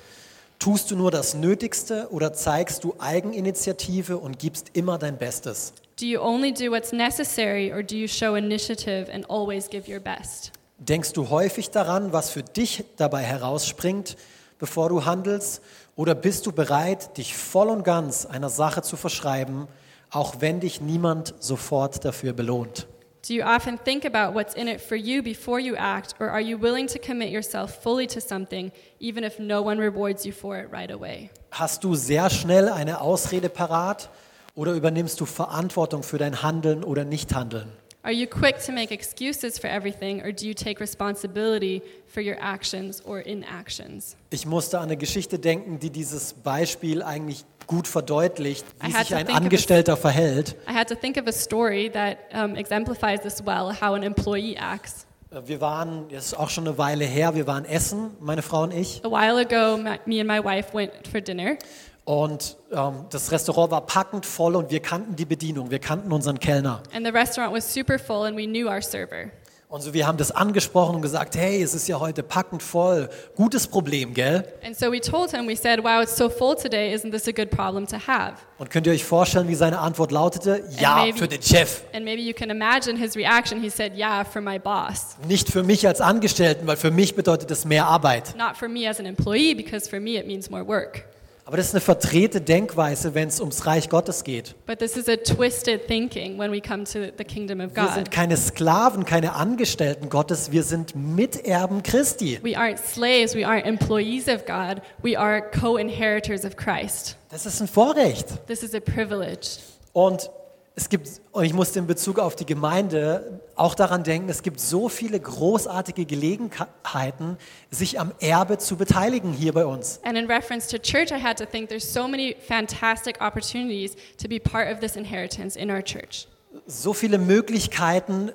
Tust 0.62 0.92
du 0.92 0.96
nur 0.96 1.11
das 1.11 1.35
Nötigste 1.35 2.07
oder 2.12 2.33
zeigst 2.35 2.85
du 2.85 2.94
Eigeninitiative 3.01 4.16
und 4.16 4.38
gibst 4.38 4.68
immer 4.75 4.96
dein 4.96 5.18
Bestes? 5.18 5.72
Do 5.98 6.07
you 6.07 6.20
only 6.20 6.55
do 6.55 6.70
what's 6.70 6.92
necessary 6.92 7.72
or 7.72 7.83
do 7.83 7.96
you 7.96 8.07
show 8.07 8.37
initiative 8.37 9.12
and 9.12 9.29
always 9.29 9.68
give 9.68 9.92
your 9.92 9.98
best? 9.98 10.53
Denkst 10.79 11.14
du 11.14 11.31
häufig 11.31 11.70
daran, 11.70 12.12
was 12.12 12.31
für 12.31 12.44
dich 12.44 12.85
dabei 12.96 13.25
herausspringt, 13.25 14.16
bevor 14.61 14.88
du 14.88 15.05
handelst? 15.05 15.62
Oder 15.96 16.14
bist 16.14 16.46
du 16.46 16.53
bereit, 16.53 17.16
dich 17.18 17.37
voll 17.37 17.68
und 17.68 17.83
ganz 17.83 18.25
einer 18.25 18.48
Sache 18.48 18.83
zu 18.83 18.96
verschreiben, 18.96 19.66
auch 20.12 20.37
wenn 20.38 20.61
dich 20.61 20.81
niemand 20.81 21.35
sofort 21.40 22.05
dafür 22.05 22.35
belohnt? 22.35 22.87
Do 23.24 23.35
you 23.35 23.44
often 23.44 23.78
think 23.78 24.04
about 24.04 24.35
what's 24.35 24.54
in 24.54 24.66
it 24.66 24.80
for 24.80 24.96
you 24.96 25.22
before 25.22 25.61
you 25.61 25.76
act, 25.76 26.16
or 26.18 26.28
are 26.28 26.40
you 26.40 26.58
willing 26.58 26.88
to 26.88 26.98
commit 26.98 27.30
yourself 27.30 27.80
fully 27.80 28.08
to 28.08 28.20
something, 28.20 28.72
even 28.98 29.22
if 29.22 29.38
no 29.38 29.62
one 29.62 29.78
rewards 29.78 30.26
you 30.26 30.32
for 30.32 30.58
it 30.58 30.72
right 30.72 30.90
away? 30.90 31.30
Hast 31.52 31.85
du 31.85 31.94
sehr 31.94 32.30
schnell 32.30 32.68
eine 32.68 33.00
Ausrede 33.00 33.48
parat 33.48 34.11
oder 34.56 34.72
übernimmst 34.72 35.20
du 35.20 35.26
Verantwortung 35.26 36.02
für 36.02 36.18
dein 36.18 36.42
Handeln 36.42 36.82
oder 36.82 37.04
Nichthandeln? 37.04 37.70
Are 38.04 38.12
you 38.12 38.26
quick 38.26 38.58
to 38.66 38.72
make 38.72 38.90
excuses 38.90 39.60
for 39.60 39.68
everything, 39.68 40.22
or 40.22 40.32
do 40.32 40.44
you 40.44 40.54
take 40.54 40.80
responsibility 40.80 41.82
for 42.12 42.20
your 42.20 42.36
actions 42.40 43.00
or 43.04 43.20
inactions? 43.20 44.16
Ich 44.30 44.44
musste 44.44 44.78
an 44.78 44.84
eine 44.86 44.96
Geschichte 44.96 45.38
denken, 45.38 45.78
die 45.78 45.90
dieses 45.90 46.32
Beispiel 46.32 47.02
eigentlich 47.04 47.44
gut 47.68 47.86
verdeutlicht, 47.86 48.64
wie 48.80 48.90
I 48.90 48.92
had 48.92 49.00
sich 49.06 49.08
to 49.10 49.14
ein 49.14 49.26
think 49.26 49.28
of 49.30 49.34
a- 49.34 49.44
Angestellter 49.44 49.96
verhält. 49.96 50.56
I 50.68 50.72
had 50.74 50.88
to 50.88 50.96
think 50.96 51.16
of 51.16 51.28
a 51.28 51.32
story 51.32 51.90
that 51.92 52.18
um, 52.34 52.56
exemplifies 52.56 53.20
this 53.20 53.40
well 53.46 53.72
how 53.72 53.94
an 53.94 54.02
employee 54.02 54.56
acts. 54.56 55.06
Äh, 55.30 55.42
Wir 55.46 55.60
waren, 55.60 56.08
das 56.08 56.26
ist 56.26 56.34
auch 56.34 56.50
schon 56.50 56.66
eine 56.66 56.76
Weile 56.78 57.04
her, 57.04 57.36
wir 57.36 57.46
waren 57.46 57.64
essen, 57.64 58.10
meine 58.20 58.42
Frau 58.42 58.64
und 58.64 58.74
ich. 58.74 59.00
A 59.04 59.08
while 59.10 59.38
ago, 59.40 59.76
me 60.06 60.20
and 60.20 60.26
my 60.28 60.42
wife 60.42 60.74
went 60.76 60.90
for 61.06 61.20
dinner, 61.20 61.56
Und 62.04 62.56
ähm, 62.72 63.04
das 63.10 63.30
Restaurant 63.30 63.70
war 63.70 63.80
packend 63.86 64.26
voll 64.26 64.56
und 64.56 64.70
wir 64.70 64.80
kannten 64.80 65.14
die 65.14 65.24
Bedienung, 65.24 65.70
wir 65.70 65.78
kannten 65.78 66.12
unseren 66.12 66.38
Kellner. 66.40 66.82
and 66.94 67.06
the 67.06 67.12
restaurant 67.12 67.54
was 67.54 67.72
super 67.72 67.98
full, 67.98 68.26
and 68.26 68.36
we 68.36 68.44
knew 68.46 68.66
our 68.68 68.82
server. 68.82 69.30
Und 69.68 69.80
so, 69.80 69.94
wir 69.94 70.06
haben 70.06 70.18
das 70.18 70.30
angesprochen 70.30 70.96
und 70.96 71.00
gesagt, 71.00 71.34
hey, 71.34 71.62
es 71.62 71.72
ist 71.72 71.88
ja 71.88 71.98
heute 71.98 72.22
packend 72.22 72.62
voll. 72.62 73.08
Gutes 73.36 73.66
Problem, 73.66 74.12
gell? 74.12 74.44
And 74.62 74.76
so 74.76 74.92
we 74.92 75.00
told 75.00 75.30
him, 75.30 75.48
we 75.48 75.56
said, 75.56 75.82
Wow, 75.82 76.02
it's 76.02 76.14
so 76.14 76.28
full 76.28 76.54
today. 76.56 76.92
Isn't 76.94 77.10
this 77.10 77.26
a 77.26 77.30
good 77.32 77.48
problem 77.50 77.86
to 77.86 77.96
have? 77.96 78.34
Und 78.58 78.68
könnt 78.70 78.86
ihr 78.86 78.92
euch 78.92 79.02
vorstellen, 79.04 79.48
wie 79.48 79.54
seine 79.54 79.78
Antwort 79.78 80.10
lautete? 80.12 80.62
Ja, 80.78 80.96
maybe- 80.96 81.16
für 81.16 81.26
den 81.28 81.40
Chef. 81.40 81.84
And 81.94 82.04
maybe 82.04 82.20
you 82.20 82.34
can 82.34 82.50
imagine 82.50 82.98
his 82.98 83.16
reaction. 83.16 83.62
He 83.62 83.70
said, 83.70 83.94
Yeah, 83.96 84.24
for 84.24 84.42
my 84.42 84.58
boss. 84.58 85.16
Nicht 85.26 85.48
für 85.50 85.62
mich 85.62 85.86
als 85.88 86.02
Angestellten, 86.02 86.66
weil 86.66 86.76
für 86.76 86.90
mich 86.90 87.14
bedeutet 87.14 87.50
das 87.50 87.64
mehr 87.64 87.86
Arbeit. 87.86 88.34
Not 88.36 88.58
for 88.58 88.68
me 88.68 88.86
as 88.90 89.00
an 89.00 89.06
employee, 89.06 89.54
because 89.54 89.88
for 89.88 90.00
me 90.00 90.18
it 90.18 90.26
means 90.26 90.50
more 90.50 90.66
work. 90.66 91.04
Aber 91.44 91.57
das 91.57 91.66
ist 91.66 91.74
eine 91.74 91.81
verdrehte 91.81 92.40
Denkweise, 92.40 93.14
wenn 93.14 93.26
es 93.28 93.40
ums 93.40 93.66
Reich 93.66 93.88
Gottes 93.88 94.22
geht. 94.22 94.55
But 94.64 94.78
this 94.78 94.96
is 94.96 95.09
a 95.09 95.16
twisted 95.16 95.87
thinking 95.88 96.38
when 96.38 96.52
we 96.52 96.61
come 96.61 96.85
to 96.85 97.12
the 97.18 97.24
kingdom 97.24 97.61
of 97.61 97.74
Wir 97.74 97.88
sind 97.88 98.05
God. 98.05 98.11
keine 98.12 98.37
Sklaven, 98.37 99.05
keine 99.05 99.35
Angestellten 99.35 100.09
Gottes, 100.09 100.52
wir 100.52 100.62
sind 100.62 100.94
Miterben 100.94 101.83
Christi. 101.83 102.38
We 102.42 102.57
aren't 102.57 102.78
slaves, 102.78 103.35
we 103.35 103.44
aren't 103.44 103.64
employees 103.64 104.28
of 104.28 104.46
God, 104.46 104.83
we 105.02 105.18
are 105.18 105.42
co 105.42 105.76
inheritors 105.76 106.44
of 106.44 106.57
Christ. 106.57 107.16
Das 107.31 107.44
ist 107.44 107.61
ein 107.61 107.66
Vorrecht. 107.66 108.46
This 108.46 108.62
is 108.62 108.72
a 108.74 108.81
privilege. 108.81 109.59
Und 109.92 110.31
es 110.74 110.88
gibt, 110.88 111.20
und 111.32 111.44
ich 111.44 111.52
musste 111.52 111.78
in 111.78 111.87
Bezug 111.87 112.18
auf 112.18 112.35
die 112.35 112.46
Gemeinde 112.46 113.40
auch 113.56 113.74
daran 113.74 114.04
denken, 114.04 114.30
es 114.30 114.42
gibt 114.42 114.58
so 114.58 114.88
viele 114.88 115.20
großartige 115.20 116.06
Gelegenheiten, 116.06 117.37
sich 117.70 118.00
am 118.00 118.12
Erbe 118.20 118.56
zu 118.56 118.76
beteiligen 118.76 119.32
hier 119.32 119.52
bei 119.52 119.66
uns. 119.66 120.00
And 120.02 120.16
in 120.16 120.26
reference 120.26 120.68
to 120.68 120.78
church, 120.78 121.11
I 121.11 121.22
had 121.22 121.37
to 121.38 121.44
think 121.44 121.68
there's 121.68 121.92
so 121.92 122.08
many 122.08 122.37
fantastic 122.48 123.20
opportunities 123.20 123.96
to 124.16 124.28
be 124.28 124.40
part 124.40 124.72
of 124.72 124.80
this 124.80 124.96
inheritance 124.96 125.58
in 125.58 125.70
our 125.70 125.82
church. 125.82 126.26
So 126.66 126.94
viele 126.94 127.18
Möglichkeiten 127.18 128.32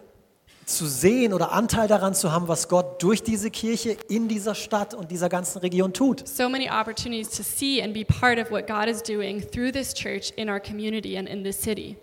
zu 0.67 0.85
sehen 0.85 1.33
oder 1.33 1.53
Anteil 1.53 1.87
daran 1.87 2.13
zu 2.13 2.31
haben, 2.31 2.47
was 2.47 2.67
Gott 2.67 3.01
durch 3.01 3.23
diese 3.23 3.49
Kirche 3.49 3.97
in 4.09 4.27
dieser 4.27 4.53
Stadt 4.53 4.93
und 4.93 5.11
dieser 5.11 5.29
ganzen 5.29 5.59
Region 5.59 5.93
tut. 5.93 6.27
So 6.27 6.49
many 6.49 6.69
opportunities 6.69 7.29
to 7.29 7.41
see 7.41 7.81
and 7.81 7.93
be 7.93 8.03
part 8.03 8.37
of 8.37 8.51
what 8.51 8.67
God 8.67 8.87
is 8.87 9.01
doing 9.01 9.41
through 9.41 9.71
this 9.71 9.93
church 9.93 10.31
in 10.35 10.49
our 10.49 10.59
community 10.59 11.17
and 11.17 11.27
in 11.27 11.43
this 11.43 11.59
city. 11.59 11.95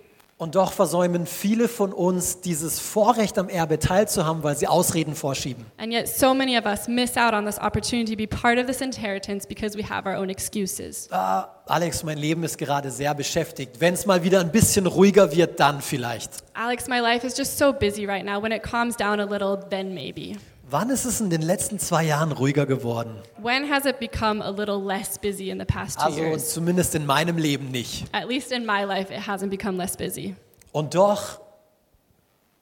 Und 0.44 0.56
doch 0.56 0.72
versäumen 0.72 1.26
viele 1.26 1.68
von 1.68 1.94
uns 1.94 2.42
dieses 2.42 2.78
Vorrecht 2.78 3.38
am 3.38 3.48
Erbe 3.48 3.78
teilzuhaben, 3.78 4.42
weil 4.42 4.54
sie 4.54 4.66
Ausreden 4.66 5.14
vorschieben. 5.14 5.64
And 5.78 5.90
yet, 5.90 6.06
so 6.06 6.34
many 6.34 6.58
of 6.58 6.66
us 6.66 6.86
miss 6.86 7.16
out 7.16 7.32
on 7.32 7.46
this 7.46 7.58
opportunity 7.58 8.14
to 8.14 8.16
be 8.18 8.26
part 8.26 8.58
of 8.58 8.66
this 8.66 8.82
inheritance 8.82 9.48
because 9.48 9.74
we 9.74 9.82
have 9.82 10.06
our 10.06 10.18
own 10.18 10.28
excuses. 10.28 11.08
Ah, 11.10 11.48
Alex, 11.64 12.04
mein 12.04 12.18
Leben 12.18 12.44
ist 12.44 12.58
gerade 12.58 12.90
sehr 12.90 13.14
beschäftigt. 13.14 13.80
Wenn 13.80 13.94
es 13.94 14.04
mal 14.04 14.22
wieder 14.22 14.40
ein 14.40 14.52
bisschen 14.52 14.86
ruhiger 14.86 15.34
wird, 15.34 15.58
dann 15.60 15.80
vielleicht. 15.80 16.32
Alex, 16.52 16.88
my 16.88 16.98
life 16.98 17.26
is 17.26 17.38
just 17.38 17.56
so 17.56 17.72
busy 17.72 18.04
right 18.04 18.22
now. 18.22 18.38
When 18.42 18.52
it 18.52 18.62
calms 18.62 18.98
down 18.98 19.20
a 19.20 19.24
little, 19.24 19.56
then 19.70 19.94
maybe. 19.94 20.36
Wann 20.70 20.88
ist 20.90 21.04
es 21.04 21.20
in 21.20 21.28
den 21.30 21.42
letzten 21.42 21.78
zwei 21.78 22.04
Jahren 22.04 22.32
ruhiger 22.32 22.64
geworden? 22.66 23.16
When 23.38 23.70
has 23.70 23.84
it 23.84 23.98
become 23.98 24.42
a 24.42 24.48
little 24.50 24.80
less 24.82 25.18
busy 25.18 25.50
in 25.50 25.58
the 25.58 25.64
past 25.66 25.98
two 25.98 26.04
Also 26.06 26.20
years? 26.22 26.52
zumindest 26.54 26.94
in 26.94 27.04
meinem 27.04 27.36
Leben 27.36 27.70
nicht. 27.70 28.06
At 28.12 28.28
least 28.28 28.50
in 28.50 28.64
my 28.64 28.82
life, 28.84 29.12
it 29.12 29.26
hasn't 29.26 29.50
become 29.50 29.76
less 29.76 29.96
busy. 29.96 30.34
Und 30.72 30.94
doch 30.94 31.40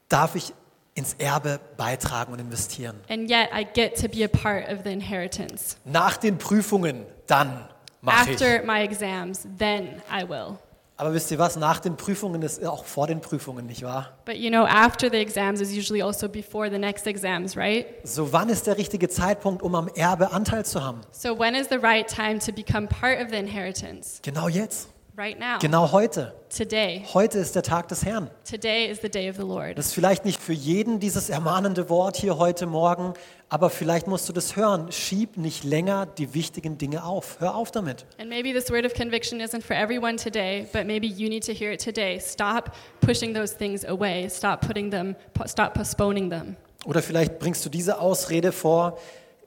darf 0.09 0.35
ich 0.35 0.53
ins 0.95 1.15
Erbe 1.15 1.61
beitragen 1.77 2.33
und 2.33 2.39
investieren. 2.41 2.97
And 3.09 3.31
yet, 3.31 3.49
I 3.55 3.65
get 3.65 3.97
to 4.01 4.09
be 4.09 4.25
a 4.25 4.29
part 4.29 4.69
of 4.69 4.81
the 4.85 4.91
inheritance. 4.93 5.77
Nach 5.85 6.17
den 6.17 6.39
Prüfungen, 6.39 7.07
dann 7.27 7.67
mache 8.03 8.33
ich. 8.33 8.43
After 8.43 8.63
my 8.65 8.83
exams, 8.83 9.47
then 9.59 10.03
I 10.11 10.29
will. 10.29 10.59
Aber 11.03 11.15
wisst 11.15 11.33
ihr 11.33 11.39
was? 11.41 11.57
Nach 11.57 11.81
den 11.81 11.97
Prüfungen 11.97 12.43
ist 12.43 12.65
auch 12.65 12.85
vor 12.85 13.09
den 13.09 13.21
Prüfungen, 13.21 13.67
nicht 13.67 13.83
wahr? 13.83 14.13
But 14.25 14.37
you 14.37 14.51
know, 14.51 14.65
after 14.65 15.11
the 15.11 15.17
exams 15.17 15.61
is 15.61 15.77
usually 15.77 16.01
also 16.01 16.29
before 16.29 16.71
the 16.71 16.79
next 16.79 17.09
exams, 17.09 17.57
right? 17.57 17.87
So, 18.05 18.33
wann 18.33 18.49
ist 18.49 18.69
der 18.69 18.79
richtige 18.79 19.09
Zeitpunkt, 19.09 19.65
um 19.65 19.75
am 19.75 19.89
Erbe 19.89 20.31
Anteil 20.31 20.65
zu 20.65 20.85
haben? 20.85 21.01
So, 21.11 21.37
when 21.37 21.57
is 21.57 21.67
the 21.69 21.75
right 21.75 22.07
time 22.07 22.39
to 22.39 22.53
become 22.53 22.87
part 22.87 23.21
of 23.21 23.31
the 23.33 23.37
inheritance? 23.37 24.21
Genau 24.23 24.47
jetzt. 24.47 24.91
Right 25.17 25.39
now, 25.39 25.59
Genau 25.61 25.93
heute. 25.93 26.33
today. 26.57 27.05
Heute 27.13 27.39
ist 27.39 27.55
der 27.55 27.63
Tag 27.63 27.89
des 27.89 28.05
Herrn. 28.05 28.31
Today 28.49 28.87
is 28.91 29.01
the 29.03 29.09
day 29.09 29.29
of 29.31 29.37
the 29.37 29.43
Lord. 29.43 29.77
Das 29.79 29.87
ist 29.87 29.95
vielleicht 29.95 30.25
nicht 30.25 30.41
für 30.41 30.53
jeden 30.53 31.01
dieses 31.01 31.29
ermahnende 31.31 31.89
Wort 31.91 32.17
hier 32.17 32.39
heute 32.39 32.67
Morgen, 32.67 33.15
aber 33.49 33.71
vielleicht 33.71 34.07
musst 34.07 34.29
du 34.29 34.33
das 34.33 34.57
hören. 34.57 34.91
Schieb 34.93 35.37
nicht 35.37 35.65
länger 35.65 36.07
die 36.07 36.35
wichtigen 36.35 36.79
Dinge 36.79 37.05
auf. 37.05 37.37
Hör 37.41 37.55
auf 37.55 37.71
damit. 37.71 38.07
And 38.19 38.29
maybe 38.29 38.53
this 38.53 38.71
word 38.71 38.87
of 38.87 38.95
conviction 38.95 39.41
isn't 39.41 39.63
for 39.63 39.77
everyone 39.77 40.17
today, 40.17 40.67
but 40.73 40.87
maybe 40.87 41.07
you 41.07 41.29
need 41.29 41.45
to 41.47 41.53
hear 41.53 41.73
it 41.73 41.83
today. 41.83 42.19
Stop 42.21 42.73
pushing 43.01 43.35
those 43.35 43.55
things 43.57 43.85
away. 43.87 44.29
Stop 44.31 44.61
putting 44.67 44.91
them 44.91 45.15
stop 45.47 45.75
postponing 45.75 46.31
them. 46.31 46.57
Oder 46.85 47.01
vielleicht 47.01 47.39
bringst 47.39 47.65
du 47.65 47.69
diese 47.69 48.01
Ausrede 48.01 48.51
vor, 48.51 48.99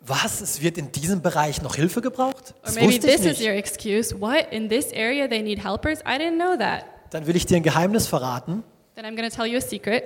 was, 0.07 0.41
es 0.41 0.61
wird 0.61 0.77
in 0.77 0.91
diesem 0.91 1.21
Bereich 1.21 1.61
noch 1.61 1.75
Hilfe 1.75 2.01
gebraucht? 2.01 2.53
Or 2.61 2.65
Das 2.65 2.75
maybe 2.75 2.87
wusste 2.93 3.07
ich 3.07 3.15
this 3.17 3.25
is 3.25 3.39
nicht. 3.39 3.47
your 3.49 3.55
excuse. 3.55 4.19
What? 4.19 4.47
In 4.51 4.69
this 4.69 4.91
area 4.93 5.27
they 5.27 5.41
need 5.41 5.63
helpers? 5.63 5.99
I 6.01 6.17
didn't 6.19 6.35
know 6.37 6.55
that. 6.57 6.85
Dann 7.11 7.27
will 7.27 7.35
ich 7.35 7.45
dir 7.45 7.57
ein 7.57 7.63
Geheimnis 7.63 8.07
verraten. 8.07 8.63
Then 8.95 9.05
I'm 9.05 9.15
going 9.15 9.29
to 9.29 9.35
tell 9.35 9.45
you 9.45 9.57
a 9.57 9.61
secret. 9.61 10.03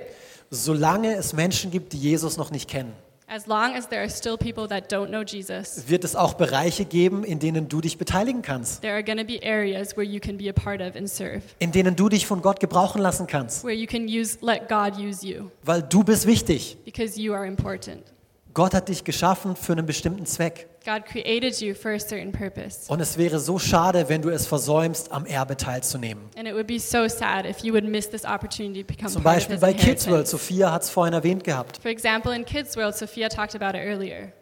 Solange 0.50 1.14
es 1.14 1.32
Menschen 1.32 1.70
gibt, 1.70 1.92
die 1.92 1.98
Jesus 1.98 2.36
noch 2.36 2.50
nicht 2.50 2.68
kennen, 2.68 2.92
As 3.32 3.46
long 3.46 3.76
as 3.76 3.88
there 3.88 4.00
are 4.00 4.10
still 4.10 4.36
people 4.36 4.66
that 4.66 4.92
don't 4.92 5.06
know 5.10 5.22
Jesus, 5.22 5.84
wird 5.86 6.02
es 6.02 6.16
auch 6.16 6.34
Bereiche 6.34 6.84
geben, 6.84 7.22
in 7.22 7.38
denen 7.38 7.68
du 7.68 7.80
dich 7.80 7.96
beteiligen 7.96 8.42
kannst, 8.42 8.82
there 8.82 8.92
are 8.94 9.04
going 9.04 9.18
to 9.18 9.24
be 9.24 9.38
areas 9.44 9.96
where 9.96 10.04
you 10.04 10.18
can 10.18 10.36
be 10.36 10.50
a 10.50 10.52
part 10.52 10.80
of 10.80 10.96
and 10.96 11.08
serve, 11.08 11.42
in 11.60 11.70
denen 11.70 11.94
du 11.94 12.08
dich 12.08 12.26
von 12.26 12.42
Gott 12.42 12.58
gebrauchen 12.58 13.00
lassen 13.00 13.28
kannst, 13.28 13.62
where 13.62 13.72
you 13.72 13.86
can 13.86 14.08
use 14.08 14.38
let 14.40 14.68
God 14.68 14.98
use 14.98 15.24
you 15.24 15.52
weil 15.62 15.80
du 15.82 16.02
bist 16.02 16.26
wichtig. 16.26 16.76
because 16.84 17.20
you 17.20 17.32
are 17.32 17.46
important. 17.46 18.02
Gott 18.52 18.74
hat 18.74 18.88
dich 18.88 19.04
geschaffen 19.04 19.54
für 19.54 19.72
einen 19.72 19.86
bestimmten 19.86 20.26
Zweck. 20.26 20.68
God 20.84 21.04
created 21.04 21.60
you 21.60 21.74
for 21.74 21.92
a 21.92 21.98
certain 21.98 22.32
purpose. 22.32 22.90
Und 22.90 23.00
es 23.00 23.18
wäre 23.18 23.38
so 23.38 23.58
schade, 23.58 24.08
wenn 24.08 24.22
du 24.22 24.30
es 24.30 24.46
versäumst, 24.46 25.12
am 25.12 25.26
Erbe 25.26 25.56
teilzunehmen. 25.56 26.24
And 26.36 26.48
it 26.48 26.54
would 26.54 26.66
be 26.66 26.78
so 26.78 27.06
sad 27.06 27.44
if 27.44 27.58
you 27.60 27.72
would 27.72 27.84
miss 27.84 28.08
this 28.08 28.24
opportunity 28.24 28.82
to 28.82 28.86
become 28.86 29.10
Zum 29.10 29.22
Beispiel 29.22 29.58
bei 29.58 29.74
Kids 29.74 30.08
World. 30.08 30.26
Sophia 30.26 30.72
hat 30.72 30.82
es 30.82 30.90
vorhin 30.90 31.12
erwähnt 31.12 31.44
gehabt. 31.44 31.78
For 31.82 31.90
example, 31.90 32.34
in 32.34 32.44
Kids 32.44 32.76
World, 32.76 32.96
Sophia 32.96 33.28
talked 33.28 33.54
about 33.54 33.76
it 33.76 33.84
earlier. 33.84 34.32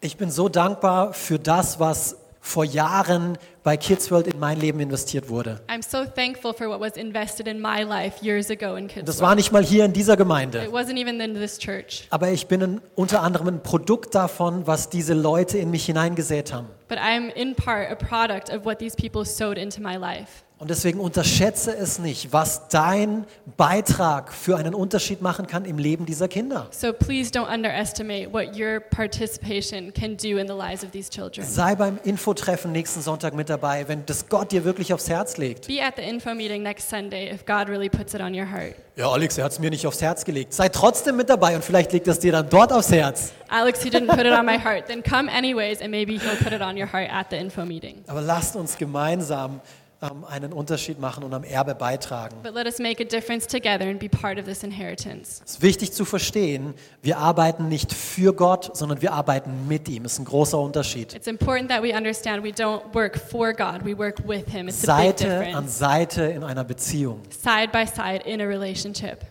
Ich 0.00 0.16
bin 0.16 0.30
so 0.30 0.48
dankbar 0.48 1.12
für 1.12 1.38
das, 1.38 1.78
was 1.78 2.16
vor 2.48 2.64
Jahren 2.64 3.36
bei 3.62 3.76
Kids 3.76 4.10
World 4.10 4.26
in 4.26 4.38
mein 4.40 4.58
Leben 4.58 4.80
investiert 4.80 5.28
wurde. 5.28 5.60
I'm 5.68 5.82
so 5.82 6.04
thankful 6.04 6.54
for 6.54 6.68
what 6.68 6.80
was 6.80 6.96
invested 6.96 7.46
in 7.46 7.60
my 7.60 7.82
life 7.82 8.24
years 8.24 8.50
ago 8.50 8.74
in 8.76 8.88
Kids 8.88 9.04
Das 9.04 9.20
war 9.20 9.34
nicht 9.34 9.52
mal 9.52 9.62
hier 9.62 9.84
in 9.84 9.92
dieser 9.92 10.16
Gemeinde. 10.16 10.64
It 10.64 10.72
wasn't 10.72 10.96
even 10.96 11.20
in 11.20 11.34
this 11.34 11.58
church. 11.58 12.06
Aber 12.10 12.30
ich 12.30 12.46
bin 12.46 12.62
ein, 12.62 12.80
unter 12.94 13.22
anderem 13.22 13.48
ein 13.48 13.62
Produkt 13.62 14.14
davon, 14.14 14.66
was 14.66 14.88
diese 14.88 15.12
Leute 15.12 15.58
in 15.58 15.70
mich 15.70 15.84
hineingesät 15.84 16.52
haben. 16.52 16.68
But 16.88 16.98
I'm 16.98 17.30
in 17.34 17.54
part 17.54 17.90
a 17.90 17.94
product 17.94 18.50
of 18.50 18.64
what 18.64 18.78
these 18.78 18.96
people 18.96 19.26
sowed 19.26 19.58
into 19.58 19.82
my 19.82 19.96
life. 19.96 20.42
Und 20.60 20.70
deswegen 20.70 20.98
unterschätze 20.98 21.76
es 21.76 22.00
nicht, 22.00 22.32
was 22.32 22.66
dein 22.66 23.26
Beitrag 23.56 24.32
für 24.32 24.56
einen 24.56 24.74
Unterschied 24.74 25.22
machen 25.22 25.46
kann 25.46 25.64
im 25.64 25.78
Leben 25.78 26.04
dieser 26.04 26.26
Kinder. 26.26 26.66
So 26.72 26.92
please 26.92 27.30
don't 27.30 27.48
underestimate 27.48 28.32
what 28.32 28.58
your 28.58 28.80
participation 28.80 29.92
can 29.92 30.16
do 30.16 30.36
in 30.36 30.48
the 30.48 30.54
lives 30.54 30.82
of 30.82 30.90
these 30.90 31.08
children. 31.08 31.46
Sei 31.46 31.76
beim 31.76 32.00
Infotreffen 32.02 32.72
nächsten 32.72 33.02
Sonntag 33.02 33.34
mit 33.34 33.48
dabei, 33.48 33.86
wenn 33.86 34.04
das 34.06 34.28
Gott 34.28 34.50
dir 34.50 34.64
wirklich 34.64 34.92
aufs 34.92 35.08
Herz 35.08 35.36
legt. 35.36 35.68
Be 35.68 35.80
at 35.80 35.94
the 35.96 36.02
info 36.02 36.34
meeting 36.34 36.64
next 36.64 36.90
Sunday 36.90 37.32
if 37.32 37.46
God 37.46 37.68
really 37.68 37.88
puts 37.88 38.14
it 38.14 38.20
on 38.20 38.34
your 38.34 38.50
heart. 38.50 38.74
Ja, 38.96 39.12
Alex, 39.12 39.38
er 39.38 39.44
hat 39.44 39.52
es 39.52 39.60
mir 39.60 39.70
nicht 39.70 39.86
aufs 39.86 40.02
Herz 40.02 40.24
gelegt. 40.24 40.52
Sei 40.52 40.68
trotzdem 40.70 41.14
mit 41.14 41.30
dabei 41.30 41.54
und 41.54 41.64
vielleicht 41.64 41.92
legt 41.92 42.08
es 42.08 42.18
dir 42.18 42.32
dann 42.32 42.50
dort 42.50 42.72
aufs 42.72 42.90
Herz. 42.90 43.30
Alex, 43.46 43.80
he 43.80 43.90
didn't 43.90 44.08
put 44.08 44.26
it 44.26 44.32
on 44.32 44.44
my 44.44 44.58
heart. 44.58 44.88
Then 44.88 45.04
come 45.04 45.30
anyways, 45.30 45.80
and 45.80 45.92
maybe 45.92 46.18
he'll 46.18 46.42
put 46.42 46.52
it 46.52 46.60
on 46.60 46.76
your 46.76 46.92
heart 46.92 47.08
at 47.12 47.30
the 47.30 47.36
info 47.36 47.64
meeting. 47.64 48.02
Aber 48.08 48.22
lasst 48.22 48.56
uns 48.56 48.76
gemeinsam 48.76 49.60
ähm, 50.00 50.24
einen 50.24 50.52
Unterschied 50.52 51.00
machen 51.00 51.24
und 51.24 51.34
am 51.34 51.42
Erbe 51.42 51.74
beitragen. 51.74 52.36
But 52.44 52.54
let 52.54 52.66
us 52.66 52.78
make 52.78 53.02
a 53.02 53.06
difference 53.06 53.48
together 53.48 53.86
and 53.86 53.98
be 53.98 54.08
part 54.08 54.38
of 54.38 54.44
this 54.44 54.62
inheritance. 54.62 55.42
Es 55.44 55.54
ist 55.54 55.62
wichtig 55.62 55.92
zu 55.92 56.04
verstehen, 56.04 56.74
wir 57.02 57.18
arbeiten 57.18 57.68
nicht 57.68 57.92
für 57.92 58.32
Gott, 58.32 58.76
sondern 58.76 59.02
wir 59.02 59.12
arbeiten 59.12 59.66
mit 59.66 59.88
ihm. 59.88 60.04
Das 60.04 60.12
ist 60.12 60.20
ein 60.20 60.24
großer 60.24 60.58
Unterschied. 60.58 61.14
It's 61.14 61.26
important 61.26 61.68
that 61.70 61.82
we 61.82 61.92
understand 61.92 62.44
we 62.44 62.50
don't 62.50 62.82
work 62.94 63.18
for 63.18 63.52
God, 63.52 63.84
we 63.84 63.98
work 63.98 64.16
with 64.24 64.46
Him. 64.46 64.68
It's 64.68 64.88
a 64.88 65.02
big 65.02 65.18
Seite 65.18 65.56
an. 65.56 65.66
Seite 65.66 66.22
in 66.22 66.44
einer 66.44 66.62
Beziehung. 66.62 67.22
Side 67.30 67.70
by 67.72 67.84
side 67.84 68.22
in 68.24 68.40
a 68.40 68.44
relationship. 68.44 69.24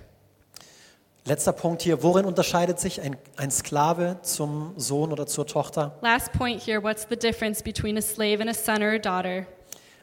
Letzter 1.23 1.51
Punkt 1.53 1.81
hier, 1.81 2.03
worin 2.03 2.25
unterscheidet 2.25 2.79
sich 2.79 3.01
ein, 3.01 3.17
ein 3.35 3.51
Sklave 3.51 4.19
zum 4.21 4.73
Sohn 4.77 5.11
oder 5.11 5.27
zur 5.27 5.45
Tochter? 5.45 5.97
Last 6.01 6.31
point 6.33 6.61
here 6.61 6.81
what's 6.81 7.05
the 7.09 7.17
difference 7.17 7.61
between 7.63 7.97
a 7.97 8.01
slave 8.01 8.41
and 8.41 8.49
a 8.49 8.53
son 8.53 8.81
or 8.81 8.91
a 8.91 8.97
daughter? 8.97 9.45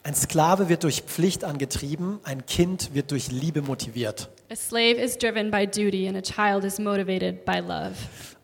Ein 0.07 0.15
Sklave 0.15 0.69
wird 0.69 0.85
durch 0.85 1.01
Pflicht 1.01 1.45
angetrieben, 1.45 2.21
ein 2.25 2.45
Kind 2.45 2.93
wird 2.93 3.11
durch 3.11 3.33
Liebe 3.33 3.63
motiviert. 3.63 4.29
A 4.51 4.55
slave 4.55 5.01
is 5.01 5.17
driven 5.17 5.51
by 5.51 5.67
duty, 5.67 6.07
and 6.07 6.15
a 6.15 6.21
child 6.21 6.63
is 6.63 6.79
motivated 6.79 7.47
by 7.47 7.61
love. 7.61 7.95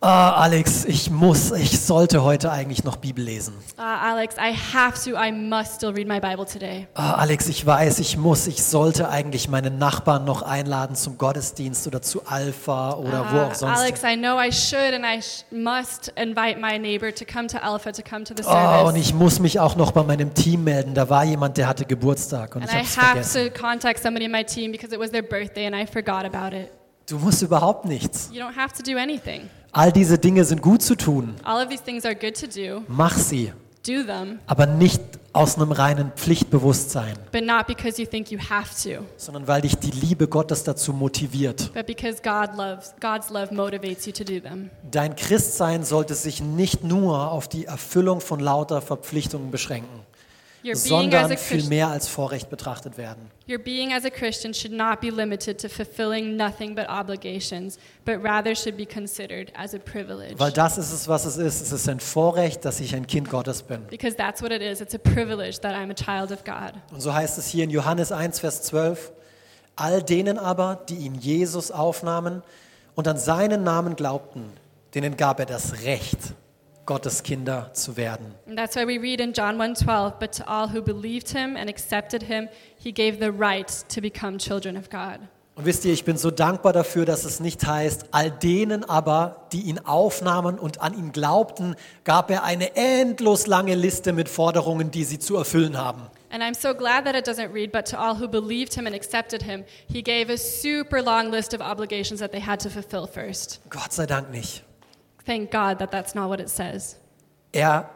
Ah, 0.03 0.41
Alex, 0.45 0.87
ich 0.87 1.11
muss, 1.11 1.51
ich 1.53 1.79
sollte 1.79 2.23
heute 2.25 2.51
eigentlich 2.51 2.85
noch 2.85 2.97
Bibel 2.97 3.23
lesen. 3.23 3.53
Uh, 3.77 3.83
Alex, 3.83 4.37
I 4.39 4.55
have 4.75 4.95
to, 5.05 5.15
I 5.15 5.31
must 5.31 5.75
still 5.75 5.91
read 5.91 6.09
my 6.09 6.19
Bible 6.19 6.47
today. 6.47 6.87
Ah, 6.95 7.17
Alex, 7.17 7.49
ich 7.49 7.67
weiß, 7.67 7.99
ich 7.99 8.17
muss, 8.17 8.47
ich 8.47 8.63
sollte 8.65 9.11
eigentlich 9.11 9.51
meinen 9.51 9.77
Nachbarn 9.77 10.25
noch 10.25 10.41
einladen 10.41 10.97
zum 10.97 11.19
Gottesdienst 11.19 11.87
oder 11.87 12.01
zu 12.01 12.23
Alpha 12.25 12.95
oder 12.95 13.27
wo 13.31 13.39
auch 13.41 13.51
Uh, 13.51 13.55
sonst. 13.55 13.79
Alex, 13.79 14.03
I 14.03 14.17
know 14.17 14.41
I 14.41 14.51
should 14.51 14.95
and 14.95 15.05
I 15.05 15.21
must 15.55 16.09
invite 16.17 16.59
my 16.59 16.79
neighbor 16.79 17.15
to 17.15 17.27
come 17.31 17.47
to 17.49 17.59
Alpha, 17.59 17.93
to 17.93 18.01
come 18.03 18.25
to 18.25 18.33
the 18.35 18.43
Oh, 18.47 18.87
und 18.87 18.93
service. 18.95 19.03
ich 19.07 19.13
muss 19.13 19.39
mich 19.39 19.61
auch 19.61 19.77
noch 19.77 19.93
bei 19.93 20.03
meinem 20.03 20.33
Team 20.33 20.65
melden. 20.65 20.95
Da 20.95 21.11
war 21.11 21.25
jemand, 21.25 21.59
der 21.59 21.69
hatte 21.69 21.85
Geburtstag 21.85 22.57
und 22.57 22.63
and 22.63 22.71
ich 22.73 22.97
I 22.97 23.01
habe 23.01 23.21
es 23.21 23.37
have 23.37 23.37
vergessen. 23.37 23.53
to 23.53 23.61
contact 23.61 24.03
somebody 24.03 24.25
in 24.25 24.33
my 24.33 24.45
team 24.45 24.73
because 24.73 24.95
it 24.95 24.99
was 24.99 25.11
their 25.11 25.23
birthday 25.23 25.67
and 25.67 25.77
I 25.77 25.85
forgot 25.87 26.25
about 26.25 26.57
it. 26.57 26.71
Du 27.07 27.19
musst 27.19 27.43
überhaupt 27.43 27.85
nichts. 27.85 28.31
You 28.33 28.41
don't 28.43 28.57
have 28.57 28.73
to 28.73 28.83
do 28.83 28.97
anything. 28.97 29.51
All 29.73 29.93
diese 29.93 30.19
Dinge 30.19 30.45
sind 30.45 30.63
gut 30.63 30.83
zu 30.83 30.97
tun. 30.97 31.35
All 31.45 31.63
of 31.63 31.69
these 31.71 31.83
things 31.83 32.05
are 32.05 32.15
good 32.17 32.39
to 32.41 32.47
do. 32.47 32.83
Mach 32.89 33.17
sie, 33.17 33.53
Do 33.87 34.03
them, 34.05 34.41
aber 34.47 34.67
nicht 34.67 35.01
aus 35.33 35.57
einem 35.57 35.73
reinen 35.73 36.13
Pflichtbewusstsein, 36.17 37.15
but 37.33 37.45
not 37.47 37.67
because 37.67 38.03
you 38.03 38.07
think 38.07 38.31
you 38.31 38.39
have 38.51 38.69
to, 38.83 39.05
sondern 39.17 39.47
weil 39.49 39.63
dich 39.63 39.77
die 39.77 39.93
Liebe 39.93 40.27
Gottes 40.29 40.65
dazu 40.65 40.93
motiviert. 40.93 41.71
but 41.73 41.87
because 41.87 42.21
God 42.23 42.57
loves 42.59 42.93
God's 43.01 43.31
love 43.31 43.55
motivates 43.55 44.05
you 44.07 44.13
to 44.13 44.25
do 44.25 44.41
them. 44.41 44.71
Dein 44.91 45.15
Christsein 45.17 45.85
sollte 45.85 46.15
sich 46.15 46.43
nicht 46.43 46.83
nur 46.85 47.31
auf 47.31 47.49
die 47.49 47.65
Erfüllung 47.67 48.21
von 48.21 48.41
lauter 48.41 48.83
Verpflichtungen 48.83 49.51
beschränken, 49.51 50.01
Your 50.63 50.75
being 50.75 50.75
as 50.75 50.89
sondern 50.89 51.33
a 51.33 51.37
viel 51.37 51.65
mehr 51.65 51.89
als 51.89 52.07
Vorrecht 52.09 52.51
betrachtet 52.51 52.99
werden. 52.99 53.31
your 53.49 53.59
being 53.59 53.93
as 53.93 54.05
a 54.05 54.11
Christian 54.11 54.53
should 54.55 54.73
not 54.73 55.01
be 55.01 55.11
limited 55.11 55.59
to 55.59 55.69
fulfilling 55.69 56.37
nothing 56.37 56.75
but 56.75 56.87
obligations, 56.89 57.79
but 58.05 58.23
rather 58.23 58.55
should 58.55 58.77
be 58.77 58.87
considered 58.87 59.51
as 59.57 59.75
a 59.75 59.79
privilege. 59.79 60.39
Weil 60.39 60.53
das 60.53 60.79
ist 60.79 60.93
es, 60.93 61.09
was 61.09 61.25
es 61.25 61.37
ist. 61.37 61.61
Es 61.61 61.73
ist 61.73 61.89
ein 61.89 61.99
Vorrecht, 62.01 62.65
dass 62.65 62.79
ich 62.81 62.95
ein 62.95 63.07
Kind 63.07 63.29
Gottes 63.31 63.63
bin. 63.63 63.87
Because 63.89 64.17
that's 64.17 64.43
what 64.43 64.53
it 64.53 64.63
is. 64.63 64.81
It's 64.81 64.95
a 64.95 64.99
privilege 64.99 65.61
that 65.61 65.75
I'm 65.75 65.91
a 65.91 65.95
child 65.95 66.31
of 66.31 66.45
God. 66.45 66.75
Und 66.93 67.01
so 67.01 67.13
heißt 67.13 67.39
es 67.39 67.49
hier 67.49 67.65
in 67.65 67.71
Johannes 67.71 68.13
1, 68.13 68.39
Vers 68.41 68.63
12, 68.63 69.13
all 69.77 70.03
denen 70.03 70.39
aber, 70.39 70.85
die 70.89 70.97
ihn 70.97 71.15
Jesus 71.15 71.71
aufnahmen 71.71 72.43
und 72.95 73.09
an 73.09 73.17
seinen 73.17 73.65
Namen 73.65 73.97
glaubten, 73.97 74.53
denen 74.95 75.17
gab 75.17 75.41
er 75.41 75.47
das 75.47 75.83
Recht, 75.85 76.19
Gottes 76.87 77.23
Kinder 77.23 77.71
zu 77.73 77.97
werden. 77.97 78.35
And 78.47 78.59
that's 78.59 78.77
why 78.77 78.87
we 78.87 79.01
read 79.01 79.21
in 79.21 79.33
John 79.33 79.57
1:12, 79.59 80.19
but 80.19 80.33
to 80.37 80.45
all 80.47 80.73
who 80.73 80.83
believed 80.83 81.31
him 81.31 81.57
and 81.57 81.69
accepted 81.69 82.25
him, 82.25 82.49
he 82.77 82.93
gave 82.93 83.19
the 83.19 83.31
right 83.31 83.69
to 83.95 84.01
become 84.01 84.39
children 84.39 84.77
of 84.77 84.91
God. 84.91 85.21
Und 85.57 85.67
wisst 85.67 85.85
ihr, 85.85 85.93
ich 85.93 86.05
bin 86.05 86.17
so 86.17 86.31
dankbar 86.31 86.73
dafür, 86.73 87.05
dass 87.05 87.25
es 87.25 87.39
nicht 87.39 87.67
heißt, 87.67 88.07
all 88.13 88.31
denen 88.31 88.83
aber, 88.83 89.47
die 89.53 89.63
ihn 89.63 89.79
aufnahmen 89.81 90.59
und 90.59 90.81
an 90.81 90.95
ihn 90.95 91.13
glaubten, 91.13 91.75
gab 92.05 92.31
er 92.31 92.45
eine 92.45 92.77
endlos 92.77 93.47
lange 93.47 93.75
Liste 93.75 94.15
mit 94.15 94.31
Forderungen, 94.31 94.91
die 94.91 95.05
sie 95.05 95.19
zu 95.19 95.37
erfüllen 95.37 95.77
haben. 95.77 96.03
And 96.33 96.43
I'm 96.43 96.55
so 96.55 96.75
glad 96.75 97.05
that 97.05 97.15
it 97.15 97.27
doesn't 97.27 97.53
read, 97.53 97.73
but 97.73 97.85
to 97.91 97.99
all 97.99 98.19
who 98.19 98.27
believed 98.27 98.75
him 98.75 98.87
and 98.87 98.95
accepted 98.95 99.43
him, 99.43 99.65
he 99.87 100.01
gave 100.01 100.33
a 100.33 100.39
super 100.39 101.03
long 101.03 101.31
list 101.31 101.53
of 101.53 101.61
obligations 101.61 102.21
that 102.21 102.31
they 102.31 102.41
had 102.41 102.63
to 102.63 102.71
fulfill 102.71 103.07
first. 103.07 103.61
Gott 103.69 103.93
sei 103.93 104.07
Dank 104.07 104.31
nicht. 104.31 104.63
Thank 105.31 105.53
God 105.53 105.79
that 105.79 105.93
that's 105.93 106.17
not 106.17 106.29
what 106.29 106.41
it 106.41 106.49
says. 106.49 106.97
Er 107.53 107.89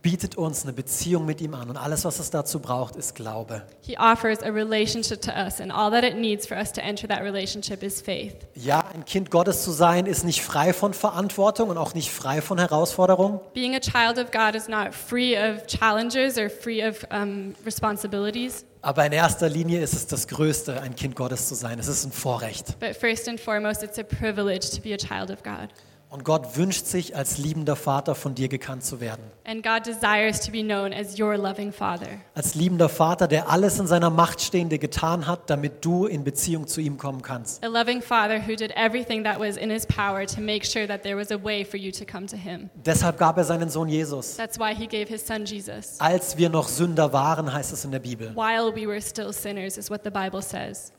bietet 0.00 0.36
uns 0.36 0.62
eine 0.62 0.72
Beziehung 0.72 1.26
mit 1.26 1.40
ihm 1.40 1.54
an 1.54 1.70
und 1.70 1.76
alles, 1.76 2.04
was 2.04 2.20
es 2.20 2.30
dazu 2.30 2.60
braucht, 2.60 2.94
ist 2.94 3.16
Glaube. 3.16 3.62
He 3.80 3.98
offers 3.98 4.40
a 4.44 4.48
relationship 4.48 5.20
to 5.22 5.32
us, 5.32 5.60
and 5.60 5.72
all 5.72 5.90
that 5.90 6.04
it 6.04 6.14
needs 6.14 6.46
for 6.46 6.56
us 6.56 6.72
to 6.74 6.80
enter 6.80 7.08
that 7.08 7.22
relationship 7.22 7.82
is 7.82 8.00
faith. 8.00 8.36
Ja, 8.54 8.84
ein 8.94 9.04
Kind 9.04 9.32
Gottes 9.32 9.64
zu 9.64 9.72
sein, 9.72 10.06
ist 10.06 10.22
nicht 10.24 10.40
frei 10.40 10.72
von 10.72 10.94
Verantwortung 10.94 11.70
und 11.70 11.78
auch 11.78 11.94
nicht 11.94 12.12
frei 12.12 12.40
von 12.40 12.58
Herausforderungen. 12.58 13.40
Being 13.54 13.74
a 13.74 13.80
child 13.80 14.16
of 14.18 14.30
God 14.30 14.54
is 14.54 14.68
not 14.68 14.94
free 14.94 15.36
of 15.36 15.66
challenges 15.66 16.38
or 16.38 16.48
free 16.48 16.86
of 16.86 17.04
um, 17.10 17.56
responsibilities, 17.66 18.64
Aber 18.82 19.04
in 19.04 19.10
erster 19.10 19.48
Linie 19.48 19.82
ist 19.82 19.94
es 19.94 20.06
das 20.06 20.28
Größte, 20.28 20.80
ein 20.80 20.94
Kind 20.94 21.16
Gottes 21.16 21.48
zu 21.48 21.56
sein. 21.56 21.80
Es 21.80 21.88
ist 21.88 22.04
ein 22.04 22.12
Vorrecht. 22.12 22.78
but 22.78 22.94
first 22.94 23.28
and 23.28 23.40
foremost, 23.40 23.82
it's 23.82 23.98
a 23.98 24.04
privilege 24.04 24.70
to 24.70 24.80
be 24.80 24.94
a 24.94 24.96
child 24.96 25.32
of 25.32 25.42
God. 25.42 25.70
Und 26.10 26.24
Gott 26.24 26.56
wünscht 26.56 26.86
sich, 26.86 27.14
als 27.14 27.36
liebender 27.36 27.76
Vater 27.76 28.14
von 28.14 28.34
dir 28.34 28.48
gekannt 28.48 28.82
zu 28.82 28.98
werden. 28.98 29.22
And 29.44 29.62
God 29.62 29.84
desires 29.84 30.40
to 30.40 30.50
be 30.50 30.62
known 30.62 30.92
as 30.94 31.18
your 31.20 31.36
loving 31.36 31.70
Father. 31.70 32.08
Als 32.34 32.54
liebender 32.54 32.88
Vater, 32.88 33.28
der 33.28 33.50
alles 33.50 33.78
in 33.78 33.86
seiner 33.86 34.08
Macht 34.08 34.40
Stehende 34.40 34.78
getan 34.78 35.26
hat, 35.26 35.50
damit 35.50 35.84
du 35.84 36.06
in 36.06 36.24
Beziehung 36.24 36.66
zu 36.66 36.80
ihm 36.80 36.96
kommen 36.96 37.20
kannst. 37.20 37.62
A 37.62 37.68
loving 37.68 38.00
Father 38.00 38.40
who 38.40 38.56
did 38.56 38.72
everything 38.74 39.22
that 39.24 39.38
was 39.38 39.58
in 39.58 39.68
his 39.68 39.84
power 39.84 40.26
to 40.26 40.40
make 40.40 40.64
sure 40.64 40.86
that 40.86 41.02
there 41.02 41.16
was 41.16 41.30
a 41.30 41.42
way 41.42 41.62
for 41.62 41.76
you 41.76 41.92
to 41.92 42.06
come 42.06 42.26
to 42.26 42.36
him. 42.36 42.70
Deshalb 42.86 43.18
gab 43.18 43.36
er 43.36 43.44
seinen 43.44 43.68
Sohn 43.68 43.88
Jesus. 43.88 44.36
That's 44.36 44.58
why 44.58 44.74
he 44.74 44.86
gave 44.86 45.08
his 45.08 45.26
son 45.26 45.44
Jesus. 45.44 46.00
Als 46.00 46.38
wir 46.38 46.48
noch 46.48 46.68
Sünder 46.68 47.12
waren, 47.12 47.52
heißt 47.52 47.72
es 47.72 47.84
in 47.84 47.90
der 47.90 48.00
Bibel. 48.00 48.34
While 48.34 48.74
we 48.74 48.86
were 48.86 49.00
still 49.02 49.32
sinners, 49.32 49.76
is 49.76 49.90
what 49.90 50.00
the 50.04 50.10
Bible 50.10 50.40
says. 50.40 50.92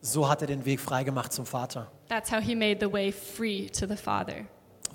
So 0.00 0.28
hat 0.28 0.40
er 0.42 0.46
den 0.46 0.64
Weg 0.64 0.80
freigemacht 0.80 1.32
zum 1.32 1.46
Vater. 1.46 1.90
That's 2.08 2.30
how 2.30 2.40
he 2.40 2.54
made 2.54 2.78
the 2.80 2.92
way 2.92 3.10
free 3.12 3.68
to 3.70 3.86
the 3.86 3.96
Father. 3.96 4.44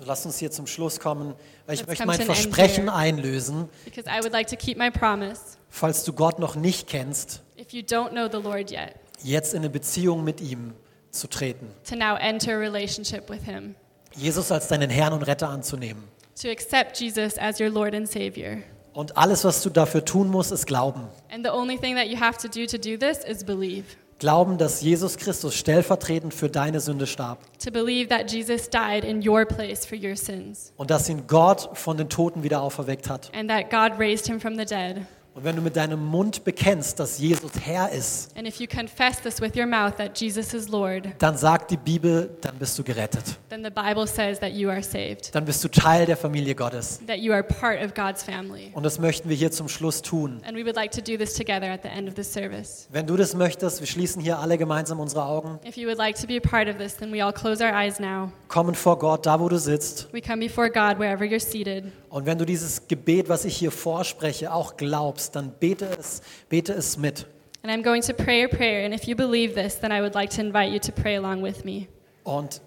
Lass 0.04 0.24
uns 0.26 0.38
hier 0.38 0.50
zum 0.50 0.66
Schluss 0.66 0.98
kommen. 0.98 1.34
Ich 1.68 1.78
Let's 1.80 1.86
möchte 1.86 2.06
mein 2.06 2.20
Versprechen 2.20 2.88
einlösen. 2.88 3.68
Because 3.84 4.08
I 4.08 4.22
would 4.22 4.32
like 4.32 4.48
to 4.48 4.56
keep 4.56 4.78
my 4.78 4.90
promise. 4.90 5.58
Falls 5.68 6.04
du 6.04 6.12
Gott 6.12 6.38
noch 6.38 6.54
nicht 6.56 6.88
kennst, 6.88 7.42
If 7.58 7.72
you 7.72 7.82
don't 7.82 8.10
know 8.10 8.26
the 8.30 8.42
Lord 8.42 8.70
yet, 8.70 8.94
jetzt 9.22 9.52
in 9.54 9.60
eine 9.60 9.70
Beziehung 9.70 10.24
mit 10.24 10.40
ihm 10.40 10.72
zu 11.10 11.28
treten. 11.28 11.68
to 11.88 11.94
now 11.94 12.16
enter 12.16 12.54
a 12.56 12.58
relationship 12.58 13.28
with 13.30 13.42
him, 13.44 13.74
Jesus 14.16 14.50
als 14.50 14.68
deinen 14.68 14.90
Herrn 14.90 15.12
und 15.12 15.22
Retter 15.22 15.48
anzunehmen. 15.48 16.04
to 16.40 16.48
accept 16.48 16.98
Jesus 16.98 17.38
as 17.38 17.60
your 17.60 17.68
Lord 17.70 17.94
and 17.94 18.08
Savior. 18.08 18.58
Und 18.94 19.16
alles, 19.16 19.44
was 19.44 19.62
du 19.62 19.70
dafür 19.70 20.04
tun 20.04 20.28
musst, 20.28 20.52
ist 20.52 20.66
Glauben. 20.66 21.06
And 21.32 21.44
the 21.46 21.52
only 21.52 21.78
thing 21.78 21.94
that 21.96 22.08
you 22.08 22.18
have 22.18 22.36
to 22.38 22.48
do 22.48 22.66
to 22.66 22.76
do 22.76 22.96
this 22.98 23.18
is 23.24 23.44
believe. 23.44 23.84
Glauben, 24.22 24.56
dass 24.56 24.82
Jesus 24.82 25.16
Christus 25.16 25.52
stellvertretend 25.56 26.32
für 26.32 26.48
deine 26.48 26.78
Sünde 26.78 27.08
starb 27.08 27.40
To 27.58 27.72
believe 27.72 28.08
that 28.08 28.30
Jesus 28.30 28.70
died 28.70 29.02
in 29.02 29.26
your 29.28 29.44
place 29.44 29.84
for 29.84 29.98
your 29.98 30.14
sins, 30.14 30.72
und 30.76 30.92
dass 30.92 31.08
ihn 31.08 31.26
Gott 31.26 31.70
von 31.76 31.96
den 31.96 32.08
Toten 32.08 32.44
wieder 32.44 32.62
auferweckt 32.62 33.10
hat. 33.10 33.32
and 33.34 33.50
that 33.50 33.68
God 33.68 33.98
raised 33.98 34.28
him 34.28 34.40
from 34.40 34.56
the 34.56 34.64
dead. 34.64 35.04
Und 35.34 35.44
wenn 35.44 35.56
du 35.56 35.62
mit 35.62 35.76
deinem 35.76 36.04
Mund 36.04 36.44
bekennst, 36.44 37.00
dass 37.00 37.18
Jesus 37.18 37.52
Herr 37.64 37.90
ist, 37.90 38.36
And 38.36 38.46
if 38.46 38.60
you 38.60 38.66
confess 38.66 39.18
this 39.22 39.40
with 39.40 39.56
your 39.56 39.64
mouth 39.66 39.96
that 39.96 40.18
Jesus 40.20 40.52
is 40.52 40.68
Lord, 40.68 41.08
dann 41.18 41.38
sagt 41.38 41.70
die 41.70 41.78
Bibel, 41.78 42.28
dann 42.42 42.56
bist 42.58 42.78
du 42.78 42.84
gerettet. 42.84 43.38
then 43.48 43.64
the 43.64 43.70
Bible 43.70 44.06
says 44.06 44.38
that 44.40 44.52
you 44.52 44.68
are 44.68 44.82
saved, 44.82 45.34
Dann 45.34 45.46
bist 45.46 45.64
du 45.64 45.68
Teil 45.68 46.04
der 46.04 46.18
Familie 46.18 46.54
Gottes. 46.54 47.00
that 47.06 47.16
you 47.18 47.32
are 47.32 47.42
part 47.42 47.82
of 47.82 47.94
God's 47.94 48.22
family. 48.22 48.70
Und 48.74 48.82
das 48.84 48.98
möchten 48.98 49.30
wir 49.30 49.36
hier 49.36 49.50
zum 49.50 49.68
Schluss 49.68 50.02
tun. 50.02 50.42
And 50.46 50.54
we 50.54 50.64
would 50.66 50.76
like 50.76 50.90
to 50.92 51.00
do 51.00 51.16
this 51.16 51.32
together 51.32 51.70
at 51.70 51.80
the 51.82 51.88
end 51.88 52.08
of 52.10 52.14
the 52.16 52.24
service. 52.24 52.86
Wenn 52.90 53.06
du 53.06 53.16
das 53.16 53.34
möchtest, 53.34 53.80
wir 53.80 53.86
schließen 53.86 54.20
hier 54.20 54.38
alle 54.38 54.58
gemeinsam 54.58 55.00
unsere 55.00 55.24
Augen, 55.24 55.58
If 55.66 55.78
you 55.78 55.86
would 55.88 55.98
like 55.98 56.20
to 56.20 56.26
be 56.26 56.36
a 56.36 56.40
part 56.46 56.68
of 56.68 56.76
this, 56.76 56.94
then 56.96 57.10
we 57.10 57.24
all 57.24 57.32
close 57.32 57.64
our 57.64 57.72
eyes 57.74 57.98
now. 57.98 58.30
kommen 58.48 58.74
vor 58.74 58.98
Gott, 58.98 59.24
da 59.24 59.40
wo 59.40 59.48
du 59.48 59.58
sitzt. 59.58 60.12
We 60.12 60.20
come 60.20 60.40
before 60.46 60.68
God 60.68 60.98
wherever 60.98 61.24
you're 61.24 61.40
seated. 61.40 61.84
Und 62.10 62.26
wenn 62.26 62.36
du 62.36 62.44
dieses 62.44 62.86
Gebet, 62.88 63.30
was 63.30 63.46
ich 63.46 63.56
hier 63.56 63.70
vorspreche, 63.70 64.52
auch 64.52 64.76
glaubst, 64.76 65.21
dann 65.30 65.52
bete 65.60 65.86
es, 65.98 66.22
bete 66.48 66.72
es 66.72 66.96
mit. 66.96 67.26
And 67.62 67.70
I'm 67.70 67.82
going 67.84 68.02
to 68.02 68.12
pray 68.12 68.42
a 68.44 68.48
prayer, 68.48 68.84
and 68.84 68.92
if 68.92 69.04
you 69.06 69.14
believe 69.14 69.54
this, 69.54 69.76
then 69.78 69.92
I 69.92 70.00
would 70.00 70.14
like 70.14 70.30
to 70.36 70.40
invite 70.40 70.72
you 70.72 70.80
to 70.80 70.90
pray 70.92 71.16
along 71.16 71.42
with 71.42 71.64
me 71.64 71.86
Und 72.24 72.60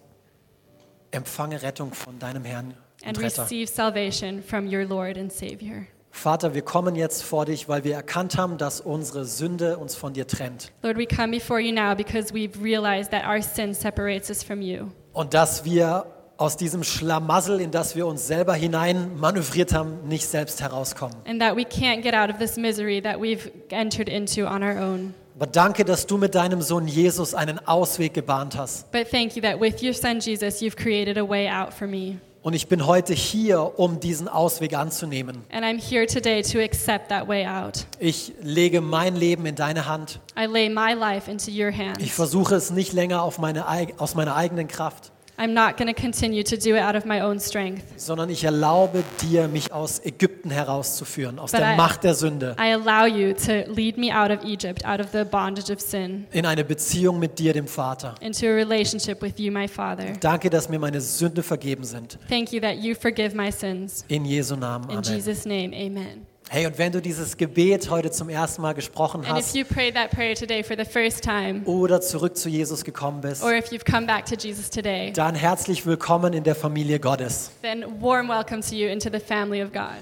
empfange 1.11 1.61
Rettung 1.61 1.93
von 1.93 2.17
deinem 2.19 2.45
Herrn 2.45 2.73
and 3.03 3.17
und 3.17 3.23
Retter. 3.25 3.43
receive 3.43 3.67
salvation 3.69 4.41
from 4.41 4.67
your 4.67 4.85
Lord 4.85 5.17
and 5.17 5.31
Savior. 5.31 5.87
Vater, 6.11 6.53
wir 6.53 6.61
kommen 6.61 6.95
jetzt 6.95 7.23
vor 7.23 7.43
dich, 7.45 7.67
weil 7.67 7.83
wir 7.83 7.93
erkannt 7.93 8.37
haben, 8.37 8.57
dass 8.57 8.79
unsere 8.79 9.25
Sünde 9.25 9.77
uns 9.77 9.95
von 9.95 10.13
dir 10.13 10.25
trennt. 10.25 10.71
Lord, 10.81 10.97
we 10.97 11.05
come 11.05 11.31
before 11.31 11.59
you 11.59 11.73
now 11.73 11.93
because 11.93 12.33
we've 12.33 12.57
realized 12.63 13.11
that 13.11 13.25
our 13.27 13.41
sin 13.41 13.73
separates 13.73 14.29
us 14.29 14.41
from 14.41 14.61
you. 14.61 14.91
Und 15.11 15.33
dass 15.33 15.65
wir 15.65 16.05
aus 16.37 16.57
diesem 16.57 16.83
Schlamassel, 16.83 17.61
in 17.61 17.71
das 17.71 17.95
wir 17.95 18.07
uns 18.07 18.27
selber 18.27 18.53
hinein 18.53 19.17
manövriert 19.17 19.73
haben, 19.73 20.07
nicht 20.07 20.27
selbst 20.27 20.61
herauskommen. 20.61 21.15
And 21.27 21.39
that 21.41 21.55
we 21.55 21.61
can't 21.63 22.01
get 22.01 22.13
out 22.13 22.29
of 22.29 22.37
this 22.39 22.57
misery 22.57 23.01
that 23.01 23.17
we've 23.19 23.51
entered 23.69 24.09
into 24.09 24.45
on 24.45 24.63
our 24.63 24.77
own. 24.77 25.13
Aber 25.37 25.47
danke, 25.47 25.83
dass 25.83 26.05
du 26.07 26.17
mit 26.17 26.33
deinem 26.35 26.61
Sohn 26.61 26.87
Jesus 26.87 27.33
einen 27.33 27.59
Ausweg 27.67 28.13
gebahnt 28.13 28.57
hast. 28.57 28.89
But 28.91 29.09
thank 29.11 29.35
you 29.35 29.41
that 29.41 29.59
with 29.59 29.81
your 29.83 29.93
son 29.93 30.19
Jesus, 30.19 30.61
you've 30.61 30.77
created 30.77 31.17
a 31.17 31.27
way 31.27 31.49
out 31.49 31.73
for 31.73 31.87
me. 31.87 32.17
Und 32.41 32.53
ich 32.53 32.67
bin 32.67 32.85
heute 32.85 33.13
hier, 33.13 33.79
um 33.79 33.99
diesen 33.99 34.27
Ausweg 34.27 34.75
anzunehmen. 34.77 35.43
And 35.51 35.65
I'm 35.65 35.79
here 35.81 36.05
today 36.05 36.43
to 36.43 36.59
accept 36.59 37.09
that 37.09 37.27
way 37.27 37.45
out. 37.47 37.85
Ich 37.97 38.33
lege 38.41 38.81
mein 38.81 39.15
Leben 39.15 39.45
in 39.47 39.55
deine 39.55 39.87
Hand. 39.87 40.19
I 40.39 40.45
lay 40.45 40.69
my 40.69 40.93
life 40.93 41.29
into 41.29 41.49
your 41.49 41.69
Ich 41.69 41.77
hands. 41.79 42.11
versuche 42.11 42.53
es 42.55 42.69
nicht 42.69 42.93
länger 42.93 43.23
auf 43.23 43.39
meine, 43.39 43.65
aus 43.97 44.13
meiner 44.13 44.35
eigenen 44.35 44.67
Kraft, 44.67 45.11
I'm 45.37 45.53
not 45.53 45.75
going 45.77 45.93
to 45.93 46.01
continue 46.01 46.43
to 46.43 46.55
do 46.55 46.75
it 46.75 46.81
out 46.81 46.95
of 46.95 47.03
my 47.05 47.19
own 47.21 47.39
strength. 47.39 47.83
sondern 47.97 48.29
ich 48.29 48.43
erlaube 48.45 49.03
dir, 49.21 49.47
mich 49.49 49.71
aus 49.73 49.99
Ägypten 50.05 50.49
herauszuführen, 50.49 51.39
aus 51.39 51.51
But 51.51 51.59
der 51.59 51.73
I- 51.73 51.75
Macht 51.77 52.03
der 52.05 52.13
Sünde, 52.13 52.55
I 52.59 52.71
allow 52.73 53.05
you 53.05 53.33
to 53.33 53.69
lead 53.71 53.97
me 53.97 54.13
out 54.17 54.31
of 54.31 54.43
Egypt, 54.45 54.85
out 54.85 54.99
of 54.99 55.07
the 55.11 55.23
bondage 55.25 55.69
of 55.71 55.81
sin, 55.81 56.25
in 56.31 56.45
eine 56.45 56.63
Beziehung 56.63 57.19
mit 57.19 57.37
dir, 57.37 57.51
dem 57.53 57.67
Vater. 57.67 58.15
into 58.21 58.45
a 58.47 58.51
relationship 58.53 59.21
with 59.21 59.33
you, 59.37 59.51
my 59.51 59.67
Father. 59.67 60.13
Danke, 60.21 60.49
dass 60.49 60.69
mir 60.69 60.79
meine 60.79 61.01
Sünde 61.01 61.43
vergeben 61.43 61.83
sind. 61.83 62.17
Thank 62.29 62.53
you 62.53 62.61
that 62.61 62.75
you 62.77 62.95
forgive 62.95 63.35
my 63.35 63.51
sins. 63.51 64.05
In 64.07 64.23
Jesu 64.25 64.55
Namen. 64.55 64.89
In 64.89 64.97
Amen. 64.99 65.03
Jesus' 65.13 65.45
name, 65.45 65.73
amen. 65.75 66.25
Hey, 66.47 66.67
und 66.67 66.77
wenn 66.77 66.91
du 66.91 67.01
dieses 67.01 67.37
Gebet 67.37 67.89
heute 67.89 68.11
zum 68.11 68.29
ersten 68.29 68.61
Mal 68.61 68.73
gesprochen 68.73 69.21
And 69.21 69.29
if 69.29 69.45
hast 69.45 69.55
you 69.55 69.65
prayed 69.65 69.95
that 69.95 70.11
prayer 70.11 70.35
today 70.35 70.63
for 70.63 70.77
the 70.77 70.85
first 70.85 71.23
time, 71.23 71.63
oder 71.65 72.01
zurück 72.01 72.37
zu 72.37 72.49
Jesus 72.49 72.83
gekommen 72.83 73.21
bist, 73.21 73.43
or 73.43 73.51
if 73.53 73.71
you've 73.71 73.83
come 73.83 74.05
back 74.05 74.25
to 74.27 74.35
Jesus 74.35 74.69
today, 74.69 75.11
dann 75.11 75.33
herzlich 75.33 75.87
willkommen 75.87 76.33
in 76.33 76.43
der 76.43 76.53
Familie 76.53 76.99
Gottes. 76.99 77.49
then 77.63 77.83
warm 77.99 78.27
welcome 78.29 78.61
to 78.61 78.75
you 78.75 78.87
into 78.87 79.09
the 79.11 79.19
family 79.19 79.63
of 79.63 79.73
God. 79.73 79.97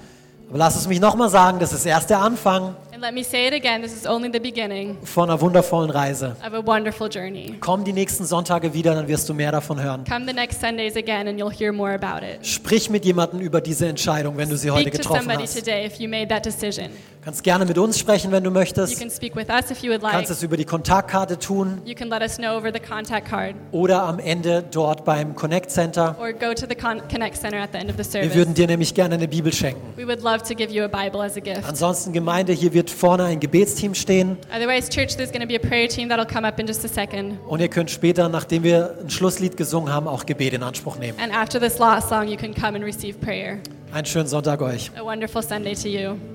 Aber 0.50 0.58
lass 0.58 0.76
es 0.76 0.86
mich 0.86 1.00
nochmal 1.00 1.30
sagen, 1.30 1.58
das 1.58 1.72
ist 1.72 1.86
erst 1.86 2.10
der 2.10 2.18
Anfang 2.20 2.76
let 3.04 3.12
me 3.12 3.22
say 3.22 3.46
it 3.48 3.52
again 3.54 3.82
this 3.82 3.92
is 3.94 4.06
only 4.06 4.30
the 4.32 4.40
beginning 4.40 4.96
von 5.04 5.28
einer 5.28 5.38
wundervollen 5.40 5.90
Reise. 5.90 6.34
of 6.46 6.54
a 6.54 6.66
wonderful 6.66 7.08
journey. 7.08 7.54
Komm 7.60 7.84
die 7.84 7.92
nächsten 7.92 8.24
Sonntage 8.24 8.72
wieder, 8.72 8.94
dann 8.94 9.06
wirst 9.08 9.28
du 9.28 9.34
mehr 9.34 9.52
davon 9.52 9.82
hören. 9.82 10.04
Come 10.08 10.26
the 10.26 10.32
next 10.32 10.60
Sundays 10.60 10.96
again 10.96 11.28
and 11.28 11.38
you'll 11.38 11.52
hear 11.54 11.70
more 11.72 11.92
about 11.92 12.24
it. 12.24 12.46
Sprich 12.46 12.88
mit 12.88 13.04
jemandem 13.04 13.40
über 13.40 13.60
diese 13.60 13.86
Entscheidung, 13.86 14.36
wenn 14.38 14.48
du 14.48 14.56
sie 14.56 14.70
heute 14.70 14.82
Speak 14.88 14.92
to 14.94 14.98
getroffen 14.98 15.20
somebody 15.24 15.42
hast. 15.46 15.58
today 15.58 15.84
if 15.86 15.96
you 16.00 16.08
made 16.08 16.28
that 16.28 16.44
decision. 16.46 16.88
Du 16.88 17.26
kannst 17.26 17.42
gerne 17.42 17.64
mit 17.64 17.78
uns 17.78 17.98
sprechen, 17.98 18.30
wenn 18.32 18.44
du 18.44 18.50
You 18.50 18.54
möchtest. 18.54 18.98
can 18.98 19.10
speak 19.10 19.34
with 19.36 19.48
us 19.48 19.70
if 19.70 19.82
you 19.82 19.90
would 19.90 20.00
Du 20.02 20.06
like. 20.06 20.12
kannst 20.16 20.30
es 20.30 20.42
über 20.42 20.56
die 20.56 20.64
Kontaktkarte 20.66 21.38
tun 21.38 21.80
You 21.84 21.94
can 21.94 22.08
let 22.08 22.20
us 22.22 22.36
know 22.36 22.56
over 22.56 22.70
the 22.72 22.80
contact 22.80 23.28
card 23.28 23.54
oder 23.72 24.02
am 24.02 24.18
Ende 24.18 24.62
dort 24.70 25.04
beim 25.04 25.34
Connect 25.34 25.70
Center. 25.70 26.16
or 26.20 26.32
go 26.32 26.52
to 26.54 26.66
the 26.68 26.74
Con- 26.74 27.00
Connect 27.10 27.36
Center 27.36 27.58
at 27.60 27.70
the 27.72 27.78
end 27.78 27.88
of 27.90 27.96
the 27.96 28.04
Wir 28.04 28.22
service. 28.22 28.34
würden 28.34 28.54
dir 28.54 28.66
nämlich 28.66 28.92
gerne 28.94 29.14
eine 29.14 29.26
Bibel 29.28 29.52
schenken. 29.52 29.80
We 29.96 30.06
would 30.06 30.22
love 30.22 30.42
to 30.48 30.54
give 30.54 30.70
you 30.72 30.84
a 30.84 30.88
Bible 30.88 31.22
as 31.22 31.36
a 31.36 31.40
gift. 31.40 31.64
Ansonsten 31.66 32.12
Gemeinde, 32.12 32.52
hier 32.52 32.72
wird 32.74 32.90
vorne 32.94 33.24
ein 33.24 33.40
Gebetsteam 33.40 33.94
stehen 33.94 34.36
Otherwise, 34.54 34.88
church, 34.88 35.16
there's 35.16 35.30
going 35.30 35.40
to 35.40 35.46
be 35.46 35.56
a 35.56 35.58
prayer 35.58 35.88
team 35.88 36.08
that'll 36.08 36.26
come 36.26 36.46
up 36.46 36.58
in 36.58 36.66
just 36.66 36.84
a 36.84 36.88
second. 36.88 37.38
und 37.46 37.60
ihr 37.60 37.68
könnt 37.68 37.90
später, 37.90 38.28
nachdem 38.28 38.62
wir 38.62 38.96
ein 39.02 39.10
Schlusslied 39.10 39.56
gesungen 39.56 39.92
haben, 39.92 40.08
auch 40.08 40.26
Gebet 40.26 40.52
in 40.54 40.62
Anspruch 40.62 40.98
nehmen. 40.98 41.18
And 41.20 41.34
after 41.34 41.60
this 41.60 41.78
last 41.78 42.08
song, 42.08 42.28
you 42.28 42.36
can 42.36 42.54
come 42.54 42.74
and 42.76 42.84
receive 42.84 43.18
prayer. 43.18 43.58
Einen 43.92 44.06
schönen 44.06 44.26
Sonntag 44.26 44.60
euch. 44.62 44.90
A 44.96 45.04
wonderful 45.04 45.42
Sunday 45.42 45.74
to 45.74 45.88
you. 45.88 46.33